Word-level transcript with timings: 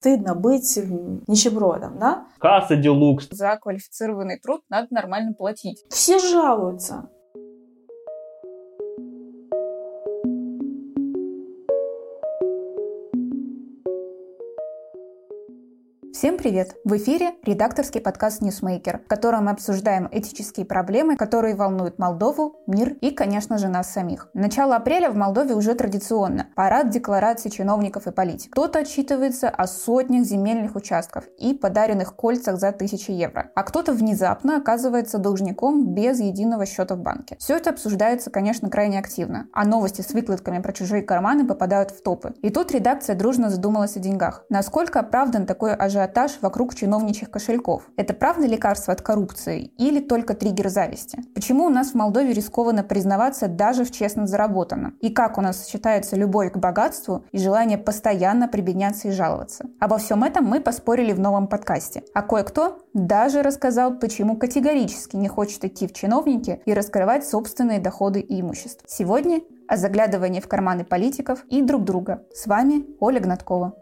стыдно 0.00 0.34
быть 0.34 0.78
нищебродом, 1.26 1.98
да? 1.98 2.26
Касса 2.38 2.76
deluxe. 2.76 3.28
За 3.30 3.56
квалифицированный 3.56 4.38
труд 4.38 4.62
надо 4.70 4.88
нормально 4.90 5.34
платить. 5.34 5.84
Все 5.90 6.18
жалуются. 6.18 7.10
Всем 16.20 16.36
привет! 16.36 16.74
В 16.84 16.94
эфире 16.98 17.32
редакторский 17.46 17.98
подкаст 17.98 18.42
«NewsMaker», 18.42 18.98
в 18.98 19.08
котором 19.08 19.46
мы 19.46 19.52
обсуждаем 19.52 20.06
этические 20.12 20.66
проблемы, 20.66 21.16
которые 21.16 21.54
волнуют 21.54 21.98
Молдову, 21.98 22.56
мир 22.66 22.90
и, 23.00 23.10
конечно 23.10 23.56
же, 23.56 23.68
нас 23.68 23.90
самих. 23.90 24.28
Начало 24.34 24.76
апреля 24.76 25.08
в 25.08 25.16
Молдове 25.16 25.54
уже 25.54 25.74
традиционно. 25.74 26.48
Парад 26.56 26.90
деклараций 26.90 27.50
чиновников 27.50 28.06
и 28.06 28.10
политиков. 28.10 28.52
Кто-то 28.52 28.80
отчитывается 28.80 29.48
о 29.48 29.66
сотнях 29.66 30.26
земельных 30.26 30.76
участков 30.76 31.24
и 31.38 31.54
подаренных 31.54 32.14
кольцах 32.14 32.58
за 32.58 32.72
тысячи 32.72 33.12
евро, 33.12 33.50
а 33.54 33.62
кто-то 33.62 33.94
внезапно 33.94 34.58
оказывается 34.58 35.16
должником 35.16 35.94
без 35.94 36.20
единого 36.20 36.66
счета 36.66 36.96
в 36.96 36.98
банке. 36.98 37.36
Все 37.38 37.56
это 37.56 37.70
обсуждается, 37.70 38.28
конечно, 38.28 38.68
крайне 38.68 38.98
активно, 38.98 39.46
а 39.54 39.64
новости 39.64 40.02
с 40.02 40.12
выкладками 40.12 40.60
про 40.60 40.74
чужие 40.74 41.02
карманы 41.02 41.46
попадают 41.46 41.92
в 41.92 42.02
топы. 42.02 42.34
И 42.42 42.50
тут 42.50 42.72
редакция 42.72 43.16
дружно 43.16 43.48
задумалась 43.48 43.96
о 43.96 44.00
деньгах. 44.00 44.44
Насколько 44.50 45.00
оправдан 45.00 45.46
такой 45.46 45.72
ажиотаж 45.72 46.09
ажиотаж 46.10 46.38
вокруг 46.40 46.74
чиновничьих 46.74 47.30
кошельков. 47.30 47.88
Это 47.96 48.14
правда 48.14 48.46
лекарство 48.46 48.92
от 48.92 49.02
коррупции 49.02 49.72
или 49.78 50.00
только 50.00 50.34
триггер 50.34 50.68
зависти? 50.68 51.22
Почему 51.34 51.64
у 51.64 51.68
нас 51.68 51.90
в 51.90 51.94
Молдове 51.94 52.32
рискованно 52.32 52.82
признаваться 52.82 53.48
даже 53.48 53.84
в 53.84 53.90
честно 53.90 54.26
заработанном? 54.26 54.96
И 55.00 55.10
как 55.10 55.38
у 55.38 55.40
нас 55.40 55.64
сочетается 55.64 56.16
любовь 56.16 56.52
к 56.52 56.56
богатству 56.56 57.24
и 57.32 57.38
желание 57.38 57.78
постоянно 57.78 58.48
прибедняться 58.48 59.08
и 59.08 59.12
жаловаться? 59.12 59.66
Обо 59.78 59.98
всем 59.98 60.24
этом 60.24 60.44
мы 60.44 60.60
поспорили 60.60 61.12
в 61.12 61.20
новом 61.20 61.46
подкасте. 61.46 62.02
А 62.14 62.22
кое-кто 62.22 62.78
даже 62.92 63.42
рассказал, 63.42 63.98
почему 63.98 64.36
категорически 64.36 65.16
не 65.16 65.28
хочет 65.28 65.64
идти 65.64 65.86
в 65.86 65.92
чиновники 65.92 66.60
и 66.64 66.74
раскрывать 66.74 67.26
собственные 67.26 67.78
доходы 67.78 68.20
и 68.20 68.40
имущество. 68.40 68.86
Сегодня 68.88 69.40
о 69.68 69.76
заглядывании 69.76 70.40
в 70.40 70.48
карманы 70.48 70.84
политиков 70.84 71.44
и 71.48 71.62
друг 71.62 71.84
друга. 71.84 72.24
С 72.34 72.46
вами 72.46 72.84
Оля 72.98 73.20
Гнаткова. 73.20 73.74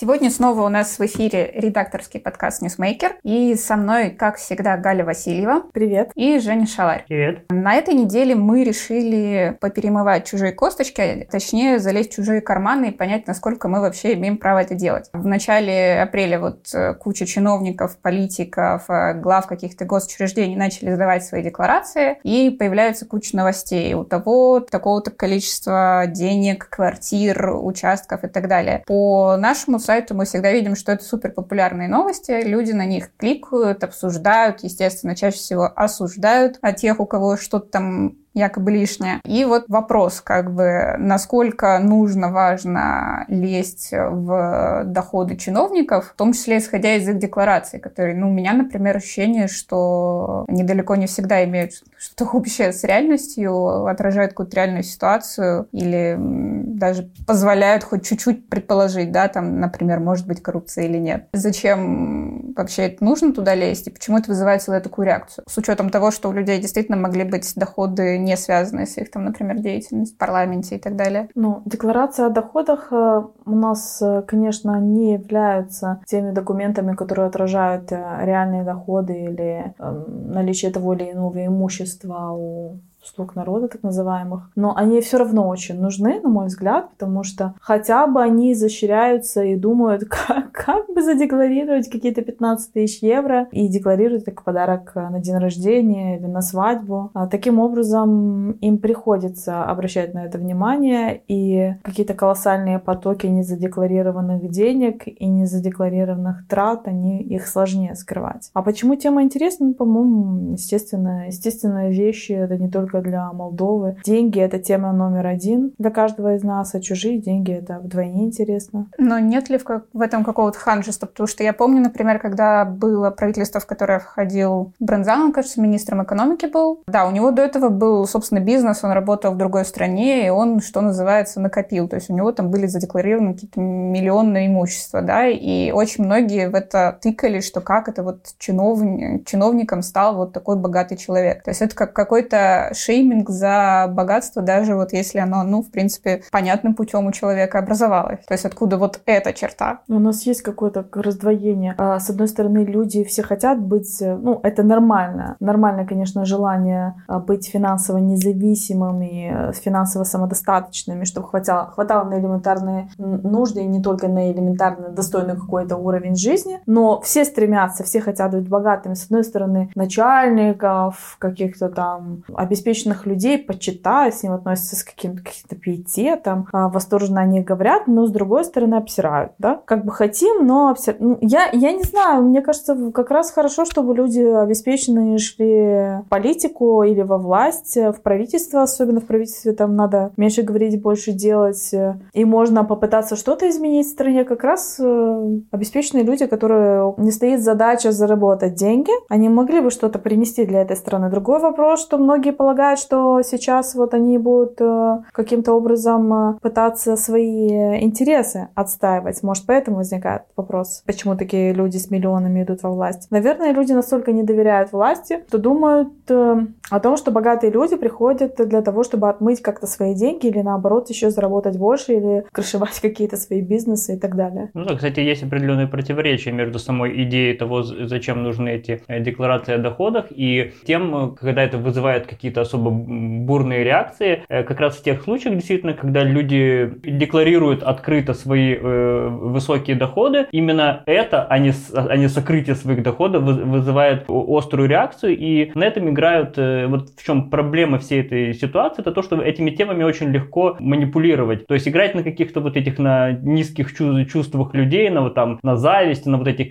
Сегодня 0.00 0.30
снова 0.30 0.62
у 0.62 0.68
нас 0.70 0.98
в 0.98 1.04
эфире 1.04 1.52
редакторский 1.54 2.20
подкаст 2.20 2.62
«NewsMaker». 2.62 3.16
И 3.22 3.54
со 3.54 3.76
мной, 3.76 4.08
как 4.08 4.38
всегда, 4.38 4.78
Галя 4.78 5.04
Васильева. 5.04 5.64
Привет. 5.74 6.10
И 6.14 6.38
Женя 6.38 6.66
Шаларь. 6.66 7.04
Привет. 7.06 7.44
На 7.50 7.74
этой 7.74 7.92
неделе 7.92 8.34
мы 8.34 8.64
решили 8.64 9.58
поперемывать 9.60 10.24
чужие 10.24 10.52
косточки, 10.52 11.28
точнее, 11.30 11.78
залезть 11.80 12.12
в 12.12 12.16
чужие 12.16 12.40
карманы 12.40 12.86
и 12.86 12.90
понять, 12.92 13.26
насколько 13.26 13.68
мы 13.68 13.82
вообще 13.82 14.14
имеем 14.14 14.38
право 14.38 14.60
это 14.60 14.74
делать. 14.74 15.10
В 15.12 15.26
начале 15.26 16.00
апреля 16.00 16.40
вот 16.40 16.72
э, 16.72 16.94
куча 16.94 17.26
чиновников, 17.26 17.98
политиков, 17.98 18.88
э, 18.88 19.12
глав 19.20 19.48
каких-то 19.48 19.84
госучреждений 19.84 20.56
начали 20.56 20.94
сдавать 20.94 21.26
свои 21.26 21.42
декларации, 21.42 22.18
и 22.22 22.48
появляется 22.48 23.04
куча 23.04 23.36
новостей. 23.36 23.92
У 23.92 24.04
того 24.04 24.60
такого-то 24.60 25.10
количества 25.10 26.04
денег, 26.06 26.70
квартир, 26.70 27.54
участков 27.54 28.24
и 28.24 28.28
так 28.28 28.48
далее. 28.48 28.82
По 28.86 29.36
нашему 29.36 29.78
сайту 29.90 30.14
мы 30.14 30.24
всегда 30.24 30.52
видим, 30.52 30.76
что 30.76 30.92
это 30.92 31.02
супер 31.02 31.32
популярные 31.32 31.88
новости, 31.88 32.44
люди 32.44 32.70
на 32.70 32.86
них 32.86 33.10
кликают, 33.16 33.82
обсуждают, 33.82 34.62
естественно, 34.62 35.16
чаще 35.16 35.38
всего 35.38 35.64
осуждают, 35.74 36.58
а 36.62 36.72
тех, 36.72 37.00
у 37.00 37.06
кого 37.06 37.36
что-то 37.36 37.66
там 37.66 38.16
якобы 38.34 38.70
лишнее. 38.70 39.20
И 39.24 39.44
вот 39.44 39.64
вопрос, 39.68 40.20
как 40.20 40.54
бы, 40.54 40.94
насколько 40.98 41.78
нужно, 41.78 42.30
важно 42.30 43.24
лезть 43.28 43.90
в 43.92 44.82
доходы 44.84 45.36
чиновников, 45.36 46.10
в 46.10 46.16
том 46.16 46.32
числе 46.32 46.58
исходя 46.58 46.94
из 46.94 47.08
их 47.08 47.18
деклараций, 47.18 47.80
которые, 47.80 48.16
ну, 48.16 48.28
у 48.28 48.32
меня, 48.32 48.52
например, 48.52 48.96
ощущение, 48.96 49.48
что 49.48 50.44
они 50.48 50.62
далеко 50.62 50.96
не 50.96 51.06
всегда 51.06 51.44
имеют 51.44 51.72
что-то 51.98 52.30
общее 52.36 52.72
с 52.72 52.84
реальностью, 52.84 53.86
отражают 53.86 54.32
какую-то 54.32 54.56
реальную 54.56 54.84
ситуацию 54.84 55.68
или 55.72 56.16
даже 56.18 57.10
позволяют 57.26 57.84
хоть 57.84 58.06
чуть-чуть 58.06 58.48
предположить, 58.48 59.12
да, 59.12 59.28
там, 59.28 59.60
например, 59.60 60.00
может 60.00 60.26
быть 60.26 60.42
коррупция 60.42 60.84
или 60.84 60.98
нет. 60.98 61.28
Зачем 61.32 62.52
вообще 62.56 62.82
это 62.84 63.04
нужно 63.04 63.32
туда 63.32 63.54
лезть 63.54 63.86
и 63.86 63.90
почему 63.90 64.18
это 64.18 64.28
вызывает 64.28 64.62
целую 64.62 64.82
такую 64.82 65.06
реакцию? 65.06 65.44
С 65.48 65.56
учетом 65.58 65.90
того, 65.90 66.10
что 66.10 66.28
у 66.28 66.32
людей 66.32 66.60
действительно 66.60 66.96
могли 66.96 67.24
быть 67.24 67.52
доходы 67.56 68.19
не 68.24 68.36
связанные 68.36 68.86
с 68.86 68.96
их, 68.98 69.10
там, 69.10 69.24
например, 69.24 69.58
деятельностью 69.58 70.16
в 70.16 70.18
парламенте 70.18 70.76
и 70.76 70.78
так 70.78 70.96
далее. 70.96 71.28
Ну, 71.34 71.62
декларация 71.64 72.26
о 72.26 72.30
доходах 72.30 72.88
э, 72.92 73.22
у 73.44 73.54
нас, 73.54 74.00
э, 74.02 74.22
конечно, 74.26 74.80
не 74.80 75.12
являются 75.14 76.00
теми 76.06 76.32
документами, 76.32 76.94
которые 76.94 77.28
отражают 77.28 77.92
э, 77.92 78.18
реальные 78.22 78.64
доходы 78.64 79.12
или 79.12 79.74
эм, 79.78 80.32
наличие 80.32 80.70
того 80.70 80.94
или 80.94 81.12
иного 81.12 81.46
имущества 81.46 82.32
у 82.32 82.80
слуг 83.02 83.34
народа, 83.34 83.68
так 83.68 83.82
называемых. 83.82 84.50
Но 84.56 84.76
они 84.76 85.00
все 85.00 85.18
равно 85.18 85.48
очень 85.48 85.80
нужны, 85.80 86.20
на 86.20 86.28
мой 86.28 86.46
взгляд, 86.46 86.90
потому 86.90 87.22
что 87.22 87.54
хотя 87.60 88.06
бы 88.06 88.22
они 88.22 88.52
изощряются 88.52 89.42
и 89.42 89.56
думают, 89.56 90.04
как, 90.08 90.52
как 90.52 90.86
бы 90.92 91.02
задекларировать 91.02 91.88
какие-то 91.88 92.22
15 92.22 92.72
тысяч 92.72 93.02
евро 93.02 93.48
и 93.52 93.68
декларируют 93.68 94.24
как 94.24 94.44
подарок 94.44 94.92
на 94.94 95.18
день 95.20 95.36
рождения 95.36 96.18
или 96.18 96.26
на 96.26 96.42
свадьбу. 96.42 97.10
А 97.14 97.26
таким 97.26 97.58
образом 97.58 98.52
им 98.52 98.78
приходится 98.78 99.64
обращать 99.64 100.14
на 100.14 100.24
это 100.24 100.38
внимание, 100.38 101.22
и 101.28 101.74
какие-то 101.82 102.14
колоссальные 102.14 102.78
потоки 102.78 103.26
незадекларированных 103.26 104.50
денег 104.50 105.06
и 105.06 105.26
незадекларированных 105.26 106.46
трат, 106.48 106.86
они 106.86 107.22
их 107.22 107.46
сложнее 107.46 107.94
скрывать. 107.94 108.50
А 108.52 108.62
почему 108.62 108.96
тема 108.96 109.22
интересна? 109.22 109.68
Ну, 109.68 109.74
по-моему, 109.74 110.52
естественно, 110.52 111.26
естественные 111.26 111.92
вещи, 111.92 112.32
это 112.32 112.56
не 112.56 112.68
только 112.70 112.89
только 112.90 113.08
для 113.08 113.32
Молдовы. 113.32 113.96
Деньги— 114.04 114.40
это 114.40 114.58
тема 114.58 114.92
номер 114.92 115.26
один 115.26 115.72
для 115.78 115.90
каждого 115.90 116.34
из 116.34 116.42
нас, 116.42 116.74
а 116.74 116.80
чужие 116.80 117.18
деньги— 117.18 117.52
это 117.58 117.78
вдвойне 117.78 118.24
интересно. 118.24 118.86
Но 118.98 119.18
нет 119.18 119.48
ли 119.48 119.58
в, 119.58 119.64
как, 119.64 119.84
в 119.92 120.00
этом 120.00 120.24
какого-то 120.24 120.58
ханжества? 120.58 121.06
Потому 121.06 121.26
что 121.26 121.42
я 121.42 121.52
помню, 121.52 121.80
например, 121.80 122.18
когда 122.18 122.64
было 122.64 123.10
правительство, 123.10 123.60
в 123.60 123.66
которое 123.66 123.98
входил 123.98 124.72
Брензан, 124.80 125.22
он, 125.22 125.32
кажется, 125.32 125.60
министром 125.60 126.02
экономики 126.02 126.46
был. 126.46 126.82
Да, 126.86 127.06
у 127.06 127.10
него 127.10 127.30
до 127.30 127.42
этого 127.42 127.68
был, 127.68 128.06
собственно, 128.06 128.40
бизнес, 128.40 128.82
он 128.84 128.92
работал 128.92 129.32
в 129.32 129.36
другой 129.36 129.64
стране, 129.64 130.26
и 130.26 130.30
он, 130.30 130.60
что 130.60 130.80
называется, 130.80 131.40
накопил. 131.40 131.88
То 131.88 131.96
есть 131.96 132.10
у 132.10 132.14
него 132.14 132.32
там 132.32 132.50
были 132.50 132.66
задекларированы 132.66 133.34
какие-то 133.34 133.60
миллионные 133.60 134.48
имущества, 134.48 135.02
да, 135.02 135.26
и 135.26 135.70
очень 135.70 136.04
многие 136.04 136.48
в 136.48 136.54
это 136.54 136.98
тыкали, 137.00 137.40
что 137.40 137.60
как 137.60 137.88
это 137.88 138.02
вот 138.02 138.26
чиновник, 138.38 139.26
чиновником 139.26 139.82
стал 139.82 140.16
вот 140.16 140.32
такой 140.32 140.56
богатый 140.56 140.96
человек. 140.96 141.42
То 141.42 141.50
есть 141.50 141.62
это 141.62 141.74
как 141.74 141.92
какой-то 141.92 142.70
шейминг 142.80 143.30
за 143.30 143.86
богатство, 143.90 144.42
даже 144.42 144.74
вот 144.74 144.92
если 144.92 145.18
оно, 145.18 145.42
ну, 145.44 145.62
в 145.62 145.70
принципе, 145.70 146.22
понятным 146.30 146.74
путем 146.74 147.06
у 147.06 147.12
человека 147.12 147.58
образовалось. 147.58 148.24
То 148.26 148.34
есть 148.34 148.44
откуда 148.44 148.78
вот 148.78 149.00
эта 149.06 149.32
черта? 149.32 149.80
У 149.88 149.98
нас 149.98 150.22
есть 150.22 150.42
какое-то 150.42 150.84
раздвоение. 150.92 151.74
А, 151.78 152.00
с 152.00 152.10
одной 152.10 152.28
стороны, 152.28 152.64
люди 152.64 153.04
все 153.04 153.22
хотят 153.22 153.60
быть, 153.60 154.00
э, 154.02 154.16
ну, 154.16 154.40
это 154.42 154.62
нормально. 154.62 155.36
Нормальное, 155.40 155.86
конечно, 155.86 156.24
желание 156.24 156.94
а, 157.06 157.18
быть 157.18 157.48
финансово 157.48 157.98
независимыми, 157.98 159.50
э, 159.50 159.52
финансово 159.52 160.04
самодостаточными, 160.04 161.04
чтобы 161.04 161.28
хватало, 161.28 161.70
хватало 161.70 162.08
на 162.08 162.18
элементарные 162.18 162.88
нужды 162.98 163.60
и 163.60 163.66
не 163.66 163.82
только 163.82 164.08
на 164.08 164.32
элементарно 164.32 164.88
достойный 164.88 165.36
какой-то 165.36 165.76
уровень 165.76 166.16
жизни. 166.16 166.60
Но 166.66 167.00
все 167.00 167.24
стремятся, 167.24 167.84
все 167.84 168.00
хотят 168.00 168.32
быть 168.32 168.48
богатыми. 168.48 168.94
С 168.94 169.04
одной 169.04 169.24
стороны, 169.24 169.70
начальников, 169.74 171.16
каких-то 171.18 171.68
там 171.68 172.22
обеспеченных 172.34 172.69
обеспеченных 172.70 173.06
людей 173.06 173.38
почитают, 173.38 174.14
с 174.14 174.22
ним 174.22 174.32
относятся 174.32 174.76
с 174.76 174.84
каким-то 174.84 175.22
каким 175.22 175.58
пиететом, 175.58 176.46
а, 176.52 176.68
восторженно 176.68 177.20
они 177.20 177.40
говорят, 177.40 177.86
но 177.86 178.06
с 178.06 178.10
другой 178.10 178.44
стороны 178.44 178.76
обсирают, 178.76 179.32
да, 179.38 179.60
как 179.64 179.84
бы 179.84 179.92
хотим, 179.92 180.46
но 180.46 180.68
обсир... 180.68 180.96
ну, 181.00 181.18
я, 181.20 181.50
я 181.52 181.72
не 181.72 181.82
знаю, 181.82 182.22
мне 182.22 182.42
кажется, 182.42 182.92
как 182.94 183.10
раз 183.10 183.30
хорошо, 183.32 183.64
чтобы 183.64 183.94
люди 183.94 184.20
обеспеченные 184.20 185.18
шли 185.18 186.02
в 186.04 186.04
политику 186.08 186.82
или 186.82 187.02
во 187.02 187.18
власть, 187.18 187.76
в 187.76 188.00
правительство, 188.02 188.62
особенно 188.62 189.00
в 189.00 189.06
правительстве 189.06 189.52
там 189.52 189.74
надо 189.76 190.12
меньше 190.16 190.42
говорить, 190.42 190.80
больше 190.80 191.12
делать, 191.12 191.74
и 192.12 192.24
можно 192.24 192.64
попытаться 192.64 193.16
что-то 193.16 193.48
изменить 193.48 193.86
в 193.86 193.90
стране, 193.90 194.24
как 194.24 194.44
раз 194.44 194.76
э, 194.78 195.38
обеспеченные 195.50 196.04
люди, 196.04 196.26
которые 196.26 196.94
не 196.98 197.10
стоит 197.10 197.42
задача 197.42 197.92
заработать 197.92 198.54
деньги, 198.54 198.92
они 199.08 199.28
могли 199.28 199.60
бы 199.60 199.70
что-то 199.70 199.98
принести 199.98 200.46
для 200.46 200.62
этой 200.62 200.76
страны. 200.76 201.10
Другой 201.10 201.40
вопрос, 201.40 201.80
что 201.82 201.98
многие 201.98 202.32
полагают, 202.32 202.59
предполагают, 202.60 202.80
что 202.80 203.22
сейчас 203.22 203.74
вот 203.74 203.94
они 203.94 204.18
будут 204.18 204.60
э, 204.60 204.98
каким-то 205.12 205.52
образом 205.52 206.12
э, 206.12 206.38
пытаться 206.42 206.96
свои 206.96 207.48
интересы 207.82 208.48
отстаивать. 208.54 209.22
Может, 209.22 209.46
поэтому 209.46 209.78
возникает 209.78 210.22
вопрос, 210.36 210.82
почему 210.86 211.16
такие 211.16 211.52
люди 211.52 211.78
с 211.78 211.90
миллионами 211.90 212.42
идут 212.42 212.62
во 212.62 212.70
власть. 212.70 213.10
Наверное, 213.10 213.52
люди 213.52 213.72
настолько 213.72 214.12
не 214.12 214.22
доверяют 214.22 214.72
власти, 214.72 215.20
что 215.28 215.38
думают 215.38 215.88
о 216.10 216.80
том, 216.80 216.96
что 216.96 217.10
богатые 217.10 217.50
люди 217.50 217.76
приходят 217.76 218.36
для 218.36 218.62
того, 218.62 218.84
чтобы 218.84 219.08
отмыть 219.08 219.40
как-то 219.42 219.66
свои 219.66 219.94
деньги 219.94 220.26
или 220.26 220.42
наоборот 220.42 220.90
еще 220.90 221.10
заработать 221.10 221.56
больше 221.56 221.92
или 221.92 222.24
крышевать 222.32 222.80
какие-то 222.82 223.16
свои 223.16 223.40
бизнесы 223.40 223.94
и 223.94 223.98
так 223.98 224.16
далее. 224.16 224.50
Ну 224.54 224.64
да, 224.64 224.74
кстати, 224.74 225.00
есть 225.00 225.22
определенные 225.22 225.66
противоречия 225.66 226.32
между 226.32 226.58
самой 226.58 227.04
идеей 227.04 227.36
того, 227.36 227.62
зачем 227.62 228.22
нужны 228.22 228.50
эти 228.50 228.82
декларации 228.88 229.54
о 229.54 229.58
доходах 229.58 230.06
и 230.10 230.52
тем, 230.66 231.16
когда 231.20 231.42
это 231.42 231.58
вызывает 231.58 232.06
какие-то 232.06 232.40
особо 232.50 232.70
бурные 232.70 233.64
реакции, 233.64 234.24
э, 234.28 234.42
как 234.42 234.60
раз 234.60 234.76
в 234.76 234.82
тех 234.82 235.02
случаях, 235.02 235.34
действительно, 235.34 235.72
когда 235.72 236.02
люди 236.02 236.72
декларируют 236.82 237.62
открыто 237.62 238.14
свои 238.14 238.54
э, 238.54 239.08
высокие 239.08 239.76
доходы, 239.76 240.26
именно 240.32 240.82
это, 240.86 241.24
а 241.24 241.38
не, 241.38 241.52
а 241.74 241.96
не 241.96 242.08
сокрытие 242.08 242.56
своих 242.56 242.82
доходов, 242.82 243.22
вызывает 243.22 244.04
острую 244.08 244.68
реакцию, 244.68 245.16
и 245.16 245.50
на 245.54 245.64
этом 245.64 245.88
играют, 245.90 246.34
э, 246.36 246.66
вот 246.66 246.90
в 246.90 247.04
чем 247.04 247.30
проблема 247.30 247.78
всей 247.78 248.00
этой 248.00 248.34
ситуации, 248.34 248.82
это 248.82 248.92
то, 248.92 249.02
что 249.02 249.20
этими 249.20 249.50
темами 249.50 249.84
очень 249.84 250.10
легко 250.10 250.56
манипулировать, 250.58 251.46
то 251.46 251.54
есть 251.54 251.68
играть 251.68 251.94
на 251.94 252.02
каких-то 252.02 252.40
вот 252.40 252.56
этих, 252.56 252.78
на 252.78 253.12
низких 253.12 253.72
чувствах 253.74 254.54
людей, 254.54 254.90
на 254.90 255.02
вот 255.02 255.14
там, 255.14 255.38
на 255.42 255.56
зависти, 255.56 256.08
на 256.08 256.18
вот 256.18 256.28
этих 256.28 256.48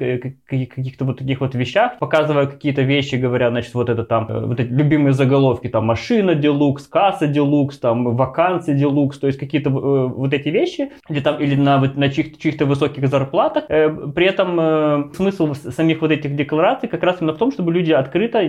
каких-то 0.47 1.05
вот 1.05 1.19
таких 1.19 1.41
вот 1.41 1.55
вещах, 1.55 1.99
показывая 1.99 2.47
какие-то 2.47 2.81
вещи, 2.81 3.15
говоря, 3.15 3.49
значит, 3.49 3.73
вот 3.73 3.89
это 3.89 4.03
там, 4.03 4.27
э, 4.29 4.45
вот 4.45 4.59
эти 4.59 4.69
любимые 4.69 5.13
заголовки, 5.13 5.67
там, 5.67 5.85
машина 5.89 6.35
делукс, 6.35 6.87
касса 6.87 7.27
делукс, 7.27 7.79
там, 7.79 8.15
вакансия 8.15 8.75
делукс, 8.75 9.17
то 9.19 9.27
есть 9.27 9.39
какие-то 9.39 9.69
э, 9.69 10.07
вот 10.23 10.33
эти 10.33 10.49
вещи, 10.49 10.91
или 11.09 11.19
там, 11.19 11.41
или 11.43 11.55
на, 11.55 11.79
на 11.79 12.09
чьих- 12.09 12.37
чьих-то 12.37 12.65
высоких 12.65 13.07
зарплатах. 13.07 13.63
Э, 13.69 13.89
при 14.15 14.25
этом 14.25 14.59
э, 14.59 15.03
смысл 15.15 15.53
самих 15.53 16.01
вот 16.01 16.11
этих 16.11 16.35
деклараций 16.35 16.89
как 16.89 17.03
раз 17.03 17.17
именно 17.19 17.33
в 17.33 17.37
том, 17.37 17.51
чтобы 17.51 17.73
люди 17.73 17.91
открыто 17.91 18.39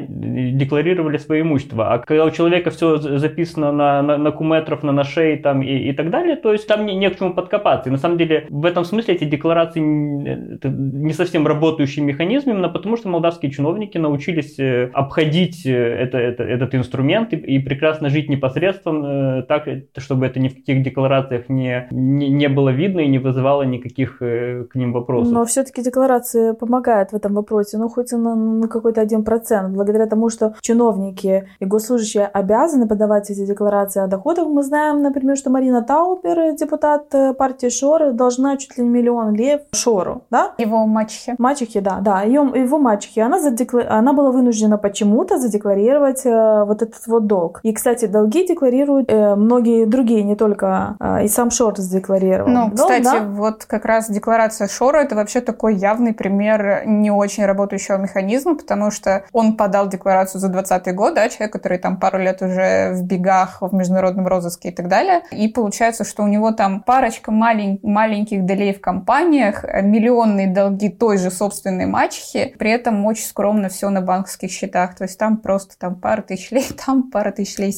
декларировали 0.61 1.19
свое 1.19 1.41
имущество. 1.43 1.93
А 1.93 1.99
когда 1.99 2.25
у 2.25 2.31
человека 2.31 2.71
все 2.71 2.99
записано 2.99 3.73
на, 3.73 4.03
на, 4.03 4.19
на 4.19 4.31
куметров, 4.31 4.83
на 4.83 4.93
нашей 4.93 5.37
там 5.39 5.63
и, 5.63 5.91
и 5.91 5.93
так 5.93 6.11
далее, 6.11 6.37
то 6.37 6.53
есть 6.53 6.67
там 6.69 6.87
не, 6.87 6.95
не 6.95 7.11
к 7.11 7.19
чему 7.19 7.35
подкопаться. 7.35 7.89
И 7.89 7.93
на 7.93 7.99
самом 7.99 8.19
деле 8.19 8.47
в 8.51 8.67
этом 8.67 8.85
смысле 8.85 9.15
эти 9.15 9.25
декларации 9.25 9.81
не 9.81 11.13
совсем 11.13 11.47
работающий 11.47 12.03
механизм, 12.03 12.51
именно 12.51 12.69
потому 12.69 12.97
что 12.97 13.09
молдавские 13.09 13.51
чиновники 13.51 13.99
научились 13.99 14.59
э, 14.59 14.91
обходить 14.93 15.67
э, 15.67 15.73
это, 15.73 16.19
это, 16.19 16.43
этот 16.43 16.75
инструмент 16.75 17.30
и, 17.33 17.37
и 17.37 17.59
прекрасно 17.59 18.09
жить 18.09 18.29
непосредственно 18.29 19.43
так, 19.43 19.65
чтобы 19.99 20.27
это 20.27 20.41
ни 20.41 20.49
в 20.49 20.55
каких 20.55 20.83
декларациях 20.83 21.49
не, 21.49 21.89
не, 21.91 22.29
не 22.29 22.49
было 22.49 22.71
видно 22.71 23.01
и 23.01 23.09
не 23.09 23.19
вызывало 23.19 23.63
никаких 23.63 24.19
к 24.19 24.71
ним 24.75 24.93
вопросов. 24.93 25.33
Но 25.33 25.45
все-таки 25.45 25.83
декларации 25.83 26.53
помогают 26.53 27.13
в 27.13 27.17
этом 27.17 27.35
вопросе, 27.35 27.79
ну 27.79 27.89
хоть 27.89 28.13
на, 28.13 28.35
на 28.35 28.69
какой-то 28.69 29.01
один 29.01 29.25
процент, 29.25 29.75
благодаря 29.75 30.07
тому, 30.07 30.29
что 30.29 30.55
чиновники 30.61 31.49
и 31.59 31.65
госслужащие 31.65 32.27
обязаны 32.27 32.87
подавать 32.87 33.31
эти 33.31 33.47
декларации 33.47 34.03
о 34.03 34.07
доходах. 34.07 34.47
Мы 34.49 34.63
знаем, 34.63 35.03
например, 35.03 35.37
что 35.37 35.51
Марина 35.51 35.83
Таупер, 35.83 36.55
депутат 36.57 37.15
э, 37.15 37.35
партии 37.35 37.69
Шоры, 37.69 38.13
должна 38.13 38.57
чуть 38.57 38.77
ли 38.79 38.85
не 38.85 38.91
миллион 38.91 39.35
лев 39.35 39.63
Шору, 39.73 40.25
да? 40.31 40.55
Его 40.59 40.87
мачехе. 40.87 41.35
Мачехе, 41.39 41.81
да, 41.81 42.01
да, 42.01 42.23
ее, 42.23 42.51
его 42.55 42.79
мачехе. 42.79 43.23
Она, 43.23 43.41
задекла... 43.41 43.83
она 43.89 44.13
была 44.13 44.31
вынуждена 44.31 44.79
почему-то 44.79 45.39
задекларировать 45.39 46.25
э, 46.25 46.65
вот 46.65 46.83
этот 46.83 47.07
вот 47.07 47.20
долг. 47.21 47.61
И, 47.63 47.73
кстати, 47.73 48.07
долги 48.07 48.47
декларируют 48.47 49.11
э, 49.11 49.35
многие 49.35 49.87
другие, 49.87 50.23
не 50.23 50.37
только 50.37 50.97
э, 51.01 51.25
и 51.25 51.29
сам 51.29 51.51
Шор 51.51 51.77
задекларировал. 51.77 52.51
Ну, 52.51 52.71
долг, 52.71 52.75
кстати, 52.75 53.05
да? 53.05 53.21
вот 53.25 53.65
как 53.65 53.85
раз 53.85 54.11
декларация 54.11 54.69
Шора 54.69 54.99
это 54.99 55.15
вообще 55.15 55.41
такой 55.41 55.77
явный 55.77 56.13
пример 56.13 56.83
не 56.87 57.11
очень 57.11 57.45
работающего 57.47 57.97
механизма, 57.97 58.57
потому 58.57 58.91
что 58.91 59.25
он 59.33 59.57
подал 59.57 59.89
декларацию 59.89 60.41
за 60.41 60.49
2020 60.49 60.95
год, 60.95 61.15
да, 61.15 61.29
человек, 61.29 61.53
который 61.53 61.79
там 61.79 61.97
пару 61.99 62.19
лет 62.19 62.43
уже 62.43 62.93
в 62.95 63.03
бегах, 63.05 63.59
в 63.61 63.75
международном 63.75 64.27
розыске 64.27 64.71
и 64.71 64.73
так 64.73 64.89
далее. 64.89 65.23
И 65.31 65.49
получается, 65.49 66.05
что 66.05 66.23
у 66.23 66.27
него 66.27 66.53
там 66.53 66.83
парочка 66.83 67.31
малень, 67.31 67.79
маленьких 67.83 68.45
долей 68.45 68.73
в 68.73 68.81
компаниях, 68.81 69.65
миллионные 69.65 70.49
долги 70.49 70.89
той 70.89 71.19
же 71.19 71.31
собственной 71.31 71.87
мачехи, 71.87 72.55
при 72.59 72.71
этом 72.71 73.05
очень 73.07 73.27
скромно 73.27 73.69
все 73.69 73.91
на 73.91 74.01
банковских 74.01 74.51
счетах. 74.51 74.95
То 74.95 75.05
есть 75.05 75.19
там 75.19 75.39
просто 75.39 75.79
там 75.79 75.95
пара 75.97 76.23
тысяч 76.23 76.51
лей, 76.51 76.67
там 76.87 77.00
пара 77.05 77.31
тысяч 77.33 77.59
лей. 77.59 77.71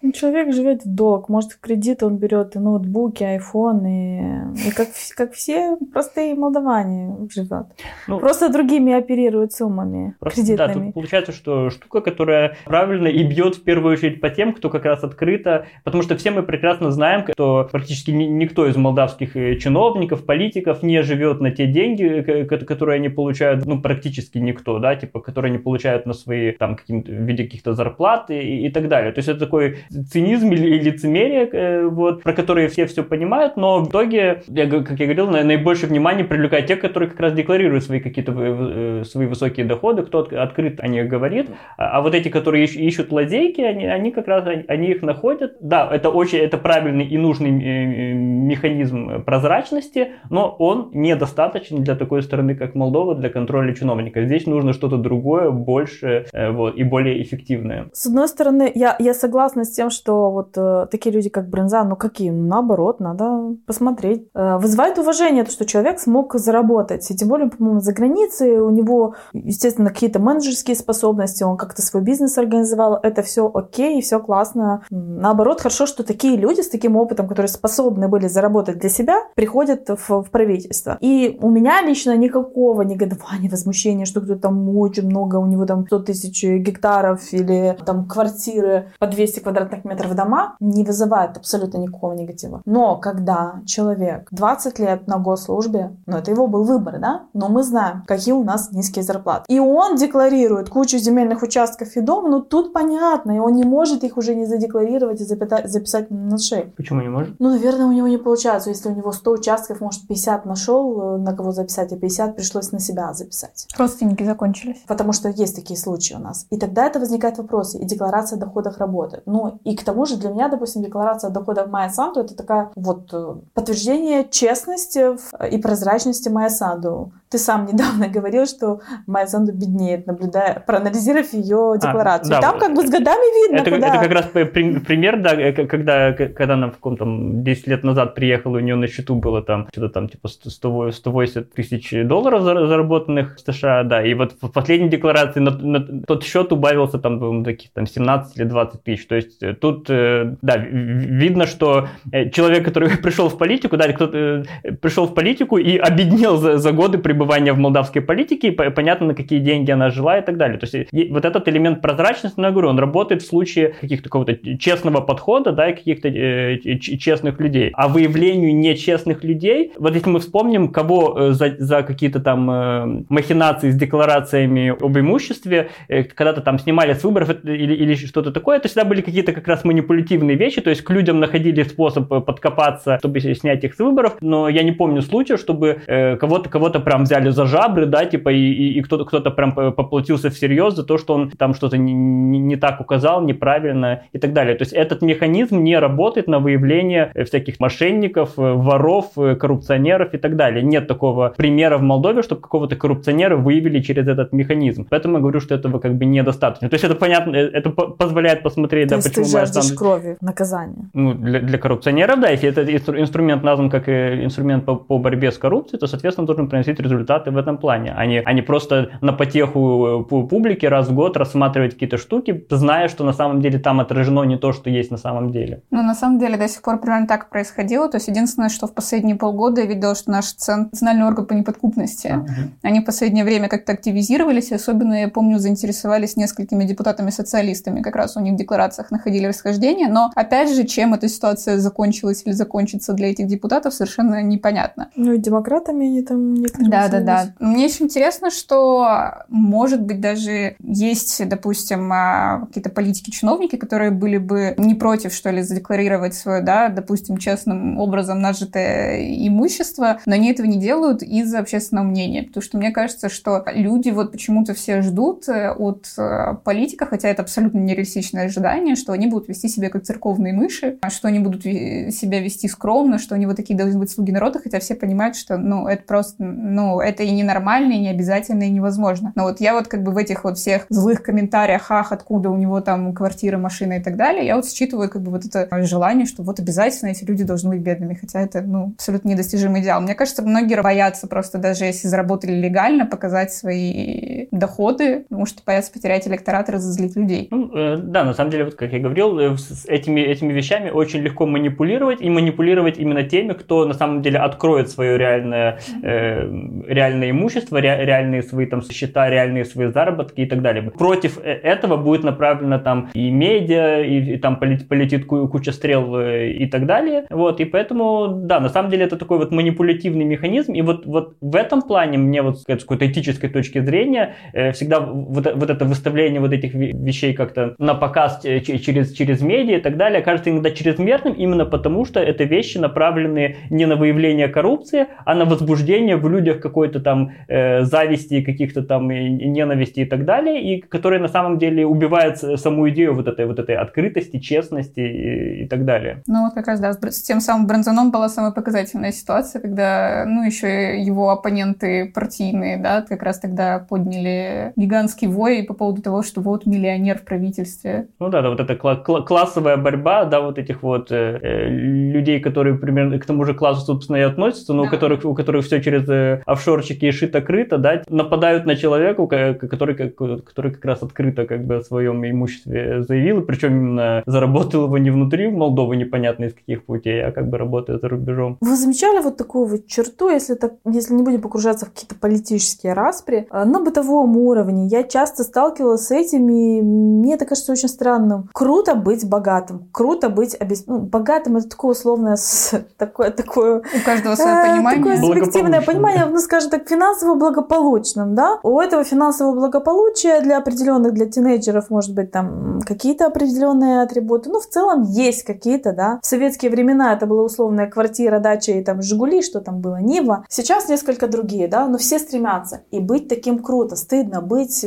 Ну, 0.00 0.12
человек 0.12 0.54
живет 0.54 0.84
в 0.84 0.94
долг. 0.94 1.28
Может, 1.28 1.52
в 1.52 1.60
кредит 1.60 2.02
он 2.02 2.16
берет 2.16 2.54
и 2.56 2.58
ноутбуки, 2.58 3.24
айфон, 3.24 3.84
и, 3.84 4.20
и 4.68 4.70
как, 4.70 4.88
как 5.16 5.32
все 5.32 5.76
простые 5.92 6.34
молдаване 6.34 7.28
живет. 7.28 7.66
Ну, 8.06 8.20
просто 8.20 8.48
другими 8.48 8.92
оперируют 8.92 9.52
суммами 9.52 10.14
просто, 10.20 10.40
кредитными. 10.40 10.78
Да, 10.78 10.84
тут 10.84 10.94
получается, 10.94 11.32
что 11.32 11.70
штука, 11.70 12.00
которая 12.00 12.56
правильно 12.64 13.08
и 13.08 13.24
бьет 13.24 13.56
в 13.56 13.62
первую 13.64 13.94
очередь 13.94 14.20
по 14.20 14.30
тем, 14.30 14.52
кто 14.52 14.70
как 14.70 14.84
раз 14.84 15.02
открыто, 15.02 15.66
потому 15.84 16.02
что 16.02 16.16
все 16.16 16.30
мы 16.30 16.42
прекрасно 16.42 16.90
знаем, 16.90 17.26
что 17.32 17.68
практически 17.70 18.10
никто 18.12 18.66
из 18.66 18.76
молдавских 18.76 19.36
э, 19.36 19.56
чиновников, 19.56 20.24
политиков 20.24 20.82
не 20.82 21.02
живет 21.02 21.40
на 21.40 21.50
те 21.50 21.66
деньги, 21.66 22.46
которые 22.64 22.96
они 22.96 23.08
получают, 23.08 23.66
ну, 23.66 23.80
практически 23.80 24.38
никто, 24.38 24.78
да, 24.78 24.94
типа, 24.94 25.20
которые 25.20 25.50
они 25.50 25.58
получают 25.58 26.06
на 26.06 26.12
свои, 26.12 26.52
там, 26.52 26.76
каким-то, 26.76 27.10
в 27.10 27.14
виде 27.14 27.44
каких-то 27.44 27.74
зарплат 27.74 28.30
и, 28.30 28.66
и 28.66 28.69
так 28.70 28.88
далее. 28.88 29.12
То 29.12 29.18
есть 29.18 29.28
это 29.28 29.40
такой 29.40 29.78
цинизм 30.10 30.52
или 30.52 30.78
лицемерие, 30.78 31.48
э, 31.52 31.86
вот, 31.86 32.22
про 32.22 32.32
которые 32.32 32.68
все 32.68 32.86
все 32.86 33.02
понимают, 33.02 33.56
но 33.56 33.80
в 33.80 33.88
итоге, 33.88 34.42
я, 34.48 34.66
как 34.68 34.98
я 34.98 35.06
говорил, 35.06 35.28
наибольшее 35.28 35.88
внимание 35.88 36.24
привлекает 36.24 36.66
те, 36.66 36.76
которые 36.76 37.10
как 37.10 37.20
раз 37.20 37.32
декларируют 37.32 37.84
свои 37.84 38.00
какие-то 38.00 38.32
э, 38.36 39.04
свои 39.04 39.26
высокие 39.26 39.66
доходы, 39.66 40.02
кто 40.02 40.20
открыт 40.20 40.80
о 40.80 40.88
них 40.88 41.08
говорит, 41.08 41.48
а, 41.76 41.98
а 41.98 42.00
вот 42.00 42.14
эти, 42.14 42.28
которые 42.28 42.64
ищут 42.64 43.12
лазейки, 43.12 43.60
они, 43.60 43.86
они 43.86 44.10
как 44.10 44.28
раз 44.28 44.44
они 44.68 44.88
их 44.88 45.02
находят. 45.02 45.56
Да, 45.60 45.88
это 45.92 46.10
очень 46.10 46.38
это 46.38 46.58
правильный 46.58 47.06
и 47.06 47.18
нужный 47.18 47.50
э, 47.50 48.12
механизм 48.14 49.22
прозрачности, 49.24 50.12
но 50.30 50.54
он 50.58 50.90
недостаточен 50.92 51.82
для 51.82 51.96
такой 51.96 52.22
страны, 52.22 52.54
как 52.54 52.74
Молдова, 52.74 53.14
для 53.14 53.28
контроля 53.28 53.74
чиновника. 53.74 54.24
Здесь 54.24 54.46
нужно 54.46 54.72
что-то 54.72 54.96
другое, 54.96 55.50
больше 55.50 56.26
вот, 56.32 56.76
и 56.76 56.84
более 56.84 57.22
эффективное. 57.22 57.88
С 57.92 58.06
одной 58.06 58.28
стороны, 58.28 58.59
я, 58.64 58.96
я 58.98 59.14
согласна 59.14 59.64
с 59.64 59.70
тем, 59.70 59.90
что 59.90 60.30
вот 60.30 60.56
э, 60.56 60.86
такие 60.90 61.14
люди, 61.14 61.28
как 61.28 61.48
Брынза, 61.48 61.84
ну 61.84 61.96
какие? 61.96 62.30
Ну, 62.30 62.46
наоборот, 62.46 63.00
надо 63.00 63.56
посмотреть. 63.66 64.28
Э, 64.34 64.58
вызывает 64.58 64.98
уважение 64.98 65.44
то, 65.44 65.50
что 65.50 65.64
человек 65.64 66.00
смог 66.00 66.34
заработать. 66.34 67.10
И 67.10 67.16
тем 67.16 67.28
более, 67.28 67.50
по-моему, 67.50 67.80
за 67.80 67.92
границей 67.92 68.58
у 68.60 68.70
него, 68.70 69.14
естественно, 69.32 69.90
какие-то 69.90 70.18
менеджерские 70.18 70.76
способности, 70.76 71.42
он 71.42 71.56
как-то 71.56 71.82
свой 71.82 72.02
бизнес 72.02 72.38
организовал. 72.38 72.98
Это 73.02 73.22
все 73.22 73.50
окей, 73.52 74.00
все 74.02 74.20
классно. 74.20 74.84
Наоборот, 74.90 75.60
хорошо, 75.60 75.86
что 75.86 76.02
такие 76.02 76.36
люди 76.36 76.60
с 76.60 76.68
таким 76.68 76.96
опытом, 76.96 77.28
которые 77.28 77.48
способны 77.48 78.08
были 78.08 78.28
заработать 78.28 78.78
для 78.78 78.88
себя, 78.88 79.16
приходят 79.34 79.88
в, 79.88 80.22
в 80.22 80.30
правительство. 80.30 80.98
И 81.00 81.38
у 81.40 81.50
меня 81.50 81.82
лично 81.82 82.16
никакого 82.16 82.82
негодования, 82.82 83.50
возмущения, 83.50 84.04
что 84.04 84.20
кто-то 84.20 84.40
там 84.40 84.76
очень 84.76 85.06
много, 85.06 85.36
у 85.36 85.46
него 85.46 85.66
там 85.66 85.86
100 85.86 85.98
тысяч 86.00 86.42
гектаров 86.42 87.32
или 87.32 87.76
там 87.84 88.06
квартиры 88.50 88.92
по 88.98 89.06
200 89.06 89.40
квадратных 89.40 89.84
метров 89.84 90.14
дома, 90.14 90.56
не 90.60 90.84
вызывает 90.84 91.36
абсолютно 91.36 91.78
никакого 91.78 92.12
негатива. 92.12 92.62
Но 92.64 92.96
когда 92.96 93.60
человек 93.66 94.28
20 94.30 94.78
лет 94.78 95.06
на 95.06 95.18
госслужбе, 95.18 95.96
ну 96.06 96.16
это 96.16 96.30
его 96.30 96.46
был 96.46 96.64
выбор, 96.64 96.98
да? 96.98 97.22
Но 97.32 97.48
мы 97.48 97.62
знаем, 97.62 98.04
какие 98.06 98.34
у 98.34 98.44
нас 98.44 98.72
низкие 98.72 99.02
зарплаты. 99.02 99.44
И 99.48 99.58
он 99.58 99.96
декларирует 99.96 100.68
кучу 100.68 100.98
земельных 100.98 101.42
участков 101.42 101.96
и 101.96 102.00
дом, 102.00 102.30
ну 102.30 102.40
тут 102.40 102.72
понятно, 102.72 103.36
и 103.36 103.38
он 103.38 103.54
не 103.54 103.64
может 103.64 104.04
их 104.04 104.16
уже 104.16 104.34
не 104.34 104.46
задекларировать 104.46 105.20
и 105.20 105.24
записать 105.24 106.10
на 106.10 106.38
шею. 106.38 106.72
Почему 106.76 107.00
не 107.00 107.08
может? 107.08 107.34
Ну, 107.38 107.50
наверное, 107.50 107.86
у 107.86 107.92
него 107.92 108.08
не 108.08 108.18
получается. 108.18 108.70
Если 108.70 108.88
у 108.88 108.94
него 108.94 109.12
100 109.12 109.30
участков, 109.30 109.80
может, 109.80 110.06
50 110.06 110.46
нашел, 110.46 111.16
э, 111.16 111.18
на 111.18 111.36
кого 111.36 111.52
записать, 111.52 111.92
а 111.92 111.96
50 111.96 112.36
пришлось 112.36 112.72
на 112.72 112.80
себя 112.80 113.12
записать. 113.12 113.66
Родственники 113.78 114.24
закончились. 114.24 114.82
Потому 114.86 115.12
что 115.12 115.28
есть 115.28 115.56
такие 115.56 115.78
случаи 115.78 116.14
у 116.14 116.18
нас. 116.18 116.46
И 116.50 116.58
тогда 116.58 116.86
это 116.86 116.98
возникает 116.98 117.38
вопросы, 117.38 117.78
и 117.78 117.84
декларация 117.84 118.38
доходах 118.40 118.78
работает. 118.78 119.22
Ну, 119.26 119.60
и 119.64 119.76
к 119.76 119.84
тому 119.84 120.06
же 120.06 120.16
для 120.16 120.30
меня, 120.30 120.48
допустим, 120.48 120.82
декларация 120.82 121.30
о 121.30 121.32
доходах 121.32 121.68
Майя 121.68 121.90
это 122.16 122.34
такая 122.34 122.70
вот 122.74 123.10
э, 123.12 123.34
подтверждение 123.54 124.28
честности 124.28 125.16
и 125.50 125.58
прозрачности 125.58 126.28
Майя. 126.28 127.19
Ты 127.30 127.38
сам 127.38 127.66
недавно 127.66 128.08
говорил, 128.14 128.44
что 128.46 128.80
Майя 129.06 129.26
Санду 129.26 129.52
беднеет, 129.52 130.06
наблюдая, 130.06 130.62
проанализировав 130.66 131.32
ее 131.32 131.74
а, 131.74 131.78
декларацию. 131.78 132.36
А, 132.36 132.40
да, 132.40 132.50
Там 132.50 132.58
как 132.58 132.74
бы 132.74 132.84
с 132.84 132.90
годами 132.90 133.46
видно, 133.46 133.60
это, 133.60 133.70
куда... 133.70 133.88
это 133.88 133.98
как 133.98 134.12
раз 134.12 134.26
пример, 134.26 135.20
да, 135.20 135.34
э, 135.34 135.52
когда, 135.52 136.12
когда 136.12 136.54
она 136.54 136.68
в 136.68 136.72
каком-то 136.72 137.06
10 137.06 137.68
лет 137.68 137.84
назад 137.84 138.16
приехала, 138.16 138.56
у 138.56 138.60
нее 138.60 138.74
на 138.74 138.88
счету 138.88 139.14
было 139.14 139.42
там 139.42 139.68
что-то 139.70 139.90
там 139.90 140.08
типа 140.08 140.26
100, 140.26 140.90
180 140.90 141.52
тысяч 141.52 141.92
долларов 142.04 142.42
заработанных 142.42 143.36
в 143.36 143.40
США, 143.40 143.84
да, 143.84 144.04
и 144.04 144.14
вот 144.14 144.34
в 144.40 144.48
последней 144.48 144.88
декларации 144.88 145.38
на, 145.38 145.52
на 145.52 146.02
тот 146.02 146.24
счет 146.24 146.52
убавился 146.52 146.98
там, 146.98 147.44
таких 147.44 147.70
там 147.72 147.86
17 147.86 148.36
или 148.38 148.44
20 148.44 148.82
тысяч. 148.82 149.06
То 149.06 149.14
есть 149.14 149.40
э, 149.40 149.54
тут, 149.54 149.88
э, 149.88 150.34
да, 150.42 150.56
видно, 150.56 151.46
что 151.46 151.86
человек, 152.32 152.64
который 152.64 152.96
пришел 153.02 153.28
в 153.28 153.38
политику, 153.38 153.76
да, 153.76 153.92
кто-то 153.92 154.44
пришел 154.82 155.06
в 155.06 155.14
политику 155.14 155.58
и 155.58 155.76
обеднел 155.76 156.36
за, 156.36 156.58
за 156.58 156.72
годы 156.72 156.98
пребывания 157.20 157.52
в 157.52 157.58
молдавской 157.58 158.00
политике, 158.00 158.48
и 158.48 158.50
понятно, 158.50 159.08
на 159.08 159.14
какие 159.14 159.40
деньги 159.40 159.70
она 159.70 159.90
жила 159.90 160.18
и 160.18 160.22
так 160.22 160.38
далее. 160.38 160.58
То 160.58 160.66
есть 160.66 160.88
вот 161.10 161.24
этот 161.24 161.48
элемент 161.48 161.82
прозрачности, 161.82 162.40
ну, 162.40 162.46
я 162.46 162.50
говорю, 162.50 162.68
он 162.68 162.78
работает 162.78 163.20
в 163.22 163.26
случае 163.26 163.74
каких-то 163.80 164.04
какого-то 164.04 164.56
честного 164.58 165.02
подхода, 165.02 165.52
да, 165.52 165.68
и 165.68 165.74
каких-то 165.74 166.08
э, 166.08 166.58
честных 166.78 167.38
людей. 167.38 167.72
А 167.74 167.88
выявлению 167.88 168.56
нечестных 168.56 169.22
людей, 169.22 169.72
вот 169.78 169.94
если 169.94 170.08
мы 170.08 170.20
вспомним, 170.20 170.68
кого 170.68 171.14
э, 171.18 171.30
за, 171.32 171.56
за 171.58 171.82
какие-то 171.82 172.20
там 172.20 172.50
э, 172.50 173.04
махинации 173.10 173.70
с 173.70 173.76
декларациями 173.76 174.74
об 174.80 174.98
имуществе, 174.98 175.68
э, 175.88 176.04
когда-то 176.04 176.40
там 176.40 176.58
снимали 176.58 176.94
с 176.94 177.04
выборов 177.04 177.44
или, 177.44 177.74
или 177.74 177.94
что-то 177.96 178.32
такое, 178.32 178.56
это 178.56 178.68
всегда 178.68 178.86
были 178.86 179.02
какие-то 179.02 179.32
как 179.32 179.46
раз 179.46 179.64
манипулятивные 179.64 180.36
вещи, 180.36 180.62
то 180.62 180.70
есть 180.70 180.82
к 180.82 180.90
людям 180.90 181.20
находили 181.20 181.62
способ 181.64 182.10
э, 182.10 182.20
подкопаться, 182.22 182.96
чтобы 182.98 183.20
снять 183.20 183.62
их 183.64 183.74
с 183.74 183.78
выборов, 183.78 184.16
но 184.22 184.48
я 184.48 184.62
не 184.62 184.72
помню 184.72 185.02
случая, 185.02 185.36
чтобы 185.36 185.82
э, 185.86 186.16
кого-то 186.16 186.48
кого-то 186.48 186.80
прям 186.80 187.06
взяли 187.10 187.30
за 187.30 187.46
жабры, 187.46 187.86
да, 187.86 188.04
типа, 188.04 188.28
и, 188.28 188.38
и, 188.38 188.78
и 188.78 188.82
кто-то 188.82 189.04
кто-то 189.04 189.30
прям 189.30 189.52
поплатился 189.52 190.30
всерьез 190.30 190.74
за 190.74 190.84
то, 190.84 190.96
что 190.96 191.14
он 191.14 191.30
там 191.30 191.54
что-то 191.54 191.76
не, 191.76 191.92
не, 191.92 192.38
не 192.38 192.56
так 192.56 192.80
указал, 192.80 193.20
неправильно 193.22 194.02
и 194.12 194.18
так 194.18 194.32
далее. 194.32 194.54
То 194.54 194.62
есть 194.62 194.72
этот 194.72 195.02
механизм 195.02 195.62
не 195.62 195.78
работает 195.78 196.28
на 196.28 196.38
выявление 196.38 197.10
э, 197.14 197.24
всяких 197.24 197.58
мошенников, 197.58 198.38
э, 198.38 198.42
воров, 198.42 199.06
э, 199.16 199.34
коррупционеров 199.34 200.14
и 200.14 200.18
так 200.18 200.36
далее. 200.36 200.62
Нет 200.62 200.86
такого 200.86 201.34
примера 201.36 201.78
в 201.78 201.82
Молдове, 201.82 202.22
чтобы 202.22 202.42
какого-то 202.42 202.76
коррупционера 202.76 203.36
выявили 203.36 203.80
через 203.80 204.06
этот 204.06 204.32
механизм. 204.32 204.86
Поэтому 204.88 205.16
я 205.16 205.20
говорю, 205.20 205.40
что 205.40 205.54
этого 205.54 205.80
как 205.80 205.94
бы 205.96 206.04
недостаточно. 206.04 206.68
То 206.68 206.74
есть 206.74 206.84
это 206.84 206.94
понятно, 206.94 207.34
это 207.34 207.70
позволяет 207.70 208.42
посмотреть, 208.42 208.88
То 208.88 208.96
да, 208.96 209.02
почему 209.02 209.24
ты 209.24 209.30
жаждешь 209.30 209.64
сам... 209.64 209.76
крови, 209.76 210.16
наказания. 210.20 210.90
Ну, 210.94 211.14
для, 211.14 211.40
для 211.40 211.58
коррупционеров, 211.58 212.20
да, 212.20 212.30
если 212.30 212.48
этот 212.48 212.68
инструмент 212.68 213.42
назван 213.42 213.68
как 213.68 213.88
инструмент 213.88 214.64
по, 214.64 214.76
по 214.76 214.98
борьбе 214.98 215.32
с 215.32 215.38
коррупцией, 215.38 215.80
то, 215.80 215.86
соответственно, 215.86 216.26
должен 216.26 216.48
приносить 216.48 216.78
результаты 217.00 217.30
в 217.30 217.36
этом 217.36 217.58
плане, 217.58 217.92
а 217.96 218.06
не, 218.06 218.20
а 218.20 218.32
не 218.32 218.42
просто 218.42 218.90
на 219.00 219.12
потеху 219.12 220.06
публики 220.08 220.66
раз 220.66 220.88
в 220.88 220.94
год 220.94 221.16
рассматривать 221.16 221.74
какие-то 221.74 221.96
штуки, 221.96 222.44
зная, 222.50 222.88
что 222.88 223.04
на 223.04 223.12
самом 223.12 223.40
деле 223.40 223.58
там 223.58 223.80
отражено 223.80 224.24
не 224.24 224.36
то, 224.36 224.52
что 224.52 224.70
есть 224.70 224.90
на 224.90 224.98
самом 224.98 225.32
деле. 225.32 225.62
Ну, 225.70 225.82
на 225.82 225.94
самом 225.94 226.18
деле 226.18 226.36
до 226.36 226.48
сих 226.48 226.62
пор 226.62 226.80
примерно 226.80 227.06
так 227.06 227.30
происходило. 227.30 227.88
То 227.88 227.96
есть 227.96 228.08
единственное, 228.08 228.48
что 228.48 228.66
в 228.66 228.74
последние 228.74 229.16
полгода 229.16 229.60
я 229.60 229.66
видела, 229.66 229.94
что 229.94 230.10
наш 230.10 230.24
национальный 230.46 231.06
орган 231.06 231.26
по 231.26 231.32
неподкупности, 231.32 232.08
uh-huh. 232.08 232.50
они 232.62 232.80
в 232.80 232.84
последнее 232.84 233.24
время 233.24 233.48
как-то 233.48 233.72
активизировались, 233.72 234.50
и 234.50 234.54
особенно, 234.54 234.94
я 234.94 235.08
помню, 235.08 235.38
заинтересовались 235.38 236.16
несколькими 236.16 236.64
депутатами-социалистами. 236.64 237.82
Как 237.82 237.96
раз 237.96 238.16
у 238.16 238.20
них 238.20 238.34
в 238.34 238.36
декларациях 238.36 238.90
находили 238.90 239.26
расхождения. 239.26 239.88
Но, 239.88 240.10
опять 240.14 240.54
же, 240.54 240.64
чем 240.64 240.94
эта 240.94 241.08
ситуация 241.08 241.58
закончилась 241.58 242.22
или 242.26 242.32
закончится 242.32 242.92
для 242.92 243.10
этих 243.10 243.26
депутатов, 243.26 243.74
совершенно 243.74 244.22
непонятно. 244.22 244.88
Ну, 244.96 245.12
и 245.12 245.18
демократами 245.18 245.86
они 245.86 246.02
там 246.02 246.34
некоторые 246.34 246.70
Да, 246.70 246.88
да, 246.90 247.00
да. 247.00 247.34
Мне 247.38 247.66
еще 247.66 247.84
интересно, 247.84 248.30
что, 248.30 249.24
может 249.28 249.82
быть, 249.82 250.00
даже 250.00 250.56
есть, 250.62 251.26
допустим, 251.28 251.90
а, 251.92 252.46
какие-то 252.46 252.70
политики-чиновники, 252.70 253.56
которые 253.56 253.90
были 253.90 254.18
бы 254.18 254.54
не 254.56 254.74
против, 254.74 255.12
что 255.12 255.30
ли, 255.30 255.42
задекларировать 255.42 256.14
свое, 256.14 256.42
да, 256.42 256.68
допустим, 256.68 257.16
честным 257.16 257.78
образом 257.78 258.20
нажитое 258.20 259.00
имущество, 259.26 260.00
но 260.06 260.14
они 260.14 260.30
этого 260.30 260.46
не 260.46 260.58
делают 260.58 261.02
из-за 261.02 261.38
общественного 261.38 261.84
мнения. 261.84 262.22
Потому 262.22 262.42
что 262.42 262.58
мне 262.58 262.70
кажется, 262.70 263.08
что 263.08 263.44
люди 263.52 263.90
вот 263.90 264.12
почему-то 264.12 264.54
все 264.54 264.82
ждут 264.82 265.28
э, 265.28 265.50
от 265.52 265.86
э, 265.96 266.34
политика, 266.44 266.86
хотя 266.86 267.08
это 267.08 267.22
абсолютно 267.22 267.58
нереалистичное 267.58 268.26
ожидание, 268.26 268.76
что 268.76 268.92
они 268.92 269.06
будут 269.06 269.28
вести 269.28 269.48
себя 269.48 269.70
как 269.70 269.84
церковные 269.84 270.32
мыши, 270.32 270.78
что 270.88 271.08
они 271.08 271.18
будут 271.18 271.42
себя 271.42 272.20
вести 272.20 272.48
скромно, 272.48 272.98
что 272.98 273.14
они 273.14 273.26
вот 273.26 273.36
такие 273.36 273.56
должны 273.56 273.78
быть 273.78 273.90
слуги 273.90 274.12
народа, 274.12 274.40
хотя 274.42 274.60
все 274.60 274.74
понимают, 274.74 275.16
что, 275.16 275.36
ну, 275.36 275.66
это 275.66 275.82
просто, 275.84 276.22
ну, 276.22 276.79
это 276.80 277.02
и 277.02 277.10
ненормально, 277.10 277.72
и 277.72 277.78
не 277.78 277.88
обязательно, 277.88 278.44
и 278.44 278.50
невозможно. 278.50 279.12
Но 279.14 279.24
вот 279.24 279.40
я 279.40 279.54
вот 279.54 279.68
как 279.68 279.82
бы 279.82 279.92
в 279.92 279.96
этих 279.96 280.24
вот 280.24 280.38
всех 280.38 280.66
злых 280.68 281.02
комментариях, 281.02 281.70
ах, 281.70 281.92
откуда 281.92 282.30
у 282.30 282.36
него 282.36 282.60
там 282.60 282.94
квартира, 282.94 283.38
машина 283.38 283.74
и 283.74 283.82
так 283.82 283.96
далее, 283.96 284.26
я 284.26 284.36
вот 284.36 284.46
считываю 284.48 284.88
как 284.88 285.02
бы 285.02 285.10
вот 285.10 285.24
это 285.24 285.48
желание, 285.64 286.06
что 286.06 286.22
вот 286.22 286.40
обязательно 286.40 286.90
эти 286.90 287.04
люди 287.04 287.24
должны 287.24 287.50
быть 287.50 287.60
бедными, 287.60 287.94
хотя 287.94 288.20
это, 288.20 288.42
ну, 288.42 288.72
абсолютно 288.76 289.08
недостижимый 289.08 289.62
идеал. 289.62 289.80
Мне 289.80 289.94
кажется, 289.94 290.22
многие 290.22 290.60
боятся 290.60 291.06
просто 291.06 291.38
даже 291.38 291.64
если 291.64 291.88
заработали 291.88 292.32
легально, 292.32 292.86
показать 292.86 293.32
свои 293.32 294.26
доходы, 294.30 295.00
потому 295.08 295.26
что 295.26 295.42
боятся 295.44 295.72
потерять 295.72 296.06
электорат 296.06 296.48
и 296.48 296.52
разозлить 296.52 296.96
людей. 296.96 297.28
Ну, 297.30 297.50
э, 297.54 297.76
да, 297.76 298.04
на 298.04 298.14
самом 298.14 298.30
деле, 298.30 298.44
вот 298.44 298.54
как 298.54 298.72
я 298.72 298.78
говорил, 298.78 299.18
э, 299.18 299.36
с 299.36 299.66
этими, 299.66 300.00
этими 300.00 300.32
вещами 300.32 300.70
очень 300.70 301.00
легко 301.00 301.26
манипулировать, 301.26 302.00
и 302.00 302.08
манипулировать 302.08 302.78
именно 302.78 303.02
теми, 303.02 303.32
кто 303.32 303.64
на 303.64 303.74
самом 303.74 304.02
деле 304.02 304.18
откроет 304.18 304.70
свое 304.70 304.98
реальное, 304.98 305.58
э, 305.82 306.69
реальное 306.70 307.10
имущество, 307.10 307.60
ре, 307.60 307.84
реальные 307.84 308.22
свои 308.22 308.46
там 308.46 308.62
счета, 308.62 309.10
реальные 309.10 309.44
свои 309.44 309.68
заработки 309.68 310.20
и 310.20 310.26
так 310.26 310.42
далее. 310.42 310.70
Против 310.70 311.18
э, 311.22 311.32
этого 311.32 311.76
будет 311.76 312.04
направлена 312.04 312.58
там 312.58 312.90
и 312.94 313.10
медиа, 313.10 313.82
и, 313.82 314.14
и 314.14 314.16
там 314.16 314.38
полетит, 314.38 314.68
полетит 314.68 315.04
куча 315.04 315.52
стрел 315.52 315.96
э, 315.98 316.30
и 316.30 316.46
так 316.46 316.66
далее. 316.66 317.04
Вот, 317.10 317.40
и 317.40 317.44
поэтому, 317.44 318.08
да, 318.08 318.40
на 318.40 318.48
самом 318.48 318.70
деле 318.70 318.84
это 318.84 318.96
такой 318.96 319.18
вот 319.18 319.32
манипулятивный 319.32 320.04
механизм, 320.04 320.52
и 320.52 320.62
вот, 320.62 320.86
вот 320.86 321.16
в 321.20 321.36
этом 321.36 321.62
плане 321.62 321.98
мне 321.98 322.22
вот 322.22 322.40
с 322.40 322.44
какой-то 322.44 322.86
этической 322.86 323.28
точки 323.28 323.60
зрения 323.60 324.14
э, 324.32 324.52
всегда 324.52 324.80
вот, 324.80 325.32
вот 325.34 325.50
это 325.50 325.64
выставление 325.64 326.20
вот 326.20 326.32
этих 326.32 326.54
вещей 326.54 327.14
как-то 327.14 327.54
на 327.58 327.74
показ 327.74 328.20
через, 328.22 328.92
через 328.92 329.20
медиа 329.20 329.58
и 329.58 329.60
так 329.60 329.76
далее 329.76 330.02
кажется 330.02 330.30
иногда 330.30 330.50
чрезмерным 330.50 331.14
именно 331.14 331.44
потому, 331.44 331.84
что 331.84 332.00
это 332.00 332.24
вещи 332.24 332.58
направлены 332.58 333.36
не 333.50 333.66
на 333.66 333.76
выявление 333.76 334.28
коррупции, 334.28 334.86
а 335.04 335.14
на 335.14 335.24
возбуждение 335.24 335.96
в 335.96 336.08
людях 336.08 336.40
какой-то 336.50 336.80
там 336.80 337.12
э, 337.28 337.62
зависти, 337.62 338.22
каких-то 338.22 338.62
там 338.62 338.88
ненависти 338.88 339.80
и 339.80 339.84
так 339.84 340.04
далее, 340.04 340.42
и 340.42 340.60
которые 340.60 341.00
на 341.00 341.08
самом 341.08 341.38
деле 341.38 341.64
убивают 341.64 342.18
саму 342.18 342.68
идею 342.70 342.94
вот 342.94 343.06
этой 343.06 343.26
вот 343.26 343.38
этой 343.38 343.54
открытости, 343.54 344.18
честности 344.18 344.80
и, 344.80 345.44
и 345.44 345.48
так 345.48 345.64
далее. 345.64 346.02
Ну 346.06 346.24
вот 346.24 346.34
как 346.34 346.48
раз, 346.48 346.60
да, 346.60 346.72
с 346.72 347.02
тем 347.02 347.20
самым 347.20 347.46
Бронзаном 347.46 347.90
была 347.90 348.08
самая 348.08 348.32
показательная 348.32 348.92
ситуация, 348.92 349.40
когда, 349.40 350.04
ну, 350.06 350.24
еще 350.24 350.82
его 350.82 351.10
оппоненты 351.10 351.90
партийные, 351.94 352.56
да, 352.56 352.82
как 352.82 353.02
раз 353.02 353.20
тогда 353.20 353.58
подняли 353.58 354.52
гигантский 354.56 355.08
вой 355.08 355.44
по 355.44 355.54
поводу 355.54 355.82
того, 355.82 356.02
что 356.02 356.20
вот 356.20 356.46
миллионер 356.46 356.98
в 356.98 357.04
правительстве. 357.04 357.86
Ну 358.00 358.08
да, 358.08 358.22
да, 358.22 358.30
вот 358.30 358.40
эта 358.40 358.54
кла- 358.54 358.82
кла- 358.84 359.04
классовая 359.04 359.56
борьба, 359.56 360.04
да, 360.04 360.20
вот 360.20 360.38
этих 360.38 360.62
вот 360.62 360.90
э, 360.90 361.18
э, 361.22 361.48
людей, 361.48 362.20
которые 362.20 362.58
примерно 362.58 362.98
к 362.98 363.06
тому 363.06 363.24
же 363.24 363.34
классу, 363.34 363.64
собственно, 363.64 363.96
и 363.96 364.00
относятся, 364.00 364.52
но 364.52 364.62
да. 364.62 364.68
у 364.68 364.70
которых, 364.70 365.04
у 365.04 365.14
которых 365.14 365.44
все 365.44 365.60
через 365.62 365.88
э, 365.88 366.22
офшорчики 366.40 366.90
шито-крыто, 366.90 367.58
да, 367.58 367.82
нападают 367.88 368.46
на 368.46 368.56
человека, 368.56 369.06
который, 369.06 369.74
который 369.74 370.52
как 370.52 370.64
раз 370.64 370.82
открыто 370.82 371.26
как 371.26 371.44
бы 371.44 371.56
о 371.56 371.62
своем 371.62 372.04
имуществе 372.04 372.82
заявил, 372.82 373.22
причем 373.22 373.56
именно 373.56 374.02
заработал 374.06 374.64
его 374.64 374.78
не 374.78 374.90
внутри 374.90 375.28
Молдовы, 375.28 375.76
непонятно 375.76 376.24
из 376.24 376.34
каких 376.34 376.64
путей, 376.64 377.04
а 377.04 377.12
как 377.12 377.28
бы 377.28 377.38
работает 377.38 377.80
за 377.80 377.88
рубежом. 377.88 378.38
Вы 378.40 378.56
замечали 378.56 379.02
вот 379.02 379.16
такую 379.16 379.46
вот 379.46 379.66
черту, 379.66 380.08
если, 380.08 380.34
так, 380.34 380.54
если 380.64 380.94
не 380.94 381.02
будем 381.02 381.20
погружаться 381.20 381.66
в 381.66 381.70
какие-то 381.70 381.94
политические 381.94 382.72
распри, 382.72 383.28
э, 383.30 383.44
на 383.44 383.60
бытовом 383.60 384.16
уровне 384.16 384.66
я 384.66 384.82
часто 384.82 385.24
сталкивалась 385.24 385.86
с 385.86 385.90
этим, 385.90 386.28
и 386.28 386.62
мне 386.62 387.14
это 387.14 387.26
кажется 387.26 387.52
очень 387.52 387.68
странным. 387.68 388.28
Круто 388.32 388.74
быть 388.74 389.08
богатым, 389.08 389.68
круто 389.72 390.08
быть 390.08 390.36
обес... 390.38 390.64
ну, 390.66 390.78
богатым, 390.78 391.36
это 391.36 391.48
такое 391.48 391.72
условное, 391.72 392.16
такое, 392.76 393.10
такое... 393.10 393.58
У 393.58 393.84
каждого 393.84 394.14
свое 394.14 394.36
э, 394.36 394.50
понимание. 394.50 394.78
Такое 394.80 395.00
субъективное 395.00 395.60
понимание, 395.60 396.06
ну, 396.06 396.18
скажем 396.30 396.50
так, 396.50 396.68
финансово 396.68 397.16
благополучным, 397.16 398.14
да? 398.14 398.38
У 398.44 398.60
этого 398.60 398.84
финансового 398.84 399.34
благополучия 399.34 400.20
для 400.20 400.38
определенных, 400.38 400.94
для 400.94 401.06
тинейджеров, 401.06 401.70
может 401.70 401.92
быть, 401.92 402.12
там 402.12 402.60
какие-то 402.64 403.06
определенные 403.06 403.82
атрибуты. 403.82 404.30
Ну, 404.30 404.38
в 404.38 404.46
целом 404.46 404.82
есть 404.82 405.24
какие-то, 405.24 405.72
да. 405.72 405.98
В 406.00 406.06
советские 406.06 406.52
времена 406.52 406.92
это 406.92 407.06
была 407.06 407.24
условная 407.24 407.68
квартира, 407.68 408.20
дача 408.20 408.52
и 408.52 408.62
там 408.62 408.80
Жигули, 408.80 409.22
что 409.22 409.40
там 409.40 409.60
было, 409.60 409.80
Нива. 409.80 410.24
Сейчас 410.28 410.68
несколько 410.68 411.08
другие, 411.08 411.48
да, 411.48 411.66
но 411.66 411.78
все 411.78 411.98
стремятся. 411.98 412.60
И 412.70 412.78
быть 412.78 413.08
таким 413.08 413.40
круто, 413.40 413.74
стыдно 413.74 414.20
быть 414.20 414.64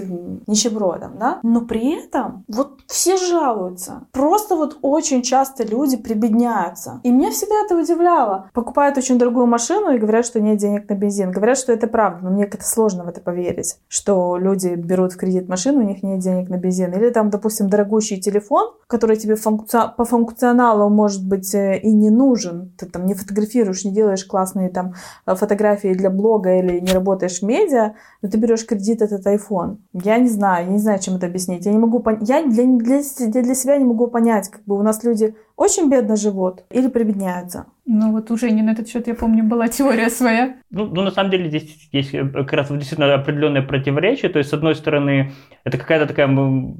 нищебродом, 0.48 1.13
да. 1.17 1.39
Но 1.43 1.62
при 1.62 2.05
этом 2.05 2.43
вот 2.50 2.82
все 2.88 3.15
жалуются. 3.15 4.01
Просто 4.12 4.58
вот 4.58 4.79
очень 4.82 5.22
часто 5.22 5.63
люди 5.63 5.96
прибедняются. 5.96 7.00
И 7.03 7.10
меня 7.10 7.32
всегда 7.32 7.55
это 7.63 7.77
удивляло. 7.77 8.50
Покупают 8.53 8.98
очень 8.98 9.17
дорогую 9.17 9.48
машину 9.48 9.91
и 9.96 9.98
говорят, 9.98 10.25
что 10.25 10.41
нет 10.41 10.58
денег 10.58 10.89
на 10.89 10.96
бензин. 10.96 11.32
Говорят, 11.32 11.52
говорят, 11.53 11.57
что 11.57 11.74
это 11.74 11.88
правда, 11.88 12.24
но 12.24 12.31
мне 12.31 12.45
как-то 12.45 12.67
сложно 12.67 13.03
в 13.03 13.07
это 13.07 13.22
поверить, 13.22 13.77
что 13.88 14.38
люди 14.38 14.75
берут 14.75 15.13
в 15.13 15.17
кредит 15.17 15.48
машину, 15.48 15.79
у 15.79 15.88
них 15.88 16.03
нет 16.03 16.19
денег 16.19 16.50
на 16.50 16.57
бензин, 16.57 16.91
или 16.93 17.10
там, 17.10 17.29
допустим, 17.29 17.69
дорогущий 17.69 18.19
телефон, 18.19 18.74
который 18.88 19.17
тебе 19.17 19.36
функци... 19.36 19.77
по 19.98 20.05
функционалу 20.05 20.89
может 20.89 21.27
быть 21.27 21.53
э, 21.55 21.79
и 21.79 21.91
не 21.91 22.10
нужен, 22.10 22.72
ты 22.77 22.86
там 22.86 23.05
не 23.05 23.13
фотографируешь, 23.13 23.86
не 23.86 23.91
делаешь 23.91 24.25
классные 24.25 24.69
там 24.69 24.93
фотографии 25.25 25.93
для 25.93 26.10
блога 26.10 26.57
или 26.57 26.79
не 26.79 26.91
работаешь 26.91 27.39
в 27.39 27.43
медиа, 27.43 27.93
но 28.22 28.29
ты 28.29 28.38
берешь 28.38 28.65
кредит 28.65 29.01
этот 29.01 29.25
iPhone. 29.25 29.77
Я 29.93 30.17
не 30.17 30.29
знаю, 30.29 30.65
я 30.65 30.72
не 30.72 30.79
знаю, 30.79 31.00
чем 31.00 31.15
это 31.15 31.27
объяснить. 31.27 31.65
Я 31.65 31.72
не 31.72 31.79
могу 31.79 32.00
пон... 32.00 32.19
я 32.22 32.43
для, 32.43 32.65
для, 32.65 33.01
для 33.43 33.55
себя 33.55 33.77
не 33.77 33.86
могу 33.86 34.07
понять, 34.07 34.50
как 34.50 34.63
бы 34.65 34.75
у 34.75 34.83
нас 34.83 35.03
люди 35.03 35.36
очень 35.63 35.89
бедно 35.89 36.15
живут 36.15 36.63
или 36.72 36.89
прибедняются. 36.89 37.65
Ну 37.86 38.12
вот 38.12 38.32
уже 38.32 38.51
не 38.51 38.62
на 38.62 38.72
этот 38.72 38.89
счет, 38.89 39.08
я 39.08 39.15
помню, 39.15 39.43
была 39.43 39.67
теория 39.67 40.10
своя. 40.10 40.55
Ну, 40.72 40.86
ну, 40.86 41.01
на 41.01 41.12
самом 41.12 41.32
деле 41.32 41.50
здесь 41.50 41.89
есть 41.91 42.13
э, 42.13 42.25
как 42.25 42.53
раз 42.53 42.70
действительно 42.70 43.13
определенное 43.13 43.62
противоречие. 43.62 44.32
То 44.32 44.39
есть, 44.39 44.50
с 44.50 44.53
одной 44.53 44.75
стороны, 44.75 45.32
это 45.63 45.77
какая-то 45.77 46.05
такая 46.08 46.27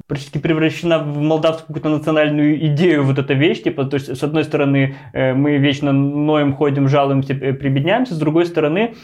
практически 0.08 0.38
превращена 0.38 1.00
в 1.00 1.18
молдавскую 1.22 1.76
какую-то 1.76 1.98
национальную 1.98 2.66
идею 2.68 3.04
вот 3.04 3.20
эта 3.20 3.34
вещь. 3.34 3.64
Типа, 3.64 3.86
то 3.86 3.96
есть, 3.96 4.18
с 4.18 4.24
одной 4.24 4.44
стороны, 4.44 4.96
э, 5.14 5.34
мы 5.34 5.58
вечно 5.58 5.92
ноем, 5.92 6.54
ходим, 6.54 6.90
жалуемся, 6.90 7.36
прибедняемся. 7.36 8.16
С 8.16 8.18
другой 8.18 8.46
стороны, 8.46 8.96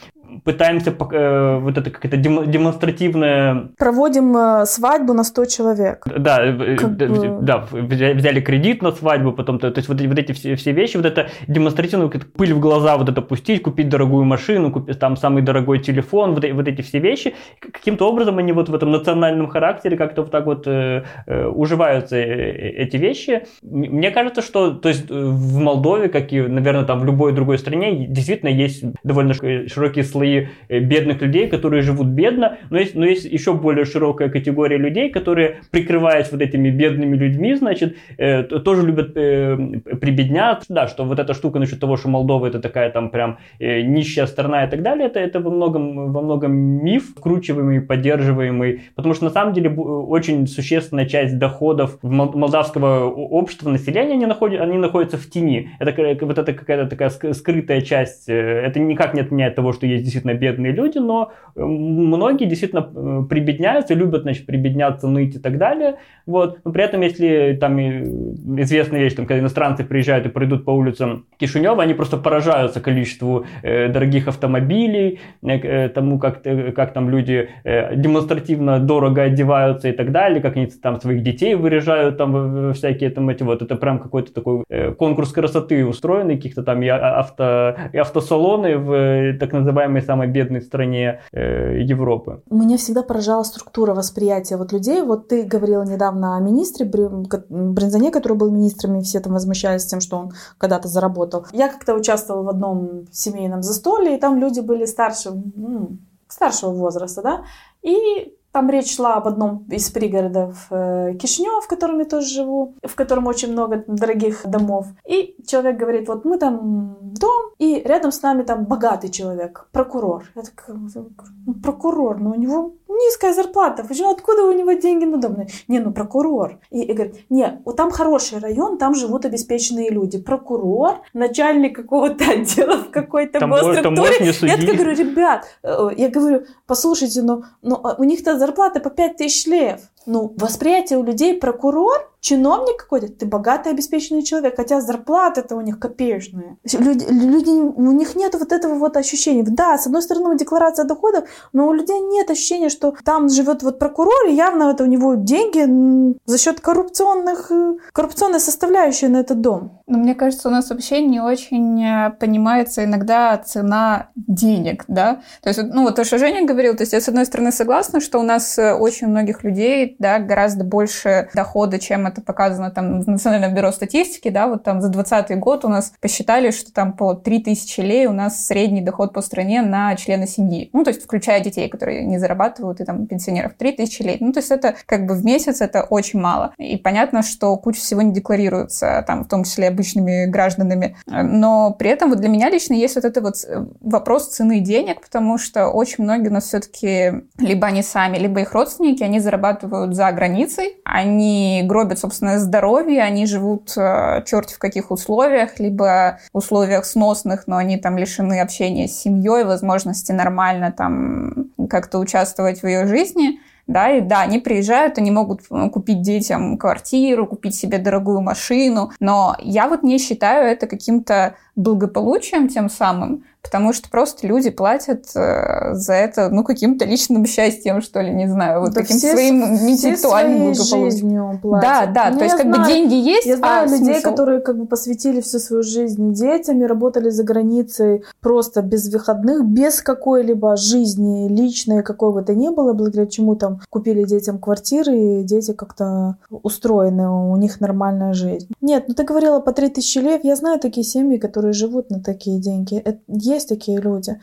пытаемся 0.44 0.92
э, 0.92 1.60
вот 1.60 1.78
это 1.78 1.90
какая-то 1.90 2.18
демонстративная... 2.18 3.70
Проводим 3.78 4.36
э, 4.36 4.66
свадьбу 4.66 5.14
на 5.14 5.24
100 5.24 5.46
человек. 5.46 6.06
Да, 6.06 6.44
э, 6.44 6.76
как 6.76 6.98
да, 6.98 7.08
бы... 7.08 7.38
да, 7.42 7.68
взяли 7.72 8.42
кредит 8.42 8.82
на 8.82 8.92
свадьбу, 8.92 9.32
потом, 9.32 9.60
то, 9.60 9.72
то 9.72 9.80
есть 9.80 9.90
вот, 9.90 10.02
вот 10.02 10.20
эти 10.20 10.32
все, 10.32 10.56
все 10.56 10.72
вещи, 10.72 10.98
вот 10.98 11.06
это 11.06 11.30
демонстративную 11.48 12.10
пыль 12.10 12.54
в 12.54 12.60
глаза 12.60 12.98
вот 12.98 13.10
это 13.10 13.22
пустить, 13.22 13.62
купить 13.62 13.90
дорогую 13.90 14.26
машину, 14.26 14.72
купить 14.72 15.00
там 15.00 15.18
самый 15.18 15.42
дорогой 15.42 15.80
телефон, 15.80 16.34
вот, 16.36 16.46
вот 16.52 16.68
эти 16.68 16.82
все 16.82 17.00
вещи, 17.00 17.36
каким-то 17.60 18.08
образом 18.10 18.38
они 18.38 18.52
вот 18.52 18.70
в 18.70 18.76
этом 18.76 18.92
национальном 18.92 19.48
характере 19.48 19.98
как-то 19.98 20.22
вот 20.22 20.32
так 20.32 20.46
вот 20.46 20.68
э, 20.68 21.04
э, 21.26 21.48
уживаются 21.48 22.16
э, 22.16 22.84
эти 22.84 22.98
вещи. 22.98 23.44
Мне 23.62 24.12
кажется, 24.12 24.42
что 24.42 24.72
то 24.72 24.90
есть 24.90 25.10
в 25.10 25.58
Молдове, 25.58 26.10
как 26.10 26.32
и, 26.34 26.42
наверное, 26.42 26.86
там 26.86 27.00
в 27.00 27.06
любой 27.06 27.34
другой 27.34 27.58
стране, 27.58 28.08
действительно 28.08 28.50
есть 28.50 28.84
довольно 29.04 29.34
широкие 29.34 30.04
слои 30.04 30.19
слои 30.20 30.48
э, 30.68 30.80
бедных 30.80 31.22
людей, 31.22 31.48
которые 31.48 31.82
живут 31.82 32.08
бедно, 32.08 32.58
но 32.70 32.78
есть, 32.78 32.96
но 32.96 33.06
есть 33.06 33.26
еще 33.26 33.54
более 33.54 33.86
широкая 33.86 34.30
категория 34.30 34.78
людей, 34.78 35.10
которые, 35.10 35.62
прикрываясь 35.72 36.32
вот 36.32 36.42
этими 36.42 36.70
бедными 36.70 37.16
людьми, 37.16 37.56
значит, 37.56 37.96
э, 38.18 38.44
тоже 38.44 38.86
любят 38.86 39.14
э, 39.16 39.58
прибедняться, 40.02 40.68
да, 40.70 40.88
что 40.88 41.06
вот 41.06 41.20
эта 41.20 41.34
штука 41.34 41.60
насчет 41.60 41.80
того, 41.80 41.98
что 41.98 42.10
Молдова 42.10 42.48
это 42.48 42.60
такая 42.60 42.90
там 42.92 43.10
прям 43.10 43.38
э, 43.60 43.82
нищая 43.82 44.28
страна 44.28 44.66
и 44.66 44.70
так 44.70 44.82
далее, 44.82 45.08
это, 45.08 45.20
это 45.20 45.40
во 45.40 45.52
многом, 45.52 46.12
во 46.12 46.22
многом 46.22 46.52
миф, 46.52 47.12
вкручиваемый, 47.18 47.82
поддерживаемый, 47.82 48.82
потому 48.96 49.14
что 49.14 49.26
на 49.26 49.32
самом 49.32 49.54
деле 49.54 49.70
очень 49.70 50.48
существенная 50.48 51.06
часть 51.06 51.38
доходов 51.38 51.98
молдавского 52.02 53.10
общества, 53.10 53.70
населения, 53.70 54.14
они, 54.14 54.26
находят, 54.26 54.62
они 54.62 54.78
находятся 54.78 55.18
в 55.18 55.30
тени. 55.30 55.70
Это 55.80 56.26
вот 56.26 56.38
это 56.38 56.54
какая-то 56.54 56.90
такая 56.90 57.10
скрытая 57.34 57.82
часть, 57.82 58.28
э, 58.30 58.34
это 58.34 58.80
никак 58.80 59.14
не 59.14 59.22
отменяет 59.30 59.56
того, 59.56 59.74
что 59.74 59.86
есть 59.86 60.09
действительно 60.10 60.34
бедные 60.34 60.72
люди, 60.72 60.98
но 60.98 61.32
э, 61.56 61.64
многие 61.64 62.46
действительно 62.46 62.90
э, 62.94 63.24
прибедняются, 63.30 63.94
любят, 63.94 64.24
значит, 64.24 64.46
прибедняться, 64.46 65.08
ныть 65.08 65.36
и 65.36 65.40
так 65.40 65.58
далее. 65.58 65.96
Вот. 66.26 66.60
Но 66.64 66.72
при 66.72 66.84
этом, 66.84 67.02
если 67.02 67.58
там 67.60 67.80
известная 67.80 69.00
вещь, 69.00 69.14
там, 69.14 69.26
когда 69.26 69.40
иностранцы 69.40 69.84
приезжают 69.84 70.26
и 70.26 70.30
пройдут 70.30 70.66
по 70.66 70.72
улицам 70.72 71.26
Кишинева, 71.38 71.82
они 71.82 71.94
просто 71.94 72.18
поражаются 72.18 72.82
количеству 72.82 73.46
э, 73.64 73.88
дорогих 73.90 74.28
автомобилей, 74.28 75.20
э, 75.42 75.90
тому, 75.90 76.20
как, 76.20 76.46
э, 76.46 76.72
как 76.72 76.94
там 76.94 77.10
люди 77.10 77.50
э, 77.64 77.96
демонстративно 77.96 78.80
дорого 78.80 79.24
одеваются 79.24 79.90
и 79.90 79.92
так 79.92 80.12
далее, 80.12 80.42
как 80.42 80.56
они 80.56 80.68
там 80.68 81.00
своих 81.02 81.24
детей 81.24 81.56
выряжают 81.56 82.18
там 82.18 82.74
всякие 82.74 83.10
там 83.10 83.30
эти 83.30 83.44
вот, 83.44 83.62
это 83.62 83.76
прям 83.76 84.00
какой-то 84.00 84.34
такой 84.34 84.64
э, 84.70 84.92
конкурс 84.92 85.32
красоты 85.32 85.86
устроенный, 85.86 86.36
каких-то 86.36 86.64
там 86.64 86.82
и, 86.82 86.88
авто, 86.88 87.76
и 87.94 87.98
автосалоны 87.98 88.78
в 88.78 88.94
э, 88.94 89.34
так 89.40 89.54
называемой 89.54 89.99
самой 90.02 90.28
бедной 90.28 90.62
стране 90.62 91.22
э, 91.32 91.82
Европы. 91.82 92.42
Меня 92.50 92.78
всегда 92.78 93.04
поражала 93.04 93.44
структура 93.44 93.94
восприятия 93.94 94.58
вот 94.58 94.72
людей. 94.72 95.02
Вот 95.02 95.28
ты 95.28 95.44
говорила 95.44 95.84
недавно 95.84 96.38
о 96.38 96.40
министре 96.40 96.86
Бринзане, 96.86 98.12
который 98.12 98.38
был 98.38 98.52
министром, 98.52 98.98
и 98.98 99.04
все 99.04 99.20
там 99.20 99.34
возмущались 99.34 99.86
тем, 99.86 100.02
что 100.02 100.18
он 100.18 100.32
когда-то 100.58 100.88
заработал. 100.88 101.46
Я 101.52 101.70
как-то 101.70 101.96
участвовала 101.96 102.44
в 102.44 102.50
одном 102.50 103.06
семейном 103.12 103.64
застолье, 103.64 104.18
и 104.18 104.20
там 104.20 104.40
люди 104.40 104.60
были 104.60 104.86
старше, 104.86 105.32
ну, 105.56 105.98
старшего 106.28 106.72
возраста, 106.72 107.22
да, 107.22 107.44
и 107.82 108.36
там 108.52 108.70
речь 108.70 108.96
шла 108.96 109.16
об 109.16 109.28
одном 109.28 109.66
из 109.70 109.90
пригородов 109.90 110.68
э, 110.72 111.14
Кишнев, 111.20 111.64
в 111.64 111.68
котором 111.68 112.00
я 112.00 112.06
тоже 112.06 112.28
живу, 112.28 112.76
в 112.84 112.96
котором 112.96 113.28
очень 113.28 113.52
много 113.52 113.84
дорогих 113.88 114.46
домов. 114.46 114.88
И 115.08 115.36
человек 115.46 115.78
говорит, 115.78 116.08
вот 116.08 116.26
мы 116.26 116.38
там 116.38 116.98
дом, 117.02 117.52
и 117.60 117.82
рядом 117.86 118.12
с 118.12 118.22
нами 118.22 118.44
там 118.44 118.66
богатый 118.66 119.10
человек, 119.10 119.68
прокурор. 119.72 120.24
Я 120.36 120.42
такая, 120.42 120.76
ну, 120.76 121.54
прокурор, 121.54 122.20
но 122.20 122.32
у 122.32 122.36
него 122.36 122.74
низкая 122.88 123.34
зарплата, 123.34 123.84
почему, 123.88 124.12
откуда 124.12 124.44
у 124.44 124.52
него 124.52 124.74
деньги 124.74 125.06
на 125.06 125.18
дом? 125.18 125.46
Не, 125.68 125.80
ну 125.80 125.92
прокурор. 125.92 126.60
И, 126.72 126.82
и 126.82 126.94
говорит, 126.94 127.26
не, 127.30 127.62
вот 127.66 127.76
там 127.76 127.92
хороший 127.92 128.40
район, 128.40 128.78
там 128.78 128.96
живут 128.96 129.26
обеспеченные 129.26 129.90
люди. 129.90 130.20
Прокурор, 130.20 131.02
начальник 131.14 131.76
какого-то 131.76 132.24
отдела 132.32 132.78
в 132.78 132.90
какой-то 132.90 133.40
госструктуре. 133.46 134.34
Я 134.42 134.58
так 134.58 134.76
говорю, 134.76 134.96
ребят, 134.96 135.46
э, 135.64 135.90
я 135.98 136.10
говорю, 136.10 136.46
послушайте, 136.66 137.22
но, 137.22 137.44
но 137.62 137.80
а 137.84 137.96
у 137.98 138.04
них-то 138.04 138.39
зарплата 138.40 138.80
по 138.80 138.90
5 138.90 139.18
тысяч 139.18 139.46
лев. 139.48 139.82
Ну, 140.06 140.34
восприятие 140.38 141.00
у 141.00 141.04
людей 141.04 141.36
прокурор, 141.36 142.10
чиновник 142.22 142.78
какой-то, 142.78 143.08
ты 143.08 143.26
богатый, 143.26 143.72
обеспеченный 143.72 144.24
человек, 144.24 144.56
хотя 144.56 144.82
зарплата-то 144.82 145.56
у 145.56 145.62
них 145.62 145.80
копеечная. 145.80 146.58
Люди, 146.74 147.06
люди, 147.10 147.50
у 147.50 147.92
них 147.92 148.16
нет 148.16 148.36
вот 148.36 148.52
этого 148.52 148.76
вот 148.76 148.98
ощущения. 148.98 149.44
Да, 149.44 149.78
с 149.78 149.86
одной 149.86 150.02
стороны, 150.02 150.38
декларация 150.38 150.86
доходов, 150.86 151.30
но 151.54 151.68
у 151.68 151.74
людей 151.74 152.00
нет 152.00 152.30
ощущения, 152.30 152.70
что 152.70 152.94
там 153.04 153.30
живет 153.30 153.64
вот 153.64 153.80
прокурор, 153.80 154.28
и 154.28 154.34
явно 154.34 154.72
это 154.72 154.84
у 154.84 154.88
него 154.88 155.16
деньги 155.16 156.16
за 156.26 156.38
счет 156.38 156.60
коррупционных, 156.60 157.52
э, 157.52 157.78
коррупционной 157.94 158.40
составляющей 158.40 159.08
на 159.08 159.18
этот 159.18 159.42
дом. 159.42 159.82
Но 159.88 159.98
мне 159.98 160.16
кажется, 160.16 160.50
у 160.50 160.52
нас 160.52 160.70
вообще 160.70 161.02
не 161.02 161.20
очень 161.20 161.84
э, 161.84 162.12
понимается 162.20 162.84
иногда 162.84 163.38
цена 163.38 164.10
денег, 164.16 164.84
да? 164.88 165.22
То 165.42 165.50
есть, 165.50 165.62
ну 165.64 165.84
вот 165.84 165.96
то, 165.96 166.04
что 166.04 166.18
Женя 166.18 166.46
говорил, 166.46 166.76
то 166.76 166.84
есть 166.84 166.94
я 166.94 167.02
с 167.02 167.08
одной 167.08 167.26
стороны 167.26 167.52
согласна, 167.52 168.02
что 168.02 168.20
у 168.20 168.24
нас 168.24 168.58
э, 168.58 168.74
очень 168.74 169.08
многих 169.08 169.44
людей, 169.44 169.89
да, 170.00 170.20
гораздо 170.20 170.64
больше 170.64 171.30
дохода, 171.34 171.80
чем 171.80 172.08
это 172.08 172.22
показано 172.22 172.72
там 172.72 173.02
в 173.02 173.08
Национальном 173.08 173.54
бюро 173.54 173.72
статистики, 173.72 174.30
да, 174.30 174.48
вот 174.48 174.64
там 174.64 174.82
за 174.82 174.90
2020 174.90 175.40
год 175.40 175.66
у 175.66 175.70
нас 175.70 175.94
посчитали, 176.02 176.52
что 176.52 176.72
там 176.72 176.94
по 176.94 177.14
3000 177.14 177.82
лей 177.82 178.06
у 178.08 178.14
нас 178.14 178.46
средний 178.46 178.82
доход 178.82 179.14
по 179.14 179.22
стране 179.22 179.62
на 179.62 179.96
члена 179.96 180.28
семьи. 180.28 180.70
Ну, 180.74 180.84
то 180.84 180.90
есть 180.90 181.04
включая 181.04 181.42
детей, 181.42 181.70
которые 181.70 182.06
не 182.06 182.20
зарабатывают, 182.20 182.82
и 182.82 182.86
там 182.86 183.08
пенсионеров 183.08 183.54
3000 183.58 184.02
лей. 184.02 184.18
Ну, 184.20 184.32
то 184.34 184.40
есть 184.40 184.52
это 184.52 184.76
как 184.86 185.06
бы 185.06 185.14
в 185.14 185.24
месяц 185.26 185.62
это 185.62 185.84
очень 185.84 186.20
мало. 186.20 186.54
И 186.58 186.78
понятно, 186.78 187.24
что 187.24 187.56
куча 187.58 187.80
всего 187.80 188.02
не 188.02 188.14
декларируется, 188.14 189.04
там, 189.08 189.24
в 189.24 189.28
том 189.28 189.44
числе 189.44 189.68
обычными 189.68 190.26
гражданами. 190.26 190.98
Но 191.08 191.76
при 191.78 191.90
этом 191.90 192.10
вот 192.10 192.20
для 192.20 192.30
меня 192.30 192.50
лично 192.50 192.74
есть 192.74 192.96
вот 192.96 193.06
это 193.06 193.22
вот 193.22 193.36
э, 193.48 193.66
вопрос 193.82 194.30
цены 194.30 194.60
денег, 194.60 195.02
потому 195.02 195.38
что 195.38 195.68
очень 195.68 196.04
многие 196.04 196.30
у 196.30 196.34
нас 196.34 196.46
все-таки 196.46 197.24
либо 197.38 197.68
они 197.68 197.82
сами, 197.82 198.18
либо 198.18 198.42
их 198.42 198.54
родственники, 198.54 199.04
они 199.04 199.20
зарабатывают 199.20 199.60
за 199.92 200.12
границей, 200.12 200.78
они 200.84 201.64
гробят, 201.66 202.00
собственно, 202.00 202.40
здоровье, 202.40 203.02
они 203.02 203.26
живут 203.26 203.74
э, 203.78 204.24
черти 204.26 204.54
в 204.54 204.60
каких 204.60 204.92
условиях, 204.92 205.60
либо 205.60 206.20
условиях 206.34 206.86
сносных, 206.86 207.48
но 207.48 207.58
они 207.58 207.78
там 207.78 207.98
лишены 207.98 208.42
общения 208.42 208.88
с 208.88 209.00
семьей, 209.00 209.44
возможности 209.44 210.12
нормально 210.12 210.72
там 210.72 211.50
как-то 211.70 212.00
участвовать 212.00 212.62
в 212.62 212.68
ее 212.68 212.88
жизни 212.88 213.40
да, 213.70 213.92
и 213.92 214.02
да, 214.02 214.22
они 214.22 214.40
приезжают, 214.40 214.98
они 214.98 215.12
могут 215.12 215.42
э, 215.52 215.70
купить 215.70 216.02
детям 216.02 216.58
квартиру, 216.58 217.28
купить 217.28 217.54
себе 217.54 217.78
дорогую 217.78 218.20
машину, 218.20 218.92
но 219.00 219.36
я 219.40 219.68
вот 219.68 219.84
не 219.84 220.00
считаю 220.00 220.48
это 220.48 220.66
каким-то 220.66 221.36
благополучием 221.56 222.48
тем 222.48 222.68
самым, 222.68 223.26
потому 223.42 223.74
что 223.74 223.90
просто 223.90 224.28
люди 224.28 224.50
платят 224.50 225.06
э, 225.16 225.74
за 225.74 225.94
это, 225.94 226.30
ну, 226.30 226.44
каким-то 226.44 226.86
личным 226.86 227.26
счастьем, 227.26 227.82
что 227.82 228.02
ли, 228.02 228.12
не 228.12 228.28
знаю, 228.28 228.62
вот 228.62 228.74
да 228.74 228.82
каким 228.82 228.98
все, 228.98 229.12
своим 229.12 229.44
интеллектуальным 229.44 230.54
благополучием. 230.54 231.40
Да, 231.62 231.86
да, 231.86 232.10
ну, 232.12 232.18
то 232.20 232.24
есть 232.26 232.36
как 232.36 232.48
знаю, 232.48 232.62
бы 232.62 232.68
деньги 232.68 232.96
есть, 232.96 233.26
Я 233.26 233.38
знаю 233.38 233.68
а 233.68 233.72
людей, 233.72 233.96
смысл? 233.96 234.10
которые 234.10 234.42
как 234.42 234.58
бы 234.58 234.66
посвятили 234.66 235.22
всю 235.22 235.40
свою 235.40 235.64
жизнь 235.64 236.14
детям 236.14 236.62
и 236.62 236.66
работали 236.66 237.10
за 237.10 237.24
границей 237.24 238.04
просто 238.22 238.62
без 238.62 238.92
выходных, 238.92 239.46
без 239.46 239.82
какой-либо 239.82 240.56
жизни 240.58 241.28
личной, 241.30 241.82
какой 241.84 242.14
бы 242.14 242.22
то 242.22 242.36
ни 242.36 242.50
было, 242.50 242.74
благодаря 242.74 243.08
чему 243.08 243.36
там 243.36 243.62
купили 243.70 244.04
детям 244.04 244.38
квартиры, 244.40 244.98
и 244.98 245.24
дети 245.24 245.54
как-то 245.54 246.18
устроены, 246.30 247.10
у 247.10 247.36
них 247.38 247.62
нормальная 247.62 248.14
жизнь. 248.14 248.50
Нет, 248.62 248.86
ну 248.88 248.94
ты 248.94 249.04
говорила 249.04 249.40
по 249.40 249.54
3000 249.54 249.98
лев, 250.00 250.24
я 250.24 250.36
знаю 250.36 250.60
такие 250.60 250.84
семьи, 250.84 251.18
которые 251.18 251.54
живут 251.54 251.90
на 251.90 252.02
такие 252.02 252.40
деньги. 252.40 252.76
Это, 252.78 253.00
есть 253.30 253.50
такие 253.50 253.80
люди. 253.80 254.20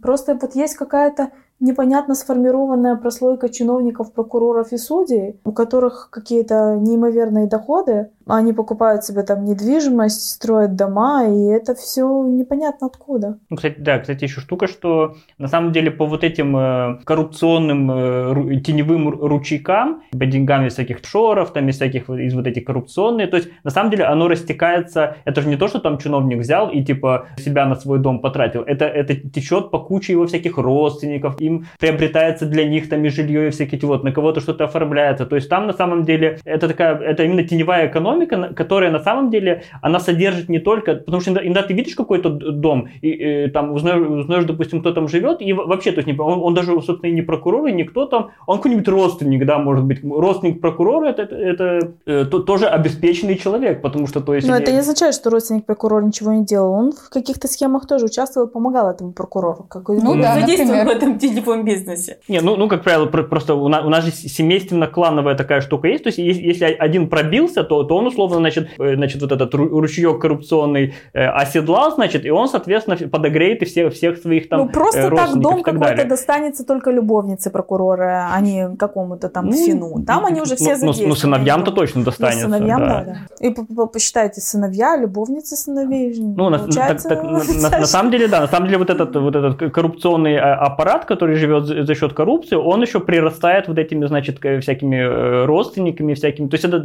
Просто 0.00 0.38
вот 0.40 0.54
есть 0.54 0.74
какая-то 0.74 1.30
непонятно 1.60 2.14
сформированная 2.14 2.96
прослойка 2.96 3.48
чиновников, 3.48 4.12
прокуроров 4.12 4.72
и 4.72 4.78
судей, 4.78 5.40
у 5.44 5.52
которых 5.52 6.08
какие-то 6.10 6.76
неимоверные 6.76 7.46
доходы, 7.46 8.10
они 8.28 8.52
покупают 8.52 9.04
себе 9.04 9.22
там 9.22 9.44
недвижимость, 9.44 10.30
строят 10.30 10.76
дома, 10.76 11.24
и 11.26 11.44
это 11.46 11.74
все 11.74 12.24
непонятно 12.24 12.86
откуда. 12.86 13.38
Ну, 13.48 13.56
кстати, 13.56 13.76
да, 13.78 13.98
кстати, 13.98 14.24
еще 14.24 14.40
штука, 14.40 14.66
что 14.66 15.16
на 15.38 15.48
самом 15.48 15.72
деле 15.72 15.90
по 15.90 16.06
вот 16.06 16.24
этим 16.24 16.56
э, 16.56 16.98
коррупционным 17.04 17.90
э, 17.90 18.60
теневым 18.60 19.08
ручейкам, 19.08 20.02
по 20.10 20.26
деньгам 20.26 20.66
из 20.66 20.74
всяких 20.74 20.98
шоров, 21.04 21.52
там 21.52 21.68
из 21.68 21.76
всяких 21.76 22.10
из 22.10 22.34
вот 22.34 22.46
этих 22.46 22.64
коррупционных, 22.64 23.30
то 23.30 23.36
есть 23.36 23.48
на 23.64 23.70
самом 23.70 23.90
деле 23.90 24.04
оно 24.04 24.28
растекается, 24.28 25.16
это 25.24 25.40
же 25.40 25.48
не 25.48 25.56
то, 25.56 25.68
что 25.68 25.78
там 25.78 25.98
чиновник 25.98 26.38
взял 26.38 26.68
и 26.68 26.82
типа 26.82 27.28
себя 27.38 27.66
на 27.66 27.76
свой 27.76 27.98
дом 27.98 28.20
потратил, 28.20 28.62
это, 28.62 28.84
это 28.84 29.14
течет 29.14 29.70
по 29.70 29.78
куче 29.78 30.12
его 30.12 30.26
всяких 30.26 30.58
родственников, 30.58 31.40
им 31.40 31.66
приобретается 31.78 32.46
для 32.46 32.68
них 32.68 32.88
там 32.88 33.04
и 33.04 33.08
жилье, 33.08 33.48
и 33.48 33.50
всякие 33.50 33.80
вот, 33.82 34.04
на 34.04 34.12
кого-то 34.12 34.40
что-то 34.40 34.64
оформляется, 34.64 35.26
то 35.26 35.36
есть 35.36 35.48
там 35.48 35.66
на 35.66 35.72
самом 35.72 36.04
деле 36.04 36.38
это 36.44 36.68
такая, 36.68 36.96
это 36.96 37.22
именно 37.22 37.44
теневая 37.44 37.88
экономика, 37.88 38.17
экономика, 38.24 38.54
которая 38.54 38.90
на 38.90 39.00
самом 39.00 39.30
деле, 39.30 39.62
она 39.82 40.00
содержит 40.00 40.48
не 40.48 40.58
только, 40.58 40.94
потому 40.94 41.20
что 41.20 41.32
иногда, 41.32 41.62
ты 41.62 41.74
видишь 41.74 41.94
какой-то 41.94 42.30
дом, 42.30 42.88
и, 43.02 43.08
и 43.08 43.48
там 43.48 43.72
узнаешь, 43.72 44.06
узнаешь, 44.06 44.44
допустим, 44.44 44.80
кто 44.80 44.92
там 44.92 45.08
живет, 45.08 45.42
и 45.42 45.52
вообще, 45.52 45.92
то 45.92 46.00
есть 46.00 46.20
он, 46.20 46.40
он 46.42 46.54
даже, 46.54 46.72
собственно, 46.80 47.10
и 47.10 47.12
не 47.12 47.22
прокурор, 47.22 47.66
и 47.66 47.72
никто 47.72 48.06
там, 48.06 48.30
он 48.46 48.58
какой-нибудь 48.58 48.88
родственник, 48.88 49.46
да, 49.46 49.58
может 49.58 49.84
быть, 49.84 50.00
родственник 50.02 50.60
прокурора, 50.60 51.08
это, 51.08 51.22
это, 51.22 51.34
это, 51.34 51.92
это 52.06 52.38
тоже 52.40 52.66
обеспеченный 52.66 53.36
человек, 53.36 53.82
потому 53.82 54.06
что, 54.06 54.20
то 54.20 54.34
есть... 54.34 54.46
Но 54.46 54.54
они... 54.54 54.62
это 54.62 54.72
не 54.72 54.78
означает, 54.78 55.14
что 55.14 55.30
родственник 55.30 55.64
прокурора 55.64 56.04
ничего 56.04 56.32
не 56.32 56.44
делал, 56.44 56.72
он 56.72 56.92
в 56.92 57.10
каких-то 57.10 57.48
схемах 57.48 57.86
тоже 57.86 58.06
участвовал, 58.06 58.48
помогал 58.48 58.90
этому 58.90 59.12
прокурору. 59.12 59.66
Какой 59.68 60.00
ну 60.00 60.20
да, 60.20 60.40
задействовал 60.40 60.84
в 60.84 60.88
этом 60.88 61.18
теневом 61.18 61.64
бизнесе. 61.64 62.18
Не, 62.28 62.40
ну, 62.40 62.56
ну, 62.56 62.68
как 62.68 62.82
правило, 62.82 63.06
просто 63.06 63.54
у 63.54 63.68
нас, 63.68 63.84
у 63.84 63.88
нас 63.88 64.04
же 64.04 64.10
семейственно-клановая 64.10 65.34
такая 65.34 65.60
штука 65.60 65.88
есть, 65.88 66.04
то 66.04 66.08
есть 66.08 66.18
если 66.18 66.64
один 66.64 67.08
пробился, 67.08 67.64
то, 67.64 67.82
то 67.82 67.96
он 67.96 68.06
условно, 68.08 68.38
значит, 68.38 68.68
э, 68.78 68.94
значит 68.96 69.22
вот 69.22 69.32
этот 69.32 69.54
ручеек 69.54 70.20
коррупционный 70.20 70.94
э, 71.12 71.26
оседлал, 71.26 71.94
значит, 71.94 72.24
и 72.24 72.30
он, 72.30 72.48
соответственно, 72.48 72.96
подогреет 73.08 73.62
и 73.62 73.64
всех, 73.64 73.92
всех 73.92 74.18
своих 74.18 74.48
там 74.48 74.60
Ну, 74.60 74.68
просто 74.68 75.00
э, 75.00 75.10
так 75.10 75.38
дом 75.38 75.62
какой-то 75.62 76.04
достанется 76.04 76.64
только 76.64 76.90
любовнице 76.90 77.50
прокурора, 77.50 78.28
а 78.32 78.40
не 78.40 78.76
какому-то 78.76 79.28
там 79.28 79.46
ну, 79.46 79.52
фину. 79.52 80.04
Там 80.04 80.26
они 80.26 80.40
уже 80.40 80.56
все 80.56 80.76
ну, 80.76 80.92
ну, 80.92 81.08
ну 81.08 81.14
сыновьям-то 81.14 81.70
точно 81.70 82.04
достанется. 82.04 82.48
Ну, 82.48 82.54
сыновьям, 82.54 82.80
да. 82.80 83.04
да, 83.04 83.26
да. 83.40 83.46
И 83.46 83.54
посчитайте, 83.86 84.40
сыновья, 84.40 84.96
любовницы 84.96 85.56
сыновей. 85.56 86.14
Ну, 86.18 86.50
на, 86.50 86.58
так, 86.58 87.02
так, 87.02 87.22
на, 87.22 87.78
на 87.78 87.86
самом 87.86 88.10
деле, 88.10 88.28
да, 88.28 88.40
на 88.40 88.48
самом 88.48 88.66
деле 88.66 88.78
вот 88.78 88.90
этот, 88.90 89.16
вот 89.16 89.36
этот 89.36 89.72
коррупционный 89.72 90.38
аппарат, 90.38 91.04
который 91.04 91.36
живет 91.36 91.66
за 91.66 91.94
счет 91.94 92.12
коррупции, 92.12 92.56
он 92.56 92.82
еще 92.82 93.00
прирастает 93.00 93.68
вот 93.68 93.78
этими, 93.78 94.06
значит, 94.06 94.38
всякими 94.38 95.44
родственниками, 95.44 96.14
всякими. 96.14 96.48
То 96.48 96.54
есть 96.54 96.64
это 96.64 96.78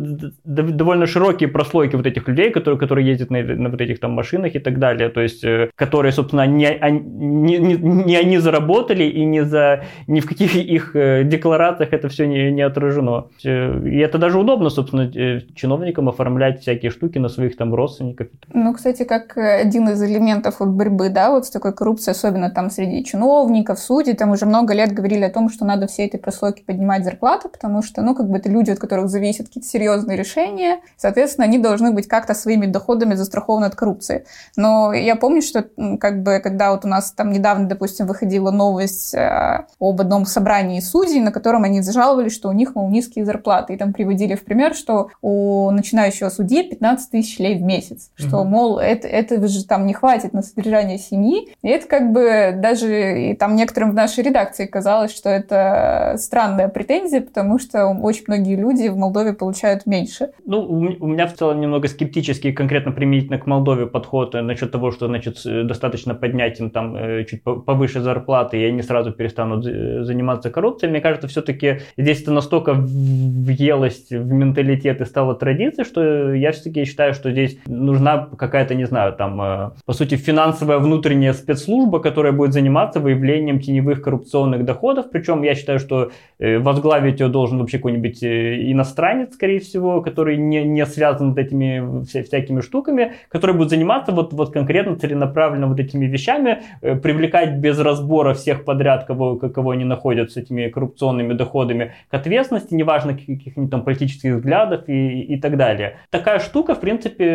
довольно 0.43 1.05
широкие 1.13 1.49
прослойки 1.49 1.95
вот 1.95 2.05
этих 2.05 2.27
людей, 2.27 2.51
которые, 2.51 2.79
которые 2.79 3.07
ездят 3.07 3.29
на, 3.29 3.43
на 3.43 3.69
вот 3.69 3.81
этих 3.81 3.99
там 3.99 4.11
машинах 4.11 4.55
и 4.55 4.59
так 4.59 4.79
далее, 4.79 5.09
то 5.09 5.21
есть, 5.21 5.43
э, 5.43 5.69
которые, 5.75 6.11
собственно, 6.11 6.47
не, 6.47 6.77
не, 6.91 7.57
не, 7.57 7.75
не 7.75 8.15
они 8.15 8.39
заработали 8.39 9.03
и 9.03 9.25
не, 9.25 9.45
за, 9.45 9.83
ни 10.07 10.19
в 10.19 10.25
каких 10.25 10.55
их 10.55 10.95
э, 10.95 11.23
декларациях 11.23 11.93
это 11.93 12.07
все 12.09 12.25
не, 12.27 12.51
не 12.51 12.61
отражено. 12.61 13.27
Э, 13.45 13.87
и 13.87 13.97
это 13.97 14.17
даже 14.17 14.39
удобно, 14.39 14.69
собственно, 14.69 15.11
чиновникам 15.55 16.09
оформлять 16.09 16.61
всякие 16.61 16.91
штуки 16.91 17.19
на 17.19 17.29
своих 17.29 17.55
там 17.57 17.73
родственников. 17.73 18.27
Ну, 18.53 18.73
кстати, 18.73 19.03
как 19.03 19.37
один 19.37 19.89
из 19.89 20.01
элементов 20.01 20.59
вот 20.59 20.69
борьбы, 20.69 21.09
да, 21.09 21.31
вот 21.31 21.45
с 21.45 21.49
такой 21.49 21.73
коррупцией, 21.73 22.13
особенно 22.13 22.49
там 22.49 22.69
среди 22.69 23.03
чиновников, 23.05 23.79
судей, 23.79 24.15
там 24.15 24.31
уже 24.31 24.45
много 24.45 24.73
лет 24.73 24.91
говорили 24.91 25.23
о 25.23 25.29
том, 25.29 25.49
что 25.49 25.65
надо 25.65 25.87
все 25.87 26.07
этой 26.07 26.19
прослойки 26.19 26.63
поднимать 26.65 27.03
зарплаты, 27.03 27.49
потому 27.49 27.83
что, 27.83 28.01
ну, 28.01 28.15
как 28.15 28.29
бы 28.29 28.37
это 28.37 28.49
люди, 28.49 28.71
от 28.71 28.79
которых 28.79 29.09
зависят 29.09 29.47
какие-то 29.47 29.67
серьезные 29.67 30.17
решения, 30.17 30.79
соответственно, 30.97 31.45
они 31.45 31.57
должны 31.57 31.91
быть 31.91 32.07
как-то 32.07 32.33
своими 32.33 32.65
доходами 32.65 33.15
застрахованы 33.15 33.65
от 33.65 33.75
коррупции. 33.75 34.25
Но 34.55 34.93
я 34.93 35.15
помню, 35.15 35.41
что 35.41 35.65
как 35.99 36.23
бы, 36.23 36.39
когда 36.43 36.71
вот 36.71 36.85
у 36.85 36.87
нас 36.87 37.11
там 37.11 37.31
недавно, 37.31 37.67
допустим, 37.67 38.05
выходила 38.05 38.51
новость 38.51 39.13
э, 39.13 39.65
об 39.79 40.01
одном 40.01 40.25
собрании 40.25 40.79
судей, 40.79 41.21
на 41.21 41.31
котором 41.31 41.63
они 41.63 41.81
зажаловались, 41.81 42.33
что 42.33 42.49
у 42.49 42.53
них, 42.53 42.75
мол, 42.75 42.89
низкие 42.89 43.25
зарплаты. 43.25 43.73
И 43.73 43.77
там 43.77 43.93
приводили 43.93 44.35
в 44.35 44.43
пример, 44.43 44.75
что 44.75 45.09
у 45.21 45.71
начинающего 45.71 46.29
судьи 46.29 46.63
15 46.63 47.11
тысяч 47.11 47.39
лей 47.39 47.57
в 47.57 47.61
месяц. 47.61 48.11
Что, 48.15 48.41
mm-hmm. 48.41 48.45
мол, 48.45 48.79
это, 48.79 49.07
это 49.07 49.47
же 49.47 49.65
там 49.65 49.85
не 49.85 49.93
хватит 49.93 50.33
на 50.33 50.41
содержание 50.41 50.97
семьи. 50.97 51.53
И 51.61 51.67
это 51.67 51.87
как 51.87 52.11
бы 52.11 52.53
даже 52.55 53.31
и 53.31 53.35
там 53.35 53.55
некоторым 53.55 53.91
в 53.91 53.93
нашей 53.93 54.23
редакции 54.23 54.65
казалось, 54.65 55.11
что 55.11 55.29
это 55.29 56.15
странная 56.17 56.67
претензия, 56.67 57.21
потому 57.21 57.59
что 57.59 57.87
очень 57.87 58.25
многие 58.27 58.55
люди 58.55 58.87
в 58.87 58.97
Молдове 58.97 59.33
получают 59.33 59.85
меньше. 59.85 60.31
Ну, 60.45 60.82
у 60.99 61.07
меня 61.07 61.27
в 61.27 61.33
целом 61.33 61.61
немного 61.61 61.87
скептический 61.87 62.53
конкретно 62.53 62.91
применительно 62.91 63.37
к 63.37 63.45
Молдове 63.45 63.87
подход 63.87 64.35
э, 64.35 64.41
насчет 64.41 64.71
того, 64.71 64.91
что 64.91 65.07
значит, 65.07 65.41
достаточно 65.43 66.15
поднять 66.15 66.59
им 66.59 66.69
там 66.69 66.95
э, 66.95 67.25
чуть 67.25 67.43
повыше 67.43 68.01
зарплаты, 68.01 68.59
и 68.59 68.63
они 68.65 68.81
сразу 68.81 69.11
перестанут 69.11 69.63
заниматься 69.63 70.49
коррупцией. 70.49 70.89
Мне 70.89 71.01
кажется, 71.01 71.27
все-таки 71.27 71.79
здесь 71.97 72.21
это 72.21 72.31
настолько 72.31 72.73
въелось 72.73 74.09
в 74.09 74.31
менталитет 74.31 75.01
и 75.01 75.05
стало 75.05 75.35
традицией, 75.35 75.85
что 75.85 76.33
я 76.33 76.51
все-таки 76.51 76.85
считаю, 76.85 77.13
что 77.13 77.31
здесь 77.31 77.57
нужна 77.65 78.29
какая-то, 78.37 78.75
не 78.75 78.85
знаю, 78.85 79.13
там, 79.13 79.41
э, 79.41 79.69
по 79.85 79.93
сути, 79.93 80.15
финансовая 80.15 80.79
внутренняя 80.79 81.33
спецслужба, 81.33 81.99
которая 81.99 82.31
будет 82.33 82.53
заниматься 82.53 82.99
выявлением 82.99 83.59
теневых 83.59 84.01
коррупционных 84.01 84.65
доходов. 84.65 85.07
Причем 85.11 85.43
я 85.43 85.55
считаю, 85.55 85.79
что 85.79 86.11
возглавить 86.39 87.19
ее 87.19 87.27
должен 87.27 87.59
вообще 87.59 87.77
какой-нибудь 87.77 88.23
иностранец, 88.23 89.33
скорее 89.33 89.59
всего, 89.59 90.01
который 90.01 90.37
не, 90.37 90.63
не 90.73 90.85
связан 90.85 91.29
вот 91.29 91.37
этими 91.37 92.03
вся, 92.05 92.23
всякими 92.23 92.61
штуками, 92.61 93.13
которые 93.29 93.55
будут 93.55 93.69
заниматься 93.69 94.11
вот, 94.11 94.33
вот 94.33 94.53
конкретно 94.53 94.95
целенаправленно 94.95 95.67
вот 95.67 95.79
этими 95.79 96.05
вещами, 96.05 96.63
э, 96.81 96.95
привлекать 96.95 97.57
без 97.57 97.79
разбора 97.79 98.33
всех 98.33 98.65
подряд, 98.65 99.05
кого, 99.05 99.37
кого 99.37 99.71
они 99.71 99.85
находят 99.85 100.31
с 100.31 100.37
этими 100.37 100.69
коррупционными 100.69 101.33
доходами 101.33 101.93
к 102.09 102.13
ответственности, 102.13 102.73
неважно 102.73 103.13
каких-нибудь 103.13 103.71
там 103.71 103.83
политических 103.83 104.35
взглядов 104.35 104.87
и, 104.87 105.21
и 105.21 105.39
так 105.39 105.57
далее. 105.57 105.97
Такая 106.09 106.39
штука, 106.39 106.75
в 106.75 106.79
принципе, 106.79 107.25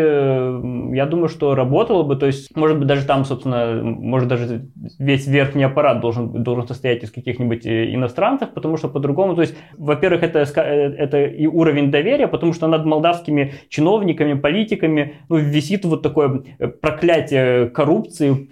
я 0.92 1.06
думаю, 1.06 1.28
что 1.28 1.54
работала 1.54 2.02
бы, 2.02 2.16
то 2.16 2.26
есть, 2.26 2.54
может 2.56 2.78
быть, 2.78 2.86
даже 2.86 3.06
там, 3.06 3.24
собственно, 3.24 3.80
может 3.82 4.28
даже 4.28 4.68
весь 4.98 5.26
верхний 5.26 5.64
аппарат 5.64 6.00
должен, 6.00 6.42
должен 6.42 6.66
состоять 6.66 7.02
из 7.04 7.10
каких-нибудь 7.10 7.66
э, 7.66 7.94
иностранцев, 7.94 8.50
потому 8.50 8.76
что 8.76 8.88
по-другому, 8.88 9.34
то 9.34 9.42
есть, 9.42 9.56
во-первых, 9.76 10.22
это, 10.22 10.40
э, 10.40 10.94
это 10.98 11.24
и 11.24 11.46
уровень 11.46 11.90
доверия, 11.90 12.28
потому 12.28 12.52
что 12.52 12.66
над 12.66 12.84
молдавскими 13.28 13.54
чиновниками, 13.68 14.34
политиками, 14.34 15.16
ну, 15.28 15.36
висит 15.36 15.84
вот 15.84 16.02
такое 16.02 16.42
э, 16.58 16.68
проклятие 16.68 17.68
коррупции, 17.70 18.48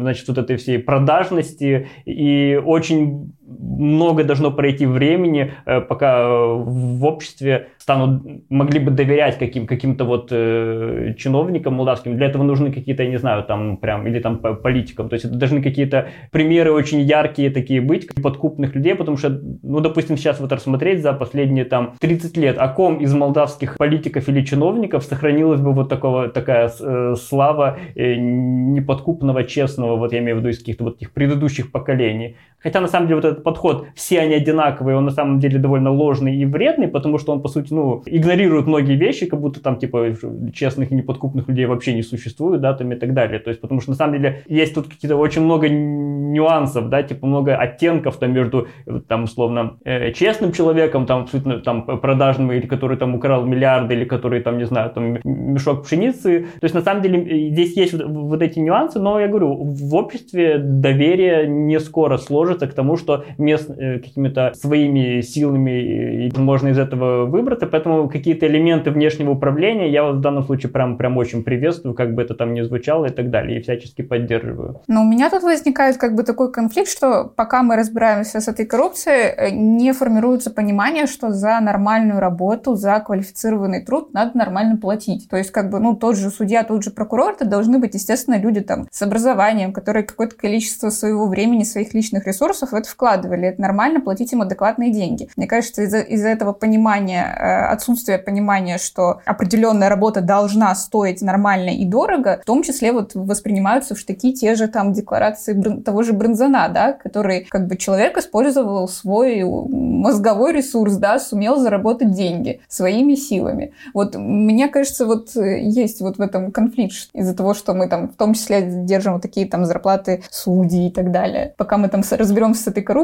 значит, 0.00 0.28
вот 0.28 0.38
этой 0.38 0.56
всей 0.56 0.78
продажности, 0.78 1.88
и 2.04 2.60
очень 2.64 3.32
много 3.44 4.24
должно 4.24 4.50
пройти 4.50 4.86
времени, 4.86 5.52
э, 5.66 5.80
пока 5.80 6.28
в 6.28 7.04
обществе 7.04 7.68
станут, 7.78 8.22
могли 8.48 8.78
бы 8.78 8.90
доверять 8.90 9.38
каким, 9.38 9.66
каким-то 9.66 10.04
вот 10.04 10.28
э, 10.30 11.14
чиновникам 11.18 11.74
молдавским. 11.74 12.16
Для 12.16 12.26
этого 12.26 12.42
нужны 12.44 12.72
какие-то, 12.72 13.02
я 13.02 13.10
не 13.10 13.18
знаю, 13.18 13.42
там 13.44 13.76
прям, 13.76 14.06
или 14.06 14.20
там 14.20 14.38
политикам. 14.38 15.08
То 15.08 15.14
есть 15.14 15.24
это 15.24 15.34
должны 15.34 15.62
какие-то 15.62 16.08
примеры 16.30 16.72
очень 16.72 17.00
яркие 17.00 17.50
такие 17.50 17.80
быть, 17.80 18.08
подкупных 18.22 18.74
людей, 18.74 18.94
потому 18.94 19.16
что, 19.16 19.40
ну, 19.62 19.80
допустим, 19.80 20.16
сейчас 20.16 20.38
вот 20.40 20.52
рассмотреть 20.52 21.02
за 21.02 21.12
последние 21.12 21.64
там 21.64 21.94
30 21.98 22.36
лет, 22.36 22.58
о 22.58 22.68
ком 22.68 22.98
из 22.98 23.12
молдавских 23.12 23.76
политиков 23.76 24.28
или 24.28 24.44
чиновников 24.44 25.04
сохранилась 25.04 25.60
бы 25.60 25.72
вот 25.72 25.88
такого, 25.88 26.28
такая 26.28 26.70
э, 26.80 27.14
слава 27.16 27.78
э, 27.94 28.14
неподкупного, 28.14 29.44
честного, 29.44 29.96
вот 29.96 30.12
я 30.12 30.20
имею 30.20 30.36
в 30.36 30.40
виду 30.40 30.50
из 30.50 30.58
каких-то 30.58 30.84
вот 30.84 30.96
этих 30.96 31.12
предыдущих 31.12 31.72
поколений. 31.72 32.36
Хотя 32.62 32.80
на 32.80 32.86
самом 32.86 33.08
деле 33.08 33.20
вот 33.20 33.31
этот 33.32 33.44
подход, 33.44 33.86
все 33.94 34.20
они 34.20 34.34
одинаковые, 34.34 34.96
он 34.96 35.04
на 35.04 35.10
самом 35.10 35.38
деле 35.38 35.58
довольно 35.58 35.90
ложный 35.90 36.36
и 36.36 36.44
вредный, 36.44 36.88
потому 36.88 37.18
что 37.18 37.32
он, 37.32 37.42
по 37.42 37.48
сути, 37.48 37.72
ну, 37.72 38.02
игнорирует 38.06 38.66
многие 38.66 38.96
вещи, 38.96 39.26
как 39.26 39.40
будто 39.40 39.62
там, 39.62 39.76
типа, 39.76 40.14
честных 40.52 40.92
и 40.92 40.94
неподкупных 40.94 41.48
людей 41.48 41.66
вообще 41.66 41.94
не 41.94 42.02
существует, 42.02 42.60
да, 42.60 42.74
там 42.74 42.92
и 42.92 42.96
так 42.96 43.14
далее. 43.14 43.38
То 43.40 43.50
есть, 43.50 43.60
потому 43.60 43.80
что 43.80 43.90
на 43.90 43.96
самом 43.96 44.14
деле 44.14 44.42
есть 44.46 44.74
тут 44.74 44.88
какие-то 44.88 45.16
очень 45.16 45.42
много 45.42 45.68
нюансов, 45.68 46.88
да, 46.88 47.02
типа 47.02 47.26
много 47.26 47.56
оттенков 47.56 48.16
там 48.16 48.32
между, 48.32 48.68
там, 49.08 49.24
условно, 49.24 49.78
э, 49.84 50.12
честным 50.12 50.52
человеком, 50.52 51.06
там, 51.06 51.22
абсолютно, 51.22 51.60
там, 51.60 51.82
продажным, 51.82 52.52
или 52.52 52.66
который 52.66 52.96
там 52.96 53.14
украл 53.14 53.44
миллиарды, 53.44 53.94
или 53.94 54.04
который 54.04 54.40
там, 54.40 54.58
не 54.58 54.64
знаю, 54.64 54.90
там, 54.90 55.18
мешок 55.24 55.84
пшеницы. 55.84 56.46
То 56.60 56.64
есть, 56.64 56.74
на 56.74 56.82
самом 56.82 57.02
деле, 57.02 57.50
здесь 57.50 57.76
есть 57.76 57.92
вот, 57.92 58.04
вот 58.06 58.42
эти 58.42 58.58
нюансы, 58.58 58.98
но 58.98 59.20
я 59.20 59.28
говорю, 59.28 59.62
в 59.62 59.94
обществе 59.94 60.58
доверие 60.58 61.46
не 61.46 61.78
скоро 61.80 62.16
сложится 62.16 62.66
к 62.66 62.74
тому, 62.74 62.96
что 62.96 63.21
мест 63.38 63.70
э, 63.70 63.98
какими-то 63.98 64.52
своими 64.54 65.20
силами, 65.20 66.26
и 66.26 66.38
можно 66.38 66.68
из 66.68 66.78
этого 66.78 67.26
выбраться, 67.26 67.66
поэтому 67.66 68.08
какие-то 68.08 68.46
элементы 68.46 68.90
внешнего 68.90 69.30
управления 69.30 69.90
я 69.90 70.04
вот 70.04 70.16
в 70.16 70.20
данном 70.20 70.44
случае 70.44 70.70
прям, 70.70 70.96
прям 70.96 71.16
очень 71.16 71.42
приветствую, 71.42 71.94
как 71.94 72.14
бы 72.14 72.22
это 72.22 72.34
там 72.34 72.54
ни 72.54 72.62
звучало 72.62 73.06
и 73.06 73.10
так 73.10 73.30
далее, 73.30 73.58
и 73.58 73.62
всячески 73.62 74.02
поддерживаю. 74.02 74.80
Но 74.88 75.02
у 75.02 75.04
меня 75.04 75.30
тут 75.30 75.42
возникает 75.42 75.96
как 75.96 76.14
бы 76.14 76.22
такой 76.22 76.52
конфликт, 76.52 76.88
что 76.88 77.24
пока 77.24 77.62
мы 77.62 77.76
разбираемся 77.76 78.40
с 78.40 78.48
этой 78.48 78.66
коррупцией, 78.66 79.34
э, 79.36 79.50
не 79.50 79.92
формируется 79.92 80.50
понимание, 80.50 81.06
что 81.06 81.30
за 81.30 81.60
нормальную 81.60 82.20
работу, 82.20 82.74
за 82.74 83.00
квалифицированный 83.00 83.84
труд 83.84 84.12
надо 84.12 84.36
нормально 84.36 84.76
платить. 84.76 85.28
То 85.28 85.36
есть 85.36 85.50
как 85.50 85.70
бы, 85.70 85.80
ну, 85.80 85.94
тот 85.96 86.16
же 86.16 86.30
судья, 86.30 86.64
тот 86.64 86.82
же 86.82 86.90
прокурор, 86.90 87.32
это 87.32 87.44
должны 87.44 87.78
быть, 87.78 87.94
естественно, 87.94 88.38
люди 88.38 88.60
там 88.60 88.86
с 88.90 89.02
образованием, 89.02 89.72
которые 89.72 90.04
какое-то 90.04 90.36
количество 90.36 90.90
своего 90.90 91.26
времени, 91.26 91.64
своих 91.64 91.94
личных 91.94 92.26
ресурсов 92.26 92.72
в 92.72 92.74
это 92.74 92.88
вкладывали. 93.12 93.48
Это 93.48 93.60
нормально 93.60 94.00
платить 94.00 94.32
им 94.32 94.42
адекватные 94.42 94.92
деньги. 94.92 95.28
Мне 95.36 95.46
кажется, 95.46 95.82
из-за 95.82 96.00
из 96.00 96.24
этого 96.24 96.52
понимания, 96.52 97.24
э, 97.24 97.72
отсутствия 97.72 98.18
понимания, 98.18 98.78
что 98.78 99.20
определенная 99.24 99.88
работа 99.88 100.20
должна 100.20 100.74
стоить 100.74 101.22
нормально 101.22 101.70
и 101.70 101.84
дорого, 101.84 102.40
в 102.42 102.46
том 102.46 102.62
числе 102.62 102.92
вот 102.92 103.12
воспринимаются 103.14 103.94
в 103.94 103.98
штыки 103.98 104.32
те 104.32 104.54
же 104.54 104.68
там 104.68 104.92
декларации 104.92 105.52
того 105.84 106.02
же 106.02 106.12
Бронзана, 106.12 106.68
да, 106.68 106.92
который 106.92 107.46
как 107.50 107.66
бы 107.66 107.76
человек 107.76 108.18
использовал 108.18 108.88
свой 108.88 109.42
мозговой 109.42 110.52
ресурс, 110.52 110.96
да, 110.96 111.18
сумел 111.18 111.56
заработать 111.58 112.12
деньги 112.12 112.60
своими 112.68 113.14
силами. 113.14 113.72
Вот 113.94 114.14
мне 114.16 114.68
кажется, 114.68 115.06
вот 115.06 115.36
э, 115.36 115.60
есть 115.60 116.00
вот 116.00 116.18
в 116.18 116.20
этом 116.20 116.50
конфликт 116.50 116.82
из-за 117.12 117.34
того, 117.34 117.54
что 117.54 117.74
мы 117.74 117.88
там 117.88 118.08
в 118.08 118.16
том 118.16 118.34
числе 118.34 118.62
держим 118.62 119.14
вот 119.14 119.22
такие 119.22 119.46
там 119.46 119.64
зарплаты 119.64 120.22
судей 120.30 120.88
и 120.88 120.90
так 120.90 121.12
далее, 121.12 121.54
пока 121.56 121.76
мы 121.76 121.88
там 121.88 122.02
разберемся 122.10 122.62
с 122.62 122.66
этой 122.66 122.82
коррупцией. 122.82 123.01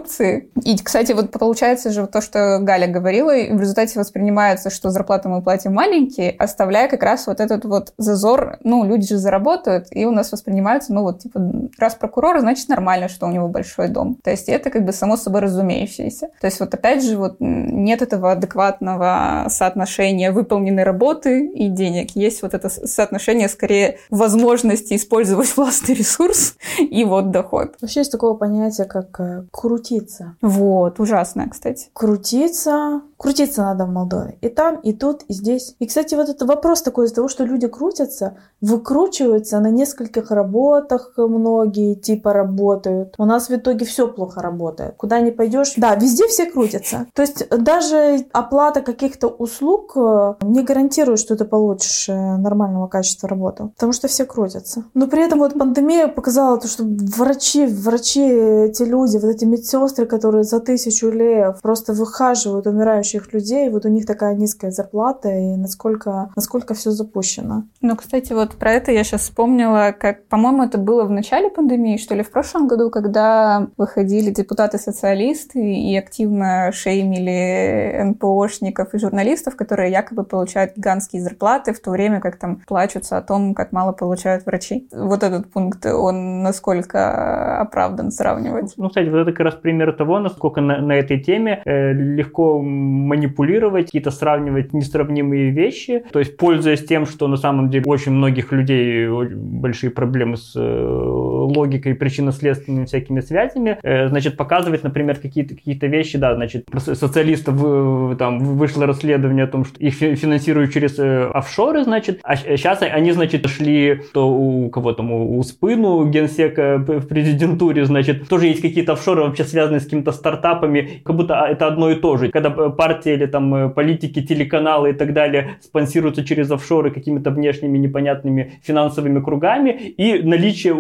И, 0.65 0.77
кстати, 0.79 1.13
вот 1.13 1.31
получается 1.31 1.91
же 1.91 2.07
то, 2.07 2.21
что 2.21 2.59
Галя 2.61 2.87
говорила, 2.87 3.35
и 3.35 3.53
в 3.53 3.61
результате 3.61 3.99
воспринимается, 3.99 4.71
что 4.71 4.91
зарплату 4.91 5.29
мы 5.29 5.43
платим 5.43 5.75
маленькие, 5.75 6.31
оставляя 6.31 6.89
как 6.89 7.03
раз 7.03 7.27
вот 7.27 7.41
этот 7.41 7.65
вот 7.65 7.93
зазор, 7.99 8.59
ну, 8.65 8.85
люди 8.85 9.07
же 9.07 9.19
заработают, 9.19 9.89
и 9.91 10.05
у 10.07 10.11
нас 10.11 10.33
воспринимаются, 10.33 10.93
ну, 10.93 11.03
вот, 11.03 11.21
типа, 11.21 11.41
раз 11.79 11.95
прокурор, 11.95 12.41
значит, 12.41 12.69
нормально, 12.69 13.09
что 13.09 13.27
у 13.27 13.31
него 13.31 13.49
большой 13.49 13.89
дом. 13.89 14.17
То 14.23 14.31
есть 14.31 14.49
это 14.49 14.71
как 14.71 14.85
бы 14.85 14.93
само 14.93 15.17
собой 15.17 15.41
разумеющееся. 15.43 16.29
То 16.41 16.47
есть 16.47 16.61
вот 16.61 16.73
опять 16.75 17.05
же 17.05 17.17
вот 17.17 17.37
нет 17.41 18.03
этого 18.03 18.33
адекватного 18.33 19.47
соотношения 19.49 20.33
выполненной 20.33 20.85
работы 20.85 21.47
и 21.47 21.69
денег. 21.69 22.11
Есть 22.15 22.43
вот 22.43 22.55
это 22.55 22.69
соотношение 22.69 23.49
скорее 23.49 23.99
возможности 24.11 24.95
использовать 24.95 25.53
властный 25.57 25.95
ресурс 25.95 26.57
и 26.79 27.05
вот 27.05 27.31
доход. 27.31 27.77
Вообще 27.81 28.01
есть 28.01 28.13
такого 28.13 28.35
понятия, 28.35 28.85
как 28.85 29.19
э, 29.21 29.45
крутиться. 29.89 30.37
Вот, 30.41 31.01
ужасное, 31.01 31.49
кстати. 31.49 31.91
Крутиться, 31.93 33.03
крутиться 33.19 33.63
надо 33.63 33.85
в 33.85 33.91
Молдове. 33.91 34.39
И 34.41 34.49
там, 34.49 34.81
и 34.81 34.93
тут, 34.93 35.25
и 35.29 35.33
здесь. 35.33 35.75
И, 35.79 35.87
кстати, 35.87 36.15
вот 36.15 36.29
этот 36.29 36.49
вопрос 36.49 36.83
такой 36.83 37.07
из-за 37.07 37.17
того, 37.17 37.29
что 37.29 37.45
люди 37.45 37.67
крутятся, 37.67 38.39
выкручиваются 38.61 39.61
на 39.61 39.71
нескольких 39.71 40.31
работах 40.31 41.13
многие 41.17 41.95
типа 41.95 42.33
работают. 42.33 43.15
У 43.19 43.25
нас 43.25 43.49
в 43.49 43.55
итоге 43.55 43.85
все 43.85 44.09
плохо 44.09 44.41
работает. 44.41 44.95
Куда 44.97 45.21
не 45.21 45.31
пойдешь, 45.31 45.75
да, 45.77 45.95
везде 45.95 46.27
все 46.29 46.47
крутятся. 46.47 47.07
То 47.15 47.23
есть 47.23 47.49
даже 47.51 48.27
оплата 48.33 48.81
каких-то 48.81 49.29
услуг 49.29 49.93
э, 49.97 50.35
не 50.43 50.63
гарантирует, 50.63 51.19
что 51.19 51.37
ты 51.37 51.45
получишь 51.45 52.09
э, 52.09 52.37
нормального 52.37 52.87
качества 52.87 53.29
работы. 53.29 53.69
Потому 53.75 53.93
что 53.93 54.09
все 54.09 54.25
крутятся. 54.25 54.85
Но 54.95 55.07
при 55.09 55.25
этом 55.25 55.41
вот 55.41 55.59
пандемия 55.59 56.09
показала 56.09 56.59
то, 56.59 56.69
что 56.69 56.85
врачи, 56.85 57.67
врачи, 57.67 58.23
эти 58.23 58.83
люди, 58.83 59.17
вот 59.17 59.29
эти 59.29 59.45
медсестры, 59.45 60.07
которые 60.07 60.45
за 60.45 60.61
тысячу 60.61 61.11
лев 61.11 61.61
просто 61.63 61.93
выхаживают 61.93 62.67
умирающих 62.67 63.08
людей, 63.33 63.71
вот 63.71 63.85
у 63.85 63.89
них 63.89 64.07
такая 64.07 64.35
низкая 64.35 64.71
зарплата, 64.71 65.29
и 65.31 65.57
насколько, 65.57 66.31
насколько 66.37 66.75
все 66.75 66.91
запущено. 66.91 67.65
Ну, 67.81 67.97
кстати, 67.97 68.33
вот 68.33 68.57
про 68.57 68.73
это 68.73 68.93
я 68.93 69.05
сейчас 69.05 69.23
вспомнила, 69.23 69.95
как, 69.99 70.27
по-моему, 70.27 70.65
это 70.65 70.79
было 70.79 71.05
в 71.05 71.11
начале 71.11 71.51
пандемии, 71.51 71.97
что 71.97 72.15
ли, 72.15 72.23
в 72.23 72.31
прошлом 72.31 72.69
году, 72.69 72.91
когда 72.91 73.69
выходили 73.77 74.31
депутаты-социалисты 74.31 75.61
и 75.61 75.97
активно 75.97 76.71
шеймили 76.73 78.03
НПОшников 78.05 78.95
и 78.95 78.99
журналистов, 78.99 79.57
которые 79.57 79.91
якобы 79.91 80.25
получают 80.25 80.77
гигантские 80.77 81.23
зарплаты, 81.23 81.73
в 81.73 81.81
то 81.81 81.91
время 81.91 82.21
как 82.21 82.39
там 82.39 82.61
плачутся 82.67 83.19
о 83.19 83.23
том, 83.23 83.55
как 83.55 83.73
мало 83.73 83.93
получают 83.93 84.47
врачи. 84.47 84.89
Вот 84.93 85.23
этот 85.23 85.51
пункт, 85.51 85.85
он 85.87 86.43
насколько 86.43 87.61
оправдан 87.61 88.11
сравнивать? 88.11 88.75
Ну, 88.77 88.89
кстати, 88.89 89.09
вот 89.09 89.19
это 89.19 89.33
как 89.33 89.41
раз 89.41 89.55
пример 89.55 89.93
того, 89.93 90.19
насколько 90.19 90.61
на, 90.61 90.81
на 90.81 90.93
этой 90.93 91.21
теме 91.21 91.63
э, 91.65 91.93
легко 91.93 92.61
манипулировать, 92.99 93.87
какие-то 93.87 94.11
сравнивать 94.11 94.73
несравнимые 94.73 95.51
вещи. 95.51 96.05
То 96.13 96.19
есть, 96.19 96.37
пользуясь 96.37 96.85
тем, 96.85 97.07
что 97.07 97.29
на 97.29 97.37
самом 97.37 97.71
деле 97.71 97.85
очень 97.87 98.13
многих 98.13 98.53
людей 98.53 99.09
большие 99.09 99.91
проблемы 99.91 100.37
с 100.37 100.53
э, 100.57 100.61
логикой, 100.61 101.95
причинно-следственными 101.95 102.85
всякими 102.85 103.21
связями, 103.21 103.79
э, 103.83 104.09
значит, 104.09 104.37
показывать, 104.37 104.85
например, 104.85 105.17
какие-то 105.17 105.55
какие 105.55 105.79
вещи, 105.89 106.19
да, 106.19 106.35
значит, 106.35 106.67
социалистов 106.77 108.17
там 108.19 108.39
вышло 108.39 108.87
расследование 108.87 109.45
о 109.45 109.49
том, 109.49 109.65
что 109.65 109.79
их 109.79 109.95
финансируют 109.95 110.73
через 110.73 110.99
э, 110.99 111.31
офшоры, 111.33 111.85
значит, 111.85 112.21
а 112.23 112.37
сейчас 112.37 112.83
они, 112.83 113.13
значит, 113.13 113.47
шли, 113.49 114.03
то 114.13 114.29
у 114.29 114.69
кого 114.71 114.93
там, 114.93 115.13
у 115.13 115.43
Спыну, 115.43 116.05
генсека 116.09 116.79
в 116.79 117.07
президентуре, 117.07 117.85
значит, 117.85 118.29
тоже 118.29 118.47
есть 118.47 118.63
какие-то 118.63 118.93
офшоры 118.93 119.23
вообще 119.23 119.45
связанные 119.45 119.81
с 119.81 119.85
какими-то 119.85 120.13
стартапами, 120.13 121.01
как 121.05 121.17
будто 121.17 121.35
это 121.35 121.67
одно 121.67 121.91
и 121.91 121.95
то 121.95 122.17
же. 122.17 122.31
Когда 122.31 122.51
партии 122.89 123.13
или 123.13 123.27
там 123.27 123.73
политики, 123.73 124.23
телеканалы 124.23 124.91
и 124.91 124.93
так 124.93 125.13
далее 125.13 125.57
спонсируются 125.61 126.25
через 126.25 126.51
офшоры 126.51 126.91
какими-то 126.91 127.31
внешними 127.31 127.79
непонятными 127.79 128.61
финансовыми 128.63 129.21
кругами, 129.21 129.71
и 129.71 130.23
наличие 130.23 130.75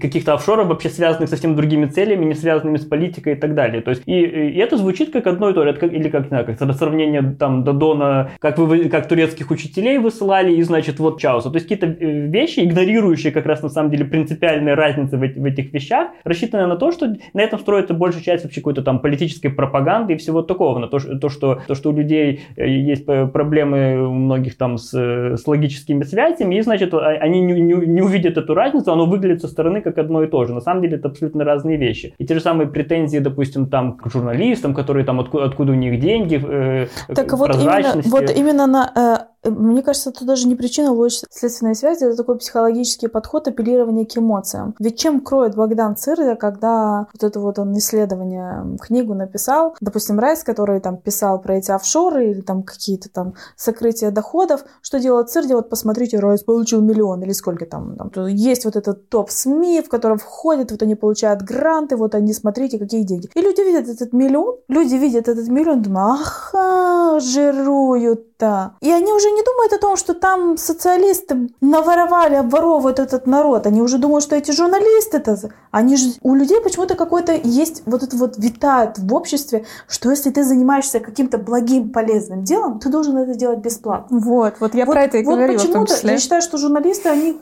каких-то 0.00 0.34
офшоров 0.34 0.66
вообще 0.66 0.88
связанных 0.88 1.28
со 1.28 1.36
совсем 1.36 1.56
другими 1.56 1.86
целями, 1.86 2.24
не 2.24 2.34
связанными 2.34 2.78
с 2.78 2.84
политикой 2.84 3.34
и 3.34 3.36
так 3.36 3.54
далее. 3.54 3.82
То 3.82 3.90
есть, 3.90 4.02
и, 4.06 4.12
и 4.12 4.58
это 4.58 4.76
звучит 4.76 5.12
как 5.12 5.26
одно 5.26 5.50
и 5.50 5.52
то 5.52 5.62
же, 5.62 5.70
это 5.70 5.80
как, 5.80 5.92
или 5.92 6.08
как, 6.08 6.22
не 6.22 6.28
знаю, 6.28 6.46
как 6.46 6.74
сравнение 6.74 7.36
там 7.38 7.64
Додона, 7.64 8.30
как 8.38 8.58
вы, 8.58 8.88
как 8.88 9.08
турецких 9.08 9.50
учителей 9.50 9.98
высылали, 9.98 10.54
и, 10.54 10.62
значит, 10.62 10.98
вот 10.98 11.20
Чауса. 11.20 11.50
То 11.50 11.56
есть, 11.56 11.68
какие-то 11.68 11.86
э, 11.86 12.26
вещи, 12.28 12.60
игнорирующие 12.60 13.32
как 13.32 13.46
раз 13.46 13.62
на 13.62 13.68
самом 13.68 13.90
деле 13.90 14.04
принципиальные 14.04 14.74
разницы 14.74 15.16
в, 15.16 15.20
в 15.20 15.44
этих 15.44 15.72
вещах, 15.72 16.08
рассчитаны 16.24 16.66
на 16.66 16.76
то, 16.76 16.92
что 16.92 17.14
на 17.34 17.40
этом 17.40 17.58
строится 17.58 17.94
большая 17.94 18.22
часть 18.22 18.44
вообще 18.44 18.60
какой-то 18.60 18.82
там 18.82 19.00
политической 19.00 19.50
пропаганды 19.50 20.14
и 20.14 20.16
всего 20.16 20.42
такого, 20.42 20.78
на 20.78 20.88
то, 20.88 20.98
что, 20.98 21.18
то, 21.66 21.74
что 21.74 21.90
у 21.90 21.92
людей 21.92 22.40
э, 22.56 22.68
есть 22.68 23.06
проблемы 23.06 24.08
у 24.08 24.12
многих 24.12 24.56
там 24.56 24.78
с, 24.78 24.92
с 24.92 25.46
логическими 25.46 26.02
связями, 26.04 26.56
и, 26.56 26.62
значит, 26.62 26.94
а, 26.94 26.98
они 26.98 27.40
не, 27.40 27.60
не, 27.60 27.74
не 27.74 28.02
увидят 28.02 28.36
эту 28.36 28.54
разницу, 28.54 28.92
оно 28.92 29.06
выглядит 29.06 29.42
со 29.42 29.48
стороны 29.48 29.80
как 29.80 29.98
одно 29.98 30.22
и 30.22 30.26
то 30.26 30.44
же. 30.44 30.54
На 30.54 30.60
самом 30.60 30.82
деле 30.82 30.96
это 30.96 31.08
абсолютно 31.08 31.44
разные 31.44 31.76
вещи. 31.76 32.14
И 32.18 32.26
те 32.26 32.34
же 32.34 32.40
самые 32.40 32.68
претензии, 32.68 33.18
допустим, 33.18 33.66
там 33.66 33.96
к 33.96 34.10
журналистам, 34.10 34.74
которые 34.74 35.04
там 35.04 35.20
откуда, 35.20 35.44
откуда 35.44 35.72
у 35.72 35.76
них 35.76 36.00
деньги, 36.00 36.40
э, 36.42 36.86
так 37.14 37.32
вот 37.32 37.54
именно, 37.54 38.02
вот 38.04 38.30
именно 38.30 38.66
на 38.66 38.92
э, 38.94 39.33
мне 39.44 39.82
кажется, 39.82 40.10
это 40.10 40.24
даже 40.24 40.48
не 40.48 40.54
причина 40.54 40.92
лучше 40.92 41.26
следственной 41.30 41.74
связи, 41.74 42.04
это 42.04 42.16
такой 42.16 42.38
психологический 42.38 43.08
подход 43.08 43.48
апеллирования 43.48 44.06
к 44.06 44.16
эмоциям. 44.16 44.74
Ведь 44.78 44.98
чем 44.98 45.20
кроет 45.20 45.54
Богдан 45.54 45.96
Цирля, 45.96 46.34
когда 46.36 47.06
вот 47.12 47.22
это 47.22 47.40
вот 47.40 47.58
он 47.58 47.76
исследование, 47.78 48.78
книгу 48.80 49.14
написал, 49.14 49.76
допустим, 49.80 50.18
Райс, 50.18 50.44
который 50.44 50.80
там 50.80 50.96
писал 50.96 51.40
про 51.40 51.56
эти 51.56 51.70
офшоры 51.70 52.30
или 52.30 52.40
там 52.40 52.62
какие-то 52.62 53.08
там 53.10 53.34
сокрытия 53.56 54.10
доходов, 54.10 54.64
что 54.82 54.98
делает 54.98 55.30
Цирля, 55.30 55.56
вот 55.56 55.68
посмотрите, 55.68 56.18
Райс 56.18 56.42
получил 56.42 56.80
миллион 56.80 57.22
или 57.22 57.32
сколько 57.32 57.66
там, 57.66 57.96
там 57.96 58.26
есть 58.26 58.64
вот 58.64 58.76
этот 58.76 59.08
топ 59.08 59.30
СМИ, 59.30 59.82
в 59.82 59.88
котором 59.88 60.18
входит, 60.18 60.70
вот 60.70 60.82
они 60.82 60.94
получают 60.94 61.42
гранты, 61.42 61.96
вот 61.96 62.14
они, 62.14 62.32
смотрите, 62.32 62.78
какие 62.78 63.02
деньги. 63.02 63.28
И 63.34 63.40
люди 63.40 63.60
видят 63.60 63.88
этот 63.88 64.12
миллион, 64.12 64.56
люди 64.68 64.94
видят 64.94 65.28
этот 65.28 65.48
миллион, 65.48 65.82
думают, 65.82 66.20
ага, 66.20 67.20
жируют 67.20 68.33
да. 68.38 68.74
И 68.80 68.90
они 68.90 69.12
уже 69.12 69.30
не 69.30 69.42
думают 69.42 69.72
о 69.72 69.78
том, 69.78 69.96
что 69.96 70.14
там 70.14 70.56
социалисты 70.56 71.50
наворовали, 71.60 72.34
обворовывают 72.34 72.98
этот 72.98 73.26
народ. 73.26 73.66
Они 73.66 73.80
уже 73.80 73.98
думают, 73.98 74.24
что 74.24 74.34
эти 74.34 74.50
журналисты, 74.50 75.18
-то, 75.18 75.50
они 75.70 75.96
же, 75.96 76.14
у 76.22 76.34
людей 76.34 76.60
почему-то 76.60 76.96
какой-то 76.96 77.32
есть 77.32 77.82
вот 77.86 78.02
это 78.02 78.16
вот 78.16 78.36
витает 78.38 78.98
в 78.98 79.14
обществе, 79.14 79.64
что 79.88 80.10
если 80.10 80.30
ты 80.30 80.42
занимаешься 80.42 81.00
каким-то 81.00 81.38
благим, 81.38 81.90
полезным 81.90 82.42
делом, 82.42 82.80
ты 82.80 82.88
должен 82.88 83.16
это 83.16 83.34
делать 83.34 83.60
бесплатно. 83.60 84.18
Вот, 84.18 84.54
вот 84.60 84.74
я 84.74 84.84
вот, 84.84 84.92
про 84.92 85.04
это 85.04 85.18
и 85.18 85.24
вот 85.24 85.34
говорила 85.34 85.58
почему-то 85.58 85.94
я 86.06 86.18
считаю, 86.18 86.42
что 86.42 86.58
журналисты, 86.58 87.08
они 87.08 87.40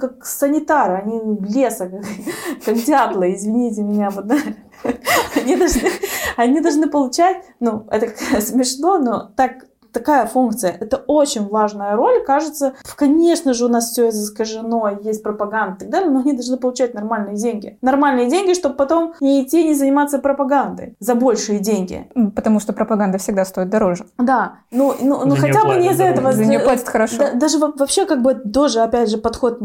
как 0.00 0.26
санитары, 0.26 0.96
они 0.96 1.20
леса, 1.48 1.86
как, 1.88 2.02
как 2.64 2.74
дятлы, 2.84 3.34
извините 3.34 3.82
меня, 3.82 4.10
вот, 4.10 4.26
да. 4.26 4.36
они 5.36 5.56
должны, 5.56 5.90
они 6.36 6.60
должны 6.60 6.88
получать, 6.88 7.44
ну, 7.60 7.86
это 7.90 8.08
смешно, 8.40 8.98
но 8.98 9.30
так 9.36 9.66
такая 9.96 10.26
функция. 10.26 10.76
Это 10.78 10.98
очень 11.06 11.48
важная 11.48 11.96
роль. 11.96 12.22
Кажется, 12.24 12.74
конечно 12.96 13.54
же, 13.54 13.64
у 13.64 13.68
нас 13.68 13.90
все 13.90 14.10
искажено, 14.10 14.98
есть 15.02 15.22
пропаганда 15.22 15.76
и 15.76 15.78
так 15.80 15.90
далее, 15.90 16.10
но 16.10 16.20
они 16.20 16.32
должны 16.32 16.58
получать 16.58 16.92
нормальные 16.92 17.36
деньги. 17.36 17.78
Нормальные 17.80 18.28
деньги, 18.28 18.52
чтобы 18.52 18.74
потом 18.74 19.14
не 19.20 19.42
идти, 19.42 19.64
не 19.64 19.74
заниматься 19.74 20.18
пропагандой 20.18 20.96
за 21.00 21.14
большие 21.14 21.60
деньги. 21.60 22.08
Потому 22.34 22.60
что 22.60 22.72
пропаганда 22.74 23.16
всегда 23.18 23.44
стоит 23.44 23.70
дороже. 23.70 24.04
Да, 24.18 24.58
ну, 24.70 24.94
ну, 25.00 25.24
ну 25.24 25.34
хотя 25.34 25.64
бы 25.64 25.76
не 25.76 25.90
из-за 25.92 26.04
этого. 26.04 26.32
За 26.32 26.44
нее 26.44 26.58
платят 26.58 26.88
хорошо. 26.88 27.16
Да, 27.18 27.32
даже 27.32 27.58
вообще 27.58 28.04
как 28.04 28.20
бы 28.20 28.34
тоже, 28.34 28.80
опять 28.80 29.08
же, 29.10 29.16
подход. 29.16 29.60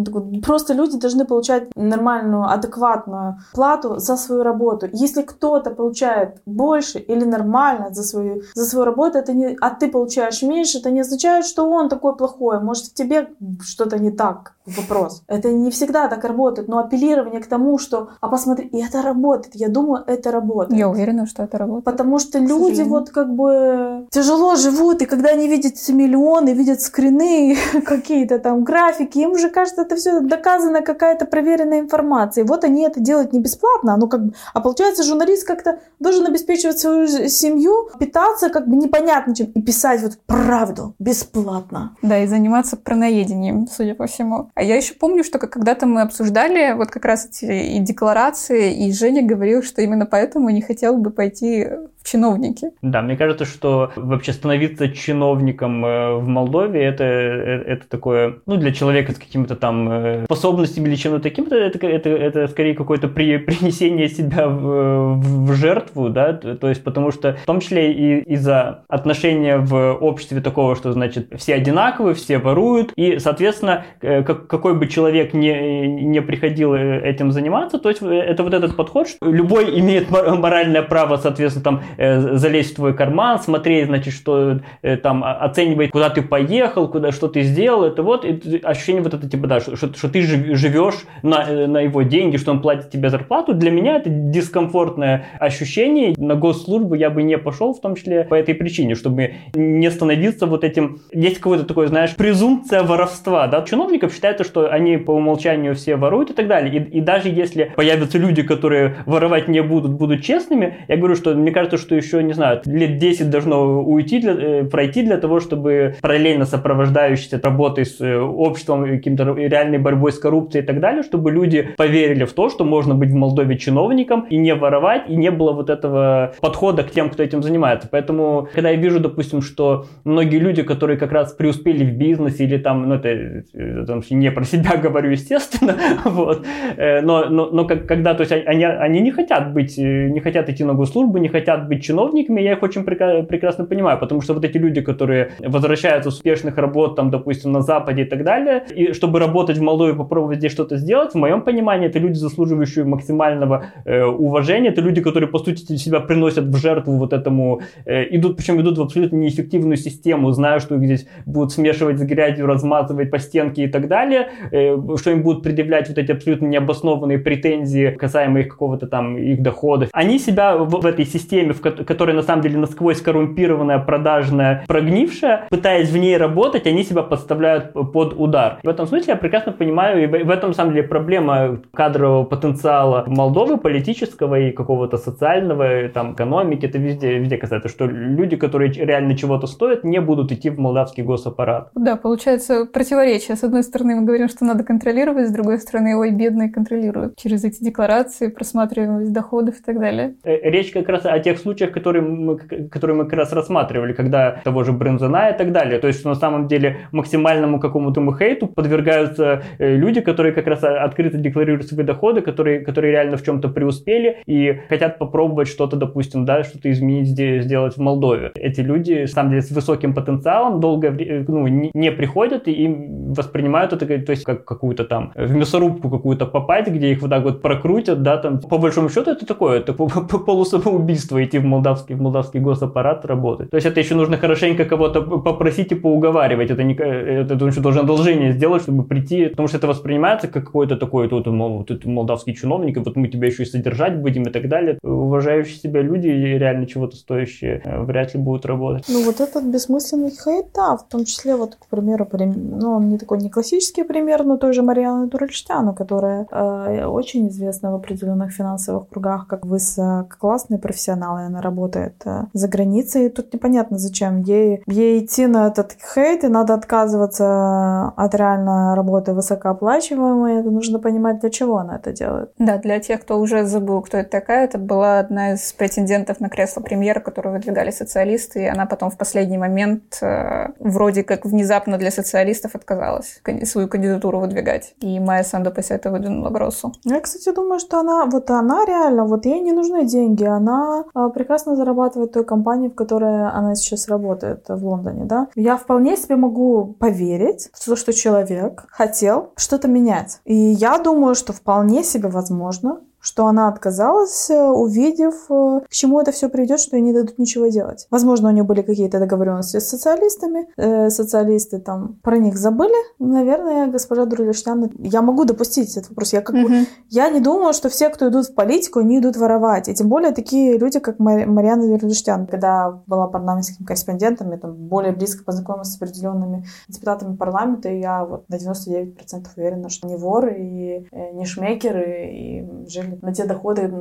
Просто 0.45 0.73
люди 0.73 0.97
должны 0.97 1.25
получать 1.25 1.75
нормальную, 1.75 2.49
адекватную 2.49 3.39
плату 3.53 3.97
за 3.97 4.15
свою 4.15 4.43
работу. 4.43 4.87
Если 4.93 5.23
кто-то 5.23 5.71
получает 5.71 6.41
больше 6.45 6.99
или 6.99 7.25
нормально 7.25 7.93
за 7.93 8.03
свою, 8.03 8.43
за 8.55 8.65
свою 8.65 8.85
работу, 8.85 9.17
это 9.17 9.33
не, 9.33 9.57
а 9.59 9.69
ты 9.71 9.89
получаешь 9.89 10.20
меньше, 10.43 10.79
это 10.79 10.91
не 10.91 11.01
означает, 11.01 11.45
что 11.45 11.69
он 11.69 11.89
такой 11.89 12.15
плохой. 12.15 12.59
Может, 12.59 12.85
в 12.85 12.93
тебе 12.93 13.29
что-то 13.61 13.99
не 13.99 14.11
так 14.11 14.53
вопрос. 14.65 15.23
Это 15.27 15.51
не 15.51 15.71
всегда 15.71 16.07
так 16.07 16.23
работает, 16.23 16.67
но 16.67 16.77
апеллирование 16.77 17.41
к 17.41 17.47
тому, 17.47 17.77
что, 17.77 18.09
а 18.21 18.27
посмотри, 18.27 18.67
и 18.67 18.77
это 18.77 19.01
работает, 19.01 19.55
я 19.55 19.69
думаю, 19.69 20.03
это 20.05 20.31
работает. 20.31 20.79
Я 20.79 20.89
уверена, 20.89 21.25
что 21.25 21.43
это 21.43 21.57
работает. 21.57 21.85
Потому 21.85 22.19
что 22.19 22.39
люди 22.39 22.81
вот 22.81 23.09
как 23.09 23.33
бы 23.33 24.07
тяжело 24.11 24.55
живут, 24.55 25.01
и 25.01 25.05
когда 25.05 25.29
они 25.29 25.47
видят 25.47 25.73
миллионы, 25.89 26.53
видят 26.53 26.81
скрины, 26.81 27.57
какие-то 27.85 28.39
там 28.39 28.63
графики, 28.63 29.19
им 29.19 29.31
уже 29.31 29.49
кажется, 29.49 29.81
это 29.81 29.95
все 29.95 30.19
доказано 30.19 30.81
какая-то 30.81 31.25
проверенная 31.25 31.79
информация. 31.79 32.43
И 32.43 32.47
вот 32.47 32.63
они 32.63 32.83
это 32.83 32.99
делают 32.99 33.33
не 33.33 33.39
бесплатно, 33.39 33.93
оно 33.93 34.07
как 34.07 34.25
бы, 34.25 34.33
а 34.53 34.61
получается 34.61 35.03
журналист 35.03 35.47
как-то 35.47 35.79
должен 35.99 36.25
обеспечивать 36.25 36.79
свою 36.79 37.07
семью, 37.07 37.89
питаться 37.99 38.49
как 38.49 38.67
бы 38.67 38.75
непонятно 38.75 39.35
чем, 39.35 39.47
и 39.47 39.61
писать 39.61 40.01
вот 40.01 40.10
правду 40.25 40.95
бесплатно. 40.99 41.95
Да, 42.01 42.19
и 42.19 42.27
заниматься 42.27 42.77
праноедением, 42.77 43.67
судя 43.67 43.95
по 43.95 44.07
всему. 44.07 44.49
А 44.55 44.63
я 44.63 44.75
еще 44.75 44.93
помню, 44.93 45.23
что 45.23 45.39
когда-то 45.39 45.85
мы 45.85 46.01
обсуждали 46.01 46.73
вот 46.73 46.89
как 46.89 47.05
раз 47.05 47.25
эти 47.25 47.75
и 47.75 47.79
декларации, 47.79 48.87
и 48.87 48.93
Женя 48.93 49.25
говорил, 49.25 49.63
что 49.63 49.81
именно 49.81 50.05
поэтому 50.05 50.49
не 50.49 50.61
хотел 50.61 50.97
бы 50.97 51.11
пойти 51.11 51.67
в 52.01 52.09
чиновники. 52.09 52.71
Да, 52.81 53.01
мне 53.01 53.15
кажется, 53.15 53.45
что 53.45 53.91
вообще 53.95 54.33
становиться 54.33 54.89
чиновником 54.89 55.85
э, 55.85 56.15
в 56.15 56.27
Молдове 56.27 56.83
это, 56.83 57.03
э, 57.03 57.63
это 57.67 57.87
такое, 57.87 58.39
ну, 58.45 58.57
для 58.57 58.73
человека 58.73 59.11
с 59.13 59.17
какими-то 59.17 59.55
там 59.55 59.89
э, 59.91 60.23
способностями 60.25 60.87
или 60.87 60.95
чем-то 60.95 61.19
таким, 61.19 61.45
это, 61.45 61.55
это, 61.55 61.87
это, 61.87 62.09
это 62.09 62.47
скорее 62.47 62.73
какое-то 62.73 63.07
при, 63.07 63.37
принесение 63.51 64.09
себя 64.09 64.47
в, 64.47 65.19
в 65.19 65.53
жертву, 65.53 66.09
да, 66.09 66.33
то 66.33 66.69
есть 66.69 66.83
потому 66.83 67.11
что 67.11 67.33
в 67.35 67.45
том 67.45 67.59
числе 67.59 67.93
и 67.93 68.33
из-за 68.33 68.83
отношения 68.87 69.57
в 69.57 69.93
обществе 70.01 70.41
такого, 70.41 70.75
что, 70.75 70.91
значит, 70.91 71.27
все 71.37 71.55
одинаковые, 71.55 72.15
все 72.15 72.37
воруют, 72.37 72.93
и, 72.95 73.19
соответственно, 73.19 73.85
как, 73.99 74.47
какой 74.47 74.75
бы 74.75 74.87
человек 74.87 75.33
не, 75.33 75.87
не 75.87 76.21
приходил 76.21 76.73
этим 76.73 77.31
заниматься, 77.31 77.79
то 77.79 77.89
есть 77.89 78.01
это 78.01 78.43
вот 78.43 78.53
этот 78.53 78.75
подход, 78.75 79.07
что 79.07 79.25
любой 79.25 79.79
имеет 79.79 80.09
моральное 80.09 80.81
право, 80.81 81.17
соответственно, 81.17 81.63
там 81.63 81.81
Э, 81.97 82.37
залезть 82.37 82.71
в 82.71 82.75
твой 82.75 82.95
карман, 82.95 83.39
смотреть, 83.39 83.87
значит, 83.87 84.13
что 84.13 84.59
э, 84.81 84.97
там 84.97 85.23
оценивать, 85.23 85.91
куда 85.91 86.09
ты 86.09 86.21
поехал, 86.21 86.87
куда 86.87 87.11
что 87.11 87.27
ты 87.27 87.41
сделал, 87.41 87.83
это 87.83 88.03
вот 88.03 88.25
и 88.25 88.59
ощущение 88.63 89.03
вот 89.03 89.13
это 89.13 89.29
типа 89.29 89.47
да, 89.47 89.59
что, 89.59 89.75
что, 89.75 90.09
ты 90.09 90.21
живешь 90.21 90.95
на, 91.21 91.43
э, 91.47 91.67
на 91.67 91.81
его 91.81 92.01
деньги, 92.03 92.37
что 92.37 92.51
он 92.51 92.61
платит 92.61 92.89
тебе 92.89 93.09
зарплату. 93.09 93.53
Для 93.53 93.71
меня 93.71 93.97
это 93.97 94.09
дискомфортное 94.09 95.25
ощущение. 95.39 96.15
На 96.17 96.35
госслужбу 96.35 96.95
я 96.95 97.09
бы 97.09 97.23
не 97.23 97.37
пошел, 97.37 97.73
в 97.73 97.81
том 97.81 97.95
числе 97.95 98.23
по 98.23 98.35
этой 98.35 98.55
причине, 98.55 98.95
чтобы 98.95 99.33
не 99.53 99.80
становиться 99.89 100.45
вот 100.45 100.63
этим. 100.63 100.99
Есть 101.11 101.37
какое-то 101.37 101.65
такое, 101.65 101.87
знаешь, 101.87 102.15
презумпция 102.15 102.83
воровства, 102.83 103.47
да. 103.47 103.61
Чиновников 103.63 104.13
считается, 104.13 104.43
что 104.43 104.69
они 104.69 104.97
по 104.97 105.11
умолчанию 105.11 105.75
все 105.75 105.95
воруют 105.95 106.31
и 106.31 106.33
так 106.33 106.47
далее. 106.47 106.75
И, 106.75 106.97
и 106.97 107.01
даже 107.01 107.29
если 107.29 107.71
появятся 107.75 108.17
люди, 108.17 108.43
которые 108.43 108.97
воровать 109.05 109.47
не 109.47 109.61
будут, 109.61 109.91
будут 109.91 110.23
честными, 110.23 110.85
я 110.87 110.97
говорю, 110.97 111.15
что 111.15 111.33
мне 111.33 111.51
кажется, 111.51 111.77
что 111.77 111.95
еще, 111.95 112.21
не 112.23 112.33
знаю, 112.33 112.61
лет 112.65 112.97
10 112.97 113.29
должно 113.29 113.81
уйти, 113.81 114.19
для, 114.19 114.33
э, 114.33 114.63
пройти 114.65 115.03
для 115.03 115.17
того, 115.17 115.39
чтобы 115.39 115.95
параллельно 116.01 116.45
сопровождающейся 116.45 117.39
работой 117.43 117.85
с 117.85 117.99
э, 118.01 118.17
обществом, 118.19 118.85
каким-то 118.85 119.33
реальной 119.33 119.77
борьбой 119.77 120.11
с 120.11 120.19
коррупцией 120.19 120.63
и 120.63 120.67
так 120.67 120.79
далее, 120.79 121.03
чтобы 121.03 121.31
люди 121.31 121.69
поверили 121.77 122.25
в 122.25 122.33
то, 122.33 122.49
что 122.49 122.63
можно 122.65 122.95
быть 122.95 123.09
в 123.09 123.15
Молдове 123.15 123.57
чиновником 123.57 124.25
и 124.29 124.37
не 124.37 124.53
воровать, 124.55 125.03
и 125.07 125.15
не 125.15 125.31
было 125.31 125.51
вот 125.53 125.69
этого 125.69 126.33
подхода 126.41 126.83
к 126.83 126.91
тем, 126.91 127.09
кто 127.09 127.23
этим 127.23 127.43
занимается. 127.43 127.87
Поэтому, 127.89 128.47
когда 128.53 128.69
я 128.69 128.75
вижу, 128.75 128.99
допустим, 128.99 129.41
что 129.41 129.70
многие 130.03 130.37
люди, 130.37 130.63
которые 130.63 130.97
как 130.97 131.11
раз 131.11 131.33
преуспели 131.33 131.83
в 131.83 131.97
бизнесе 131.97 132.43
или 132.43 132.57
там, 132.57 132.87
ну 132.87 132.95
это 132.95 133.09
э, 133.09 133.85
там, 133.85 134.01
не 134.09 134.31
про 134.31 134.43
себя 134.43 134.77
говорю, 134.83 135.11
естественно, 135.11 135.75
вот, 136.05 136.45
но, 136.77 137.25
но, 137.29 137.49
но 137.51 137.65
когда, 137.65 138.13
то 138.13 138.21
есть 138.21 138.31
они, 138.31 138.63
они 138.65 139.01
не 139.01 139.11
хотят 139.11 139.53
быть, 139.53 139.77
не 139.77 140.19
хотят 140.19 140.49
идти 140.49 140.63
на 140.63 140.73
госслужбу, 140.73 141.17
не 141.17 141.29
хотят 141.29 141.67
быть 141.67 141.83
чиновниками, 141.83 142.41
я 142.41 142.53
их 142.53 142.63
очень 142.63 142.83
прекрасно 142.83 143.65
понимаю, 143.65 143.99
потому 143.99 144.21
что 144.21 144.33
вот 144.33 144.45
эти 144.45 144.57
люди, 144.57 144.81
которые 144.81 145.31
возвращаются 145.39 146.11
с 146.11 146.15
успешных 146.15 146.57
работ, 146.57 146.95
там, 146.95 147.09
допустим, 147.09 147.51
на 147.51 147.61
Западе 147.61 148.03
и 148.03 148.05
так 148.05 148.23
далее, 148.23 148.63
и 148.75 148.93
чтобы 148.93 149.19
работать 149.19 149.57
в 149.57 149.61
Молдове, 149.61 149.93
попробовать 149.93 150.37
здесь 150.37 150.51
что-то 150.51 150.77
сделать, 150.77 151.13
в 151.13 151.17
моем 151.17 151.41
понимании, 151.41 151.87
это 151.87 151.99
люди, 151.99 152.13
заслуживающие 152.13 152.85
максимального 152.85 153.65
э, 153.85 154.03
уважения, 154.03 154.69
это 154.69 154.81
люди, 154.81 155.01
которые, 155.01 155.29
по 155.29 155.39
сути, 155.39 155.75
себя 155.77 155.99
приносят 155.99 156.45
в 156.45 156.57
жертву 156.57 156.97
вот 156.97 157.13
этому, 157.13 157.61
э, 157.85 158.15
идут, 158.15 158.37
причем 158.37 158.61
идут 158.61 158.77
в 158.77 158.81
абсолютно 158.81 159.17
неэффективную 159.61 159.77
систему, 159.77 160.31
зная, 160.31 160.59
что 160.59 160.75
их 160.75 160.83
здесь 160.83 161.07
будут 161.25 161.51
смешивать 161.51 161.99
с 161.99 162.03
грязью, 162.03 162.47
размазывать 162.47 163.11
по 163.11 163.19
стенке 163.19 163.63
и 163.63 163.67
так 163.67 163.87
далее, 163.87 164.29
э, 164.51 164.77
что 164.97 165.11
им 165.11 165.23
будут 165.23 165.43
предъявлять 165.43 165.89
вот 165.89 165.97
эти 165.97 166.11
абсолютно 166.11 166.47
необоснованные 166.47 167.19
претензии 167.19 167.91
касаемо 167.91 168.39
их 168.39 168.49
какого-то 168.49 168.87
там 168.87 169.17
их 169.17 169.41
доходов. 169.41 169.89
Они 169.93 170.19
себя 170.19 170.57
в, 170.57 170.69
в 170.69 170.85
этой 170.85 171.05
системе, 171.05 171.53
в 171.53 171.61
которая 171.61 172.15
на 172.15 172.23
самом 172.23 172.41
деле 172.41 172.57
насквозь 172.57 173.01
коррумпированная, 173.01 173.79
продажная, 173.79 174.63
прогнившая, 174.67 175.47
пытаясь 175.49 175.89
в 175.89 175.97
ней 175.97 176.17
работать, 176.17 176.67
они 176.67 176.83
себя 176.83 177.03
подставляют 177.03 177.73
под 177.73 178.13
удар. 178.17 178.59
В 178.63 178.69
этом 178.69 178.87
смысле 178.87 179.13
я 179.13 179.15
прекрасно 179.15 179.51
понимаю, 179.51 180.03
и 180.03 180.07
в 180.07 180.29
этом 180.29 180.49
на 180.49 180.55
самом 180.55 180.73
деле 180.73 180.87
проблема 180.87 181.59
кадрового 181.73 182.23
потенциала 182.23 183.03
Молдовы, 183.07 183.57
политического 183.57 184.39
и 184.39 184.51
какого-то 184.51 184.97
социального, 184.97 185.89
там, 185.89 186.13
экономики, 186.13 186.65
это 186.65 186.77
везде, 186.77 187.17
везде 187.19 187.37
касается, 187.37 187.69
что 187.69 187.85
люди, 187.85 188.35
которые 188.35 188.71
реально 188.71 189.17
чего-то 189.17 189.47
стоят, 189.51 189.83
не 189.83 190.01
будут 190.01 190.31
идти 190.31 190.49
в 190.49 190.59
молдавский 190.59 191.03
госаппарат. 191.03 191.69
Да, 191.75 191.95
получается 191.95 192.65
противоречие. 192.65 193.37
С 193.37 193.43
одной 193.43 193.63
стороны, 193.63 193.95
мы 193.95 194.05
говорим, 194.05 194.27
что 194.27 194.45
надо 194.45 194.63
контролировать, 194.63 195.29
с 195.29 195.31
другой 195.31 195.59
стороны, 195.59 195.95
ой, 195.97 196.11
бедные 196.11 196.49
контролируют 196.49 197.17
через 197.17 197.43
эти 197.43 197.63
декларации, 197.63 198.27
просматриваемость 198.27 199.13
доходов 199.13 199.59
и 199.59 199.63
так 199.63 199.79
далее. 199.79 200.15
Э, 200.23 200.49
речь 200.49 200.71
как 200.71 200.89
раз 200.89 201.05
о 201.05 201.19
тех 201.19 201.37
случаях, 201.37 201.71
которые 201.71 202.01
мы, 202.01 202.37
которые 202.37 202.97
мы 202.97 203.05
как 203.05 203.13
раз 203.13 203.33
рассматривали, 203.33 203.93
когда 203.93 204.41
того 204.43 204.63
же 204.63 204.71
Брензена 204.71 205.29
и 205.29 205.37
так 205.37 205.51
далее. 205.51 205.79
То 205.79 205.87
есть, 205.87 205.99
что 205.99 206.09
на 206.09 206.15
самом 206.15 206.47
деле 206.47 206.77
максимальному 206.91 207.59
какому-то 207.59 208.01
хейту 208.17 208.47
подвергаются 208.47 209.43
э, 209.57 209.75
люди, 209.75 210.01
которые 210.01 210.33
как 210.33 210.47
раз 210.47 210.63
открыто 210.63 211.17
декларируют 211.17 211.67
свои 211.67 211.85
доходы, 211.85 212.21
которые, 212.21 212.61
которые 212.61 212.91
реально 212.91 213.17
в 213.17 213.23
чем-то 213.23 213.49
преуспели 213.49 214.17
и 214.25 214.59
хотят 214.69 214.97
попробовать 214.97 215.47
что-то, 215.47 215.75
допустим, 215.75 216.25
да, 216.25 216.43
что-то 216.43 216.71
изменить, 216.71 217.09
сделать 217.09 217.75
в 217.75 217.81
Молдове. 217.81 218.31
Эти 218.35 218.61
люди, 218.61 219.01
на 219.01 219.07
самом 219.07 219.29
деле, 219.31 219.40
с 219.41 219.51
высоким 219.51 219.93
потенциалом 219.93 220.59
долго 220.59 220.87
э, 220.87 221.25
ну, 221.27 221.47
не 221.47 221.91
приходят 221.91 222.47
и 222.47 222.67
воспринимают 222.67 223.73
это, 223.73 223.85
то 223.85 224.11
есть, 224.11 224.23
как 224.23 224.45
какую-то 224.45 224.83
там 224.85 225.11
в 225.15 225.35
мясорубку 225.35 225.89
какую-то 225.89 226.25
попасть, 226.25 226.69
где 226.69 226.91
их 226.91 227.01
вот 227.01 227.09
так 227.09 227.23
вот 227.23 227.41
прокрутят, 227.41 228.03
да, 228.03 228.17
там, 228.17 228.39
по 228.39 228.57
большому 228.57 228.89
счету, 228.89 229.11
это 229.11 229.25
такое, 229.25 229.59
это 229.59 229.73
полусамоубийство, 229.73 231.23
идти 231.23 231.39
в 231.39 231.45
молдавский, 231.45 231.95
в 231.95 232.01
молдавский 232.01 232.39
госаппарат 232.39 233.05
работать. 233.05 233.49
То 233.49 233.55
есть 233.55 233.67
это 233.67 233.79
еще 233.79 233.95
нужно 233.95 234.17
хорошенько 234.17 234.65
кого-то 234.65 235.01
попросить 235.01 235.71
и 235.71 235.75
поуговаривать. 235.75 236.51
Это, 236.51 236.63
не, 236.63 236.73
это 236.73 237.37
ты 237.37 237.45
еще 237.45 237.61
должен 237.61 237.83
одолжение 237.83 238.31
сделать, 238.31 238.63
чтобы 238.63 238.83
прийти, 238.83 239.27
потому 239.27 239.47
что 239.47 239.57
это 239.57 239.67
воспринимается 239.67 240.27
как 240.27 240.45
какой-то 240.45 240.77
такой, 240.77 241.07
тут, 241.07 241.27
мол, 241.27 241.63
тут 241.63 241.85
молдавский 241.85 242.35
чиновник, 242.35 242.77
и 242.77 242.79
вот 242.79 242.95
мы 242.95 243.07
тебя 243.07 243.27
еще 243.27 243.43
и 243.43 243.45
содержать 243.45 243.97
будем 243.97 244.23
и 244.23 244.29
так 244.29 244.47
далее. 244.47 244.77
Уважающие 244.83 245.55
себя 245.55 245.81
люди 245.81 246.07
реально 246.07 246.67
чего-то 246.67 246.95
стоящие 246.95 247.61
э, 247.63 247.83
вряд 247.83 248.13
ли 248.13 248.19
будут 248.19 248.45
работать. 248.45 248.85
Ну 248.89 249.03
вот 249.05 249.19
этот 249.31 249.45
бессмысленный 249.45 250.11
хейт, 250.11 250.47
да, 250.53 250.77
в 250.77 250.83
том 250.87 251.05
числе 251.05 251.35
вот, 251.35 251.55
к 251.55 251.65
примеру, 251.67 252.07
ну 252.11 252.75
он 252.75 252.89
не 252.89 252.97
такой 252.97 253.19
не 253.19 253.29
классический 253.29 253.83
пример, 253.83 254.23
но 254.23 254.37
той 254.37 254.53
же 254.53 254.61
Марианы 254.61 255.09
Туральштяну, 255.09 255.73
которая 255.73 256.27
э, 256.29 256.85
очень 256.85 257.27
известна 257.29 257.71
в 257.71 257.75
определенных 257.75 258.31
финансовых 258.31 258.89
кругах 258.89 259.27
как 259.27 259.45
высококлассный 259.45 260.59
профессионал, 260.59 261.17
и 261.17 261.23
она 261.23 261.41
работает 261.41 261.95
э, 262.05 262.25
за 262.33 262.47
границей. 262.47 263.05
И 263.05 263.09
тут 263.09 263.33
непонятно, 263.33 263.77
зачем 263.77 264.21
ей, 264.21 264.63
ей 264.67 265.05
идти 265.05 265.27
на 265.27 265.47
этот 265.47 265.75
хейт, 265.93 266.23
и 266.23 266.27
надо 266.27 266.53
отказываться 266.53 267.93
от 267.95 268.15
реально 268.15 268.75
работы 268.75 269.13
высокооплачиваемой. 269.13 270.39
Это 270.41 270.51
нужно 270.51 270.79
понимать, 270.79 271.21
для 271.21 271.29
чего 271.29 271.57
она 271.57 271.77
это 271.77 271.91
делает. 271.91 272.31
Да, 272.37 272.57
для 272.57 272.79
тех, 272.79 273.01
кто 273.01 273.19
уже 273.19 273.45
забыл, 273.45 273.81
кто 273.81 273.97
это 273.97 274.09
такая, 274.09 274.45
это 274.45 274.57
была 274.57 274.99
одна 274.99 275.33
из 275.33 275.53
претендентов 275.53 276.19
на 276.19 276.29
кресло 276.29 276.61
премьера, 276.61 276.99
которую 276.99 277.33
выдвигали 277.33 277.71
социалисты, 277.71 278.43
и 278.43 278.47
она 278.47 278.65
потом 278.65 278.89
в 278.89 278.97
последний 278.97 279.20
последний 279.21 279.37
момент 279.37 279.99
э, 280.01 280.47
вроде 280.59 281.03
как 281.03 281.25
внезапно 281.25 281.77
для 281.77 281.91
социалистов 281.91 282.55
отказалась 282.55 283.21
свою 283.43 283.67
кандидатуру 283.67 284.19
выдвигать. 284.19 284.75
И 284.81 284.99
Майя 284.99 285.23
Санду 285.23 285.51
после 285.51 285.75
этого 285.75 285.97
выдвинула 285.97 286.29
Гроссу. 286.29 286.71
Я, 286.83 286.99
кстати, 286.99 287.35
думаю, 287.35 287.59
что 287.59 287.79
она, 287.79 288.05
вот 288.05 288.31
она 288.31 288.65
реально, 288.65 289.05
вот 289.05 289.25
ей 289.25 289.41
не 289.41 289.51
нужны 289.51 289.85
деньги, 289.85 290.23
она 290.23 290.85
а, 290.93 291.09
прекрасно 291.09 291.55
зарабатывает 291.55 292.11
той 292.11 292.23
компании, 292.23 292.69
в 292.69 292.75
которой 292.75 293.27
она 293.27 293.55
сейчас 293.55 293.87
работает 293.89 294.49
в 294.49 294.65
Лондоне, 294.65 295.05
да. 295.05 295.27
Я 295.35 295.57
вполне 295.57 295.97
себе 295.97 296.15
могу 296.15 296.75
поверить 296.79 297.49
в 297.53 297.65
то, 297.65 297.75
что 297.75 297.93
человек 297.93 298.65
хотел 298.69 299.33
что-то 299.37 299.67
менять. 299.67 300.19
И 300.25 300.33
я 300.33 300.79
думаю, 300.79 301.15
что 301.15 301.33
вполне 301.33 301.83
себе 301.83 302.09
возможно, 302.09 302.79
что 303.01 303.25
она 303.25 303.47
отказалась, 303.47 304.29
э, 304.29 304.41
увидев, 304.41 305.25
э, 305.29 305.61
к 305.67 305.69
чему 305.69 305.99
это 305.99 306.11
все 306.11 306.29
придет, 306.29 306.59
что 306.59 306.77
ей 306.77 306.83
не 306.83 306.93
дадут 306.93 307.17
ничего 307.17 307.47
делать. 307.47 307.87
Возможно, 307.89 308.29
у 308.29 308.31
нее 308.31 308.43
были 308.43 308.61
какие-то 308.61 308.99
договоренности 308.99 309.59
с 309.59 309.69
социалистами, 309.69 310.47
э, 310.55 310.89
социалисты 310.89 311.59
там 311.59 311.99
про 312.03 312.17
них 312.17 312.37
забыли. 312.37 312.75
Наверное, 312.99 313.67
госпожа 313.67 314.05
Дурлиштян, 314.05 314.69
я 314.79 315.01
могу 315.01 315.25
допустить 315.25 315.75
этот 315.75 315.89
вопрос. 315.89 316.13
Я, 316.13 316.21
как, 316.21 316.35
угу. 316.35 316.53
я 316.89 317.09
не 317.09 317.19
думаю, 317.19 317.53
что 317.53 317.69
все, 317.69 317.89
кто 317.89 318.09
идут 318.09 318.27
в 318.27 318.35
политику, 318.35 318.79
они 318.79 318.99
идут 318.99 319.17
воровать. 319.17 319.67
И 319.67 319.73
тем 319.73 319.89
более 319.89 320.11
такие 320.11 320.57
люди, 320.57 320.79
как 320.79 320.99
Мари, 320.99 321.25
Марьяна 321.25 321.67
Дурлиштян, 321.67 322.27
когда 322.27 322.81
была 322.85 323.07
парламентским 323.07 323.65
корреспондентом, 323.65 324.31
я 324.31 324.37
там 324.37 324.53
более 324.53 324.91
близко 324.91 325.23
познакомилась 325.23 325.73
с 325.73 325.77
определенными 325.77 326.45
депутатами 326.67 327.15
парламента, 327.15 327.69
и 327.69 327.79
я 327.79 328.05
вот 328.05 328.29
на 328.29 328.35
99% 328.35 329.27
уверена, 329.35 329.69
что 329.69 329.87
не 329.87 329.95
воры 329.95 330.35
и 330.37 330.87
не 331.13 331.25
шмекеры, 331.25 332.11
и 332.11 332.67
жили 332.67 332.90
на 333.01 333.13
те 333.13 333.25
доходы, 333.25 333.71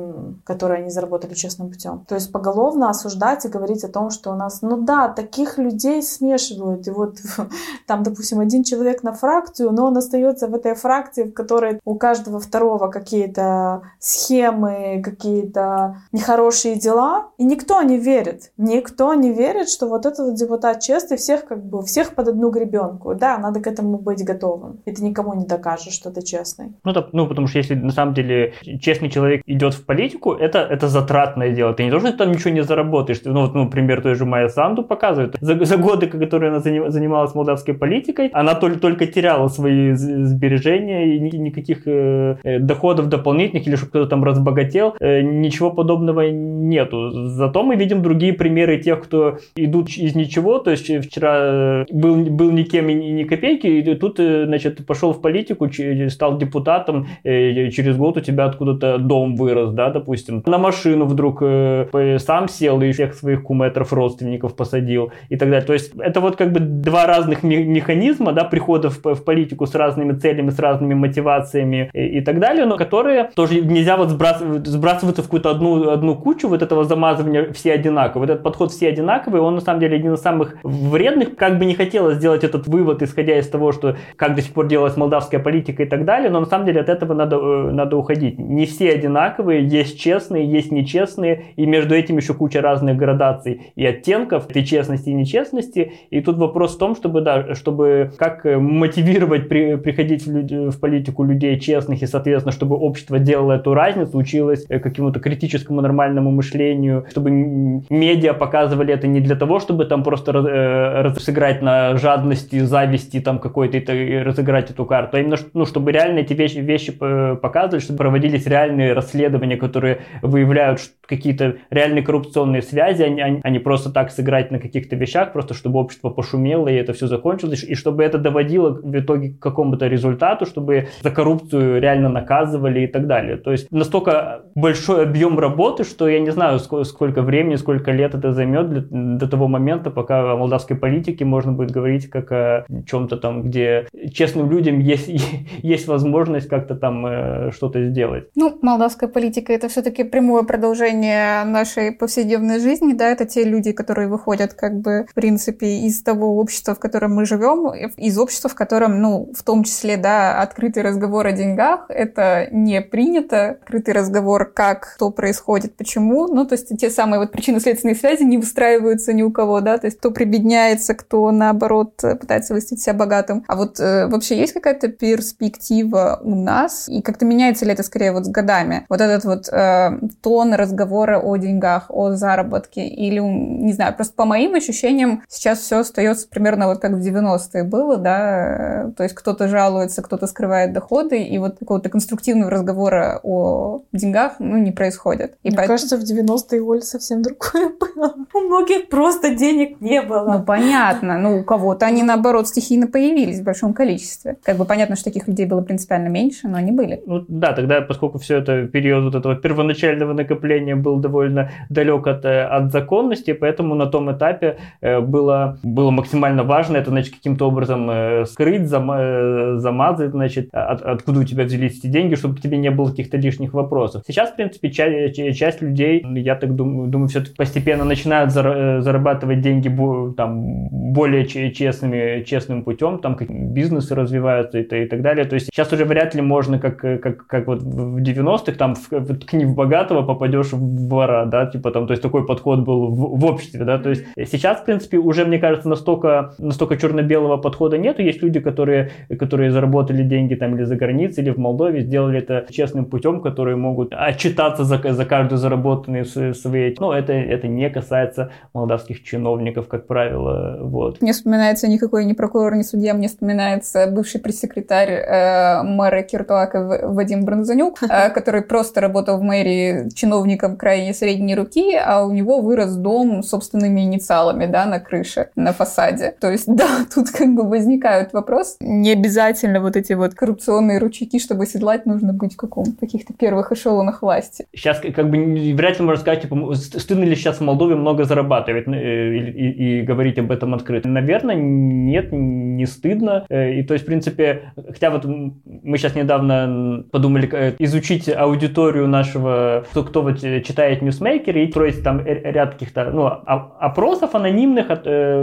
которые 0.43 0.81
они 0.81 0.89
заработали 0.89 1.33
честным 1.33 1.69
путем. 1.69 2.05
То 2.07 2.15
есть 2.15 2.31
поголовно 2.31 2.89
осуждать 2.89 3.45
и 3.45 3.49
говорить 3.49 3.83
о 3.83 3.89
том, 3.89 4.09
что 4.09 4.31
у 4.31 4.35
нас, 4.35 4.61
ну 4.61 4.81
да, 4.81 5.07
таких 5.07 5.57
людей 5.57 6.01
смешивают. 6.03 6.87
И 6.87 6.91
вот 6.91 7.17
там, 7.87 8.03
допустим, 8.03 8.39
один 8.39 8.63
человек 8.63 9.03
на 9.03 9.13
фракцию, 9.13 9.71
но 9.71 9.87
он 9.87 9.97
остается 9.97 10.47
в 10.47 10.55
этой 10.55 10.75
фракции, 10.75 11.23
в 11.23 11.33
которой 11.33 11.79
у 11.85 11.95
каждого 11.95 12.39
второго 12.39 12.87
какие-то 12.87 13.81
схемы, 13.99 15.01
какие-то 15.03 15.97
нехорошие 16.11 16.75
дела. 16.75 17.27
И 17.37 17.43
никто 17.43 17.81
не 17.81 17.97
верит. 17.97 18.51
Никто 18.57 19.13
не 19.13 19.31
верит, 19.31 19.69
что 19.69 19.87
вот 19.87 20.05
этот 20.05 20.35
депутат 20.35 20.79
честный 20.81 21.17
всех 21.17 21.45
как 21.45 21.63
бы, 21.63 21.83
всех 21.83 22.15
под 22.15 22.29
одну 22.29 22.49
гребенку. 22.49 23.15
Да, 23.15 23.37
надо 23.37 23.59
к 23.59 23.67
этому 23.67 23.97
быть 23.97 24.23
готовым. 24.23 24.79
И 24.85 24.91
ты 24.91 25.03
никому 25.03 25.33
не 25.33 25.45
докажешь, 25.45 25.93
что 25.93 26.11
ты 26.11 26.21
честный. 26.21 26.73
Ну, 26.83 26.93
да, 26.93 27.07
ну 27.11 27.27
потому 27.27 27.47
что 27.47 27.59
если 27.59 27.75
на 27.75 27.91
самом 27.91 28.13
деле 28.13 28.53
честный 28.79 29.00
честный 29.01 29.09
человек 29.09 29.41
идет 29.47 29.73
в 29.73 29.85
политику, 29.85 30.33
это, 30.33 30.59
это 30.59 30.87
затратное 30.87 31.51
дело. 31.51 31.73
Ты 31.73 31.83
не 31.83 31.91
должен 31.91 32.17
там 32.17 32.31
ничего 32.31 32.51
не 32.51 32.63
заработаешь. 32.63 33.21
Ну, 33.25 33.41
вот, 33.41 33.55
ну, 33.55 33.69
пример 33.69 34.01
той 34.01 34.15
же 34.15 34.25
Майя 34.25 34.49
Санду 34.49 34.83
показывает. 34.83 35.35
За, 35.41 35.65
за 35.65 35.77
годы, 35.77 36.07
которые 36.07 36.49
она 36.49 36.59
занималась 36.59 37.35
молдавской 37.35 37.73
политикой, 37.73 38.29
она 38.33 38.55
только, 38.55 38.79
только 38.79 39.05
теряла 39.05 39.49
свои 39.49 39.93
сбережения 39.93 41.15
и 41.15 41.19
никаких 41.19 41.87
э, 41.87 42.37
э, 42.43 42.59
доходов 42.59 43.07
дополнительных 43.07 43.67
или 43.67 43.75
чтобы 43.75 43.89
кто-то 43.89 44.09
там 44.09 44.23
разбогател. 44.23 44.95
Э, 44.99 45.21
ничего 45.21 45.71
подобного 45.71 46.29
нету. 46.29 47.09
Зато 47.11 47.63
мы 47.63 47.75
видим 47.75 48.01
другие 48.01 48.33
примеры 48.33 48.77
тех, 48.77 49.01
кто 49.01 49.37
идут 49.55 49.89
из 49.89 50.15
ничего. 50.15 50.59
То 50.59 50.71
есть 50.71 51.05
вчера 51.05 51.37
э, 51.37 51.85
был, 51.91 52.15
был 52.15 52.51
никем 52.51 52.89
и 52.89 52.93
ни 52.93 53.23
копейки, 53.23 53.67
и 53.67 53.95
тут, 53.95 54.19
э, 54.19 54.45
значит, 54.45 54.85
пошел 54.85 55.13
в 55.13 55.21
политику, 55.21 55.69
стал 56.09 56.37
депутатом, 56.37 57.07
через 57.23 57.97
год 57.97 58.17
у 58.17 58.21
тебя 58.21 58.45
откуда-то 58.45 58.90
дом 58.97 59.35
вырос, 59.35 59.71
да, 59.71 59.89
допустим, 59.89 60.43
на 60.45 60.57
машину 60.57 61.05
вдруг 61.05 61.39
э, 61.41 62.17
сам 62.19 62.47
сел 62.47 62.81
и 62.81 62.91
всех 62.91 63.13
своих 63.13 63.43
куметров, 63.43 63.93
родственников 63.93 64.55
посадил 64.55 65.11
и 65.29 65.35
так 65.35 65.49
далее. 65.49 65.65
То 65.65 65.73
есть 65.73 65.93
это 65.97 66.19
вот 66.19 66.35
как 66.35 66.51
бы 66.51 66.59
два 66.59 67.05
разных 67.05 67.43
механизма, 67.43 68.33
да, 68.33 68.43
прихода 68.43 68.89
в, 68.89 69.03
в 69.03 69.23
политику 69.23 69.65
с 69.65 69.75
разными 69.75 70.13
целями, 70.13 70.49
с 70.49 70.59
разными 70.59 70.93
мотивациями 70.93 71.89
и, 71.93 72.19
и 72.19 72.21
так 72.21 72.39
далее, 72.39 72.65
но 72.65 72.77
которые 72.77 73.29
тоже 73.35 73.61
нельзя 73.61 73.97
вот 73.97 74.09
сбрасывать, 74.09 74.67
сбрасываться 74.67 75.21
в 75.21 75.25
какую-то 75.25 75.51
одну, 75.51 75.89
одну 75.89 76.15
кучу 76.15 76.47
вот 76.47 76.61
этого 76.61 76.83
замазывания 76.83 77.51
все 77.53 77.73
одинаковые. 77.73 78.27
Вот 78.27 78.29
этот 78.29 78.43
подход 78.43 78.71
все 78.71 78.89
одинаковые, 78.89 79.41
он 79.41 79.55
на 79.55 79.61
самом 79.61 79.79
деле 79.79 79.97
один 79.97 80.13
из 80.13 80.21
самых 80.21 80.55
вредных. 80.63 81.35
Как 81.35 81.57
бы 81.59 81.65
не 81.65 81.75
хотелось 81.75 82.17
сделать 82.17 82.43
этот 82.43 82.67
вывод, 82.67 83.01
исходя 83.01 83.37
из 83.37 83.47
того, 83.47 83.71
что 83.71 83.95
как 84.15 84.35
до 84.35 84.41
сих 84.41 84.53
пор 84.53 84.67
делалась 84.67 84.97
молдавская 84.97 85.39
политика 85.39 85.83
и 85.83 85.85
так 85.85 86.05
далее, 86.05 86.29
но 86.29 86.39
на 86.39 86.45
самом 86.45 86.65
деле 86.65 86.81
от 86.81 86.89
этого 86.89 87.13
надо, 87.13 87.37
э, 87.37 87.71
надо 87.71 87.97
уходить. 87.97 88.39
Не 88.39 88.65
все 88.65 88.80
все 88.81 88.93
одинаковые, 88.93 89.67
есть 89.67 89.99
честные, 89.99 90.51
есть 90.51 90.71
нечестные, 90.71 91.43
и 91.55 91.67
между 91.67 91.93
этим 91.93 92.17
еще 92.17 92.33
куча 92.33 92.61
разных 92.61 92.97
градаций 92.97 93.73
и 93.75 93.85
оттенков 93.85 94.49
этой 94.49 94.65
честности 94.65 95.09
и 95.09 95.13
нечестности. 95.13 95.93
И 96.09 96.19
тут 96.21 96.37
вопрос 96.37 96.75
в 96.75 96.79
том, 96.79 96.95
чтобы, 96.95 97.21
да, 97.21 97.53
чтобы 97.53 98.11
как 98.17 98.43
э, 98.43 98.57
мотивировать 98.57 99.49
при, 99.49 99.75
приходить 99.75 100.25
в, 100.25 100.35
люди, 100.35 100.71
в 100.71 100.79
политику 100.79 101.23
людей 101.23 101.59
честных, 101.59 102.01
и, 102.01 102.07
соответственно, 102.07 102.51
чтобы 102.51 102.75
общество 102.75 103.19
делало 103.19 103.53
эту 103.53 103.75
разницу, 103.75 104.17
училось 104.17 104.65
э, 104.67 104.79
какому-то 104.79 105.19
критическому 105.19 105.81
нормальному 105.81 106.31
мышлению, 106.31 107.05
чтобы 107.11 107.29
медиа 107.29 108.33
показывали 108.33 108.95
это 108.95 109.05
не 109.05 109.19
для 109.19 109.35
того, 109.35 109.59
чтобы 109.59 109.85
там 109.85 110.01
просто 110.01 110.31
э, 110.31 111.01
разыграть 111.03 111.61
на 111.61 111.97
жадности, 111.97 112.57
зависти 112.57 113.19
там 113.19 113.37
какой-то 113.37 113.77
и 113.77 114.17
разыграть 114.23 114.71
эту 114.71 114.85
карту, 114.85 115.17
а 115.17 115.19
именно, 115.19 115.37
ну, 115.53 115.67
чтобы 115.67 115.91
реально 115.91 116.19
эти 116.19 116.33
вещи, 116.33 116.57
вещи 116.57 116.91
показывали, 116.91 117.79
чтобы 117.79 117.97
проводились 117.99 118.47
реально 118.47 118.70
реальные 118.71 118.93
расследования, 118.93 119.57
которые 119.57 119.99
выявляют 120.21 120.79
какие-то 121.05 121.57
реальные 121.69 122.03
коррупционные 122.03 122.61
связи, 122.61 123.03
а 123.43 123.49
не 123.49 123.59
просто 123.59 123.91
так 123.91 124.11
сыграть 124.11 124.49
на 124.51 124.59
каких-то 124.59 124.95
вещах, 124.95 125.33
просто 125.33 125.53
чтобы 125.53 125.79
общество 125.79 126.09
пошумело 126.09 126.69
и 126.69 126.75
это 126.75 126.93
все 126.93 127.07
закончилось, 127.07 127.63
и 127.63 127.75
чтобы 127.75 128.03
это 128.03 128.17
доводило 128.17 128.69
в 128.69 128.97
итоге 128.97 129.31
к 129.31 129.39
какому-то 129.39 129.87
результату, 129.87 130.45
чтобы 130.45 130.87
за 131.01 131.11
коррупцию 131.11 131.81
реально 131.81 132.09
наказывали 132.09 132.81
и 132.81 132.87
так 132.87 133.07
далее. 133.07 133.35
То 133.35 133.51
есть 133.51 133.69
настолько 133.71 134.43
большой 134.55 135.03
объем 135.03 135.37
работы, 135.37 135.83
что 135.83 136.07
я 136.07 136.19
не 136.19 136.31
знаю, 136.31 136.59
сколько 136.59 137.21
времени, 137.21 137.55
сколько 137.55 137.91
лет 137.91 138.15
это 138.15 138.31
займет 138.31 138.69
для, 138.69 138.83
до 138.89 139.27
того 139.27 139.49
момента, 139.49 139.91
пока 139.91 140.31
о 140.31 140.37
молдавской 140.37 140.77
политике 140.77 141.25
можно 141.25 141.51
будет 141.51 141.71
говорить 141.71 142.09
как 142.09 142.31
о 142.31 142.65
чем-то 142.87 143.17
там, 143.17 143.43
где 143.43 143.87
честным 144.13 144.49
людям 144.49 144.79
есть, 144.79 145.09
есть 145.61 145.87
возможность 145.87 146.47
как-то 146.47 146.75
там 146.75 147.05
э, 147.05 147.51
что-то 147.51 147.83
сделать. 147.83 148.29
Ну, 148.35 148.57
молдавская 148.61 149.09
политика 149.09 149.53
это 149.53 149.67
все-таки 149.69 150.03
прямое 150.03 150.43
продолжение 150.43 151.43
нашей 151.43 151.91
повседневной 151.91 152.59
жизни, 152.59 152.93
да, 152.93 153.09
это 153.09 153.25
те 153.25 153.43
люди, 153.43 153.71
которые 153.71 154.07
выходят 154.07 154.53
как 154.53 154.79
бы 154.79 155.05
в 155.09 155.13
принципе 155.13 155.79
из 155.79 156.01
того 156.01 156.37
общества, 156.37 156.75
в 156.75 156.79
котором 156.79 157.15
мы 157.15 157.25
живем, 157.25 157.73
из 157.97 158.17
общества, 158.17 158.49
в 158.49 158.55
котором, 158.55 159.01
ну, 159.01 159.31
в 159.35 159.43
том 159.43 159.63
числе, 159.63 159.97
да, 159.97 160.41
открытый 160.41 160.83
разговор 160.83 161.27
о 161.27 161.31
деньгах, 161.31 161.85
это 161.89 162.47
не 162.51 162.81
принято, 162.81 163.51
открытый 163.51 163.93
разговор, 163.93 164.45
как, 164.45 164.93
что 164.95 165.09
происходит, 165.11 165.75
почему, 165.75 166.27
ну, 166.27 166.45
то 166.45 166.53
есть 166.53 166.77
те 166.77 166.89
самые 166.89 167.19
вот 167.19 167.31
причинно-следственные 167.31 167.95
связи 167.95 168.23
не 168.23 168.37
выстраиваются 168.37 169.13
ни 169.13 169.23
у 169.23 169.31
кого, 169.31 169.61
да, 169.61 169.77
то 169.77 169.87
есть 169.87 169.97
кто 169.97 170.11
прибедняется, 170.11 170.93
кто, 170.93 171.31
наоборот, 171.31 171.95
пытается 171.97 172.53
выступить 172.53 172.83
себя 172.83 172.93
богатым. 172.93 173.43
А 173.47 173.55
вот 173.55 173.79
э, 173.79 174.07
вообще 174.07 174.37
есть 174.37 174.53
какая-то 174.53 174.89
перспектива 174.89 176.19
у 176.23 176.35
нас, 176.35 176.87
и 176.87 177.01
как-то 177.01 177.25
меняется 177.25 177.65
ли 177.65 177.73
это 177.73 177.83
скорее 177.83 178.11
вот 178.11 178.25
с 178.25 178.29
годами. 178.29 178.50
Вот 178.89 179.01
этот 179.01 179.25
вот 179.25 179.49
э, 179.49 179.99
тон 180.21 180.53
разговора 180.53 181.19
о 181.19 181.35
деньгах, 181.37 181.85
о 181.89 182.11
заработке 182.11 182.87
или, 182.87 183.19
не 183.19 183.73
знаю, 183.73 183.95
просто 183.95 184.13
по 184.15 184.25
моим 184.25 184.55
ощущениям 184.55 185.23
сейчас 185.27 185.59
все 185.59 185.79
остается 185.79 186.27
примерно 186.27 186.67
вот 186.67 186.79
как 186.79 186.91
в 186.91 186.99
90-е 186.99 187.63
было, 187.63 187.97
да, 187.97 188.87
э, 188.87 188.91
то 188.95 189.03
есть 189.03 189.15
кто-то 189.15 189.47
жалуется, 189.47 190.01
кто-то 190.01 190.27
скрывает 190.27 190.73
доходы, 190.73 191.21
и 191.21 191.37
вот 191.37 191.59
какого-то 191.59 191.89
конструктивного 191.89 192.51
разговора 192.51 193.19
о 193.23 193.81
деньгах, 193.91 194.33
ну, 194.39 194.57
не 194.57 194.71
происходит. 194.71 195.35
И 195.43 195.49
Мне 195.49 195.57
поэтому... 195.57 195.77
кажется, 195.77 195.97
в 195.97 196.01
90-е, 196.01 196.61
Оля, 196.61 196.81
совсем 196.81 197.21
другое 197.21 197.71
было. 197.79 198.15
У 198.33 198.39
многих 198.39 198.89
просто 198.89 199.35
денег 199.35 199.81
не 199.81 200.01
было. 200.01 200.37
Ну, 200.37 200.43
понятно. 200.43 201.17
Ну, 201.17 201.39
у 201.39 201.43
кого-то 201.43 201.85
они, 201.85 202.03
наоборот, 202.03 202.47
стихийно 202.47 202.87
появились 202.87 203.39
в 203.39 203.43
большом 203.43 203.73
количестве. 203.73 204.37
Как 204.43 204.57
бы 204.57 204.65
понятно, 204.65 204.95
что 204.95 205.05
таких 205.05 205.27
людей 205.27 205.45
было 205.45 205.61
принципиально 205.61 206.07
меньше, 206.07 206.47
но 206.47 206.57
они 206.57 206.71
были. 206.71 207.01
Ну, 207.05 207.25
да, 207.27 207.53
тогда, 207.53 207.81
поскольку 207.81 208.19
все 208.19 208.30
это 208.35 208.67
период 208.67 209.03
вот 209.05 209.15
этого 209.15 209.35
первоначального 209.35 210.13
накопления 210.13 210.75
был 210.75 210.97
довольно 210.97 211.51
далек 211.69 212.07
от, 212.07 212.25
э, 212.25 212.43
от 212.43 212.71
законности, 212.71 213.33
поэтому 213.33 213.75
на 213.75 213.85
том 213.85 214.11
этапе 214.11 214.57
э, 214.81 214.99
было, 214.99 215.57
было 215.63 215.91
максимально 215.91 216.43
важно 216.43 216.77
это, 216.77 216.89
значит, 216.91 217.15
каким-то 217.15 217.47
образом 217.47 217.89
э, 217.89 218.25
скрыть, 218.25 218.67
замазать, 218.67 220.11
значит, 220.11 220.49
от, 220.51 220.81
откуда 220.81 221.21
у 221.21 221.23
тебя 221.23 221.43
взялись 221.43 221.79
эти 221.79 221.87
деньги, 221.87 222.15
чтобы 222.15 222.39
тебе 222.39 222.57
не 222.57 222.71
было 222.71 222.89
каких-то 222.89 223.17
лишних 223.17 223.53
вопросов. 223.53 224.03
Сейчас, 224.07 224.31
в 224.31 224.35
принципе, 224.35 224.71
часть, 224.71 225.15
часть 225.37 225.61
людей, 225.61 226.05
я 226.15 226.35
так 226.35 226.55
думаю, 226.55 226.87
думаю 226.89 227.09
все-таки 227.09 227.35
постепенно 227.35 227.85
начинают 227.85 228.31
зарабатывать 228.31 229.41
деньги 229.41 229.69
там, 230.15 230.69
более 230.93 231.25
честными, 231.25 232.23
честным 232.23 232.63
путем, 232.63 232.99
там 232.99 233.15
как 233.15 233.29
бизнесы 233.29 233.95
развиваются 233.95 234.59
и, 234.59 234.63
и 234.63 234.85
так 234.85 235.01
далее. 235.01 235.25
То 235.25 235.35
есть 235.35 235.47
сейчас 235.47 235.71
уже 235.73 235.85
вряд 235.85 236.15
ли 236.15 236.21
можно, 236.21 236.59
как, 236.59 236.77
как, 236.79 237.27
как 237.27 237.47
вот 237.47 237.61
в 237.61 238.01
90 238.01 238.20
90-х, 238.21 238.53
там 238.53 238.75
ткни 239.15 239.45
в 239.45 239.55
богатого, 239.55 240.03
попадешь 240.03 240.53
в 240.53 240.87
вора, 240.87 241.25
да, 241.25 241.45
типа 241.45 241.71
там, 241.71 241.87
то 241.87 241.91
есть 241.91 242.03
такой 242.03 242.25
подход 242.25 242.59
был 242.59 242.87
в, 242.87 243.19
в 243.19 243.25
обществе, 243.25 243.63
да, 243.65 243.77
то 243.77 243.89
есть 243.89 244.05
сейчас, 244.15 244.59
в 244.59 244.65
принципе, 244.65 244.97
уже, 244.97 245.25
мне 245.25 245.39
кажется, 245.39 245.69
настолько, 245.69 246.33
настолько 246.37 246.77
черно-белого 246.77 247.37
подхода 247.37 247.77
нету, 247.77 248.01
есть 248.01 248.21
люди, 248.21 248.39
которые, 248.39 248.91
которые 249.19 249.51
заработали 249.51 250.03
деньги 250.03 250.35
там 250.35 250.55
или 250.55 250.63
за 250.63 250.75
границей, 250.75 251.23
или 251.23 251.31
в 251.31 251.37
Молдове, 251.37 251.81
сделали 251.81 252.19
это 252.19 252.45
честным 252.51 252.85
путем, 252.85 253.21
которые 253.21 253.55
могут 253.55 253.93
отчитаться 253.93 254.63
за, 254.63 254.81
за 254.93 255.05
каждую 255.05 255.37
заработанную 255.37 256.05
свои, 256.05 256.75
ну, 256.79 256.91
это, 256.91 257.13
это 257.13 257.47
не 257.47 257.69
касается 257.69 258.31
молдавских 258.53 259.03
чиновников, 259.03 259.67
как 259.67 259.87
правило, 259.87 260.57
вот. 260.61 261.01
Мне 261.01 261.13
вспоминается 261.13 261.67
никакой 261.67 262.05
не 262.05 262.13
прокурор, 262.13 262.55
не 262.55 262.63
судья, 262.63 262.93
мне 262.93 263.07
вспоминается 263.07 263.87
бывший 263.87 264.21
пресс-секретарь 264.21 264.91
э, 264.91 265.63
мэра 265.63 266.01
Киртуака 266.03 266.81
Вадим 266.83 267.25
Бронзанюк, 267.25 267.83
э, 267.83 268.09
который 268.11 268.41
просто 268.41 268.81
работал 268.81 269.17
в 269.17 269.23
мэрии 269.23 269.89
чиновником 269.93 270.57
крайне 270.57 270.93
средней 270.93 271.35
руки, 271.35 271.75
а 271.75 272.05
у 272.05 272.11
него 272.11 272.41
вырос 272.41 272.75
дом 272.75 273.23
собственными 273.23 273.81
инициалами, 273.81 274.45
да, 274.45 274.65
на 274.65 274.79
крыше, 274.79 275.29
на 275.35 275.53
фасаде. 275.53 276.15
То 276.19 276.31
есть, 276.31 276.45
да, 276.55 276.85
тут 276.93 277.09
как 277.09 277.33
бы 277.33 277.47
возникают 277.47 278.13
вопросы. 278.13 278.57
Не 278.61 278.91
обязательно 278.91 279.59
вот 279.59 279.75
эти 279.75 279.93
вот 279.93 280.13
коррупционные 280.13 280.79
ручейки, 280.79 281.19
чтобы 281.19 281.45
седлать, 281.45 281.85
нужно 281.85 282.13
быть 282.13 282.33
в 282.33 282.37
каком 282.37 282.65
каких-то 282.79 283.13
первых 283.13 283.51
эшелонах 283.51 284.01
власти. 284.01 284.45
Сейчас 284.53 284.79
как 284.79 285.09
бы 285.09 285.53
вряд 285.55 285.79
ли 285.79 285.85
можно 285.85 286.01
сказать, 286.01 286.21
типа, 286.21 286.53
стыдно 286.55 287.03
ли 287.03 287.15
сейчас 287.15 287.37
в 287.37 287.41
Молдове 287.41 287.75
много 287.75 288.03
зарабатывать 288.03 288.67
э, 288.67 289.15
и, 289.15 289.31
и, 289.31 289.79
и 289.79 289.81
говорить 289.81 290.17
об 290.19 290.31
этом 290.31 290.53
открыто. 290.53 290.89
Наверное, 290.89 291.35
нет, 291.35 292.09
не 292.11 292.65
стыдно. 292.65 293.25
Э, 293.29 293.53
и 293.53 293.63
то 293.63 293.73
есть, 293.73 293.85
в 293.85 293.87
принципе, 293.87 294.53
хотя 294.55 294.89
вот 294.89 295.05
мы 295.05 295.77
сейчас 295.77 295.95
недавно 295.95 296.83
подумали 296.91 297.29
э, 297.31 297.53
изучить 298.01 298.15
аудиторию 298.15 298.87
нашего, 298.87 299.63
кто, 299.69 299.83
кто 299.83 300.01
вот 300.01 300.19
читает 300.19 300.81
ньюсмейкер 300.81 301.37
и 301.37 301.49
строить 301.49 301.83
там 301.83 302.01
ряд 302.05 302.53
каких-то 302.53 302.91
ну, 302.91 303.05
опросов 303.05 304.15
анонимных, 304.15 304.67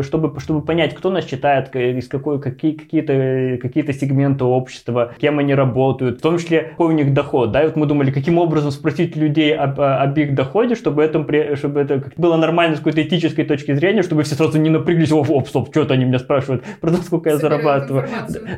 чтобы, 0.05 0.39
чтобы 0.41 0.63
понять, 0.63 0.95
кто 0.95 1.11
нас 1.11 1.25
читает, 1.25 1.75
из 1.75 2.09
какой, 2.09 2.41
какие, 2.41 2.73
какие-то 2.73 3.59
какие 3.61 3.91
сегменты 3.93 4.45
общества, 4.45 5.13
кем 5.19 5.39
они 5.39 5.55
работают, 5.55 6.19
в 6.19 6.23
том 6.23 6.39
числе, 6.39 6.63
какой 6.63 6.89
у 6.89 6.93
них 6.93 7.13
доход. 7.15 7.53
Да? 7.53 7.63
И 7.63 7.67
вот 7.67 7.77
мы 7.77 7.87
думали, 7.87 8.11
каким 8.11 8.39
образом 8.39 8.71
спросить 8.71 9.17
людей 9.17 9.55
об, 9.55 9.81
об 9.81 10.17
их 10.19 10.35
доходе, 10.35 10.75
чтобы, 10.75 11.03
это, 11.03 11.25
чтобы 11.57 11.81
это 11.81 12.03
было 12.17 12.37
нормально 12.37 12.77
с 12.77 12.79
какой-то 12.79 13.03
этической 13.03 13.45
точки 13.45 13.75
зрения, 13.75 14.03
чтобы 14.03 14.23
все 14.23 14.35
сразу 14.35 14.59
не 14.59 14.71
напряглись, 14.71 15.13
оп, 15.13 15.31
оп, 15.31 15.49
стоп, 15.49 15.69
что-то 15.71 15.95
они 15.95 16.05
меня 16.05 16.19
спрашивают 16.19 16.65
про 16.81 16.91
то, 16.91 16.97
сколько 16.99 17.31
я 17.31 17.37
зарабатываю. 17.37 18.09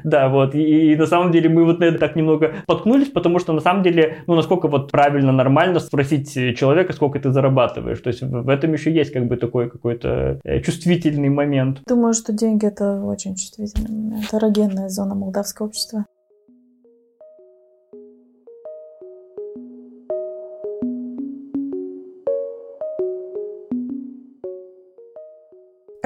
Да, 0.05 0.29
вот. 0.29 0.55
И, 0.55 0.93
и 0.93 0.97
на 0.97 1.07
самом 1.07 1.33
деле 1.33 1.49
мы 1.49 1.65
вот 1.65 1.81
на 1.81 1.85
это 1.85 1.99
так 1.99 2.17
немного 2.17 2.55
споткнулись, 2.63 3.09
потому 3.09 3.39
что 3.39 3.53
на 3.53 3.61
самом 3.61 3.83
деле, 3.83 4.10
ну, 4.27 4.35
насколько 4.35 4.69
вот 4.69 4.91
правильно, 4.91 5.33
нормально 5.33 5.81
спросить 5.81 6.33
человека, 6.57 6.93
сколько 6.93 7.19
ты 7.19 7.31
зарабатываешь. 7.31 8.01
То 8.01 8.09
есть 8.09 8.23
в 8.23 8.49
этом 8.49 8.73
еще 8.73 8.93
есть 8.93 9.13
как 9.13 9.27
бы 9.27 9.37
такой 9.37 9.71
какой-то 9.71 10.41
э, 10.45 10.61
чувствительный 10.61 11.29
момент. 11.29 11.81
Думаю, 11.87 12.15
что 12.15 12.33
деньги 12.33 12.67
это 12.67 13.01
очень 13.03 13.35
чувствительный 13.37 13.91
момент. 13.91 14.33
Эрогенная 14.33 14.89
зона 14.89 15.15
молдавского 15.15 15.67
общества. 15.67 16.05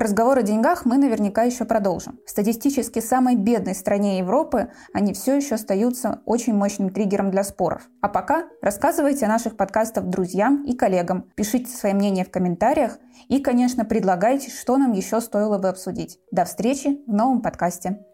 Разговор 0.04 0.36
о 0.36 0.42
деньгах 0.42 0.84
мы 0.84 0.98
наверняка 0.98 1.44
еще 1.44 1.64
продолжим. 1.64 2.18
В 2.26 2.30
статистически 2.30 2.98
самой 2.98 3.36
бедной 3.36 3.74
стране 3.74 4.18
Европы 4.18 4.68
они 4.92 5.14
все 5.14 5.34
еще 5.34 5.54
остаются 5.54 6.20
очень 6.26 6.52
мощным 6.52 6.90
триггером 6.90 7.30
для 7.30 7.42
споров. 7.42 7.88
А 8.02 8.10
пока 8.10 8.44
рассказывайте 8.60 9.24
о 9.24 9.30
наших 9.30 9.56
подкастах 9.56 10.04
друзьям 10.04 10.62
и 10.64 10.76
коллегам, 10.76 11.32
пишите 11.34 11.74
свои 11.74 11.94
мнения 11.94 12.26
в 12.26 12.30
комментариях 12.30 12.98
и, 13.28 13.40
конечно, 13.40 13.86
предлагайте, 13.86 14.50
что 14.50 14.76
нам 14.76 14.92
еще 14.92 15.22
стоило 15.22 15.56
бы 15.56 15.70
обсудить. 15.70 16.18
До 16.30 16.44
встречи 16.44 17.00
в 17.06 17.10
новом 17.14 17.40
подкасте. 17.40 18.04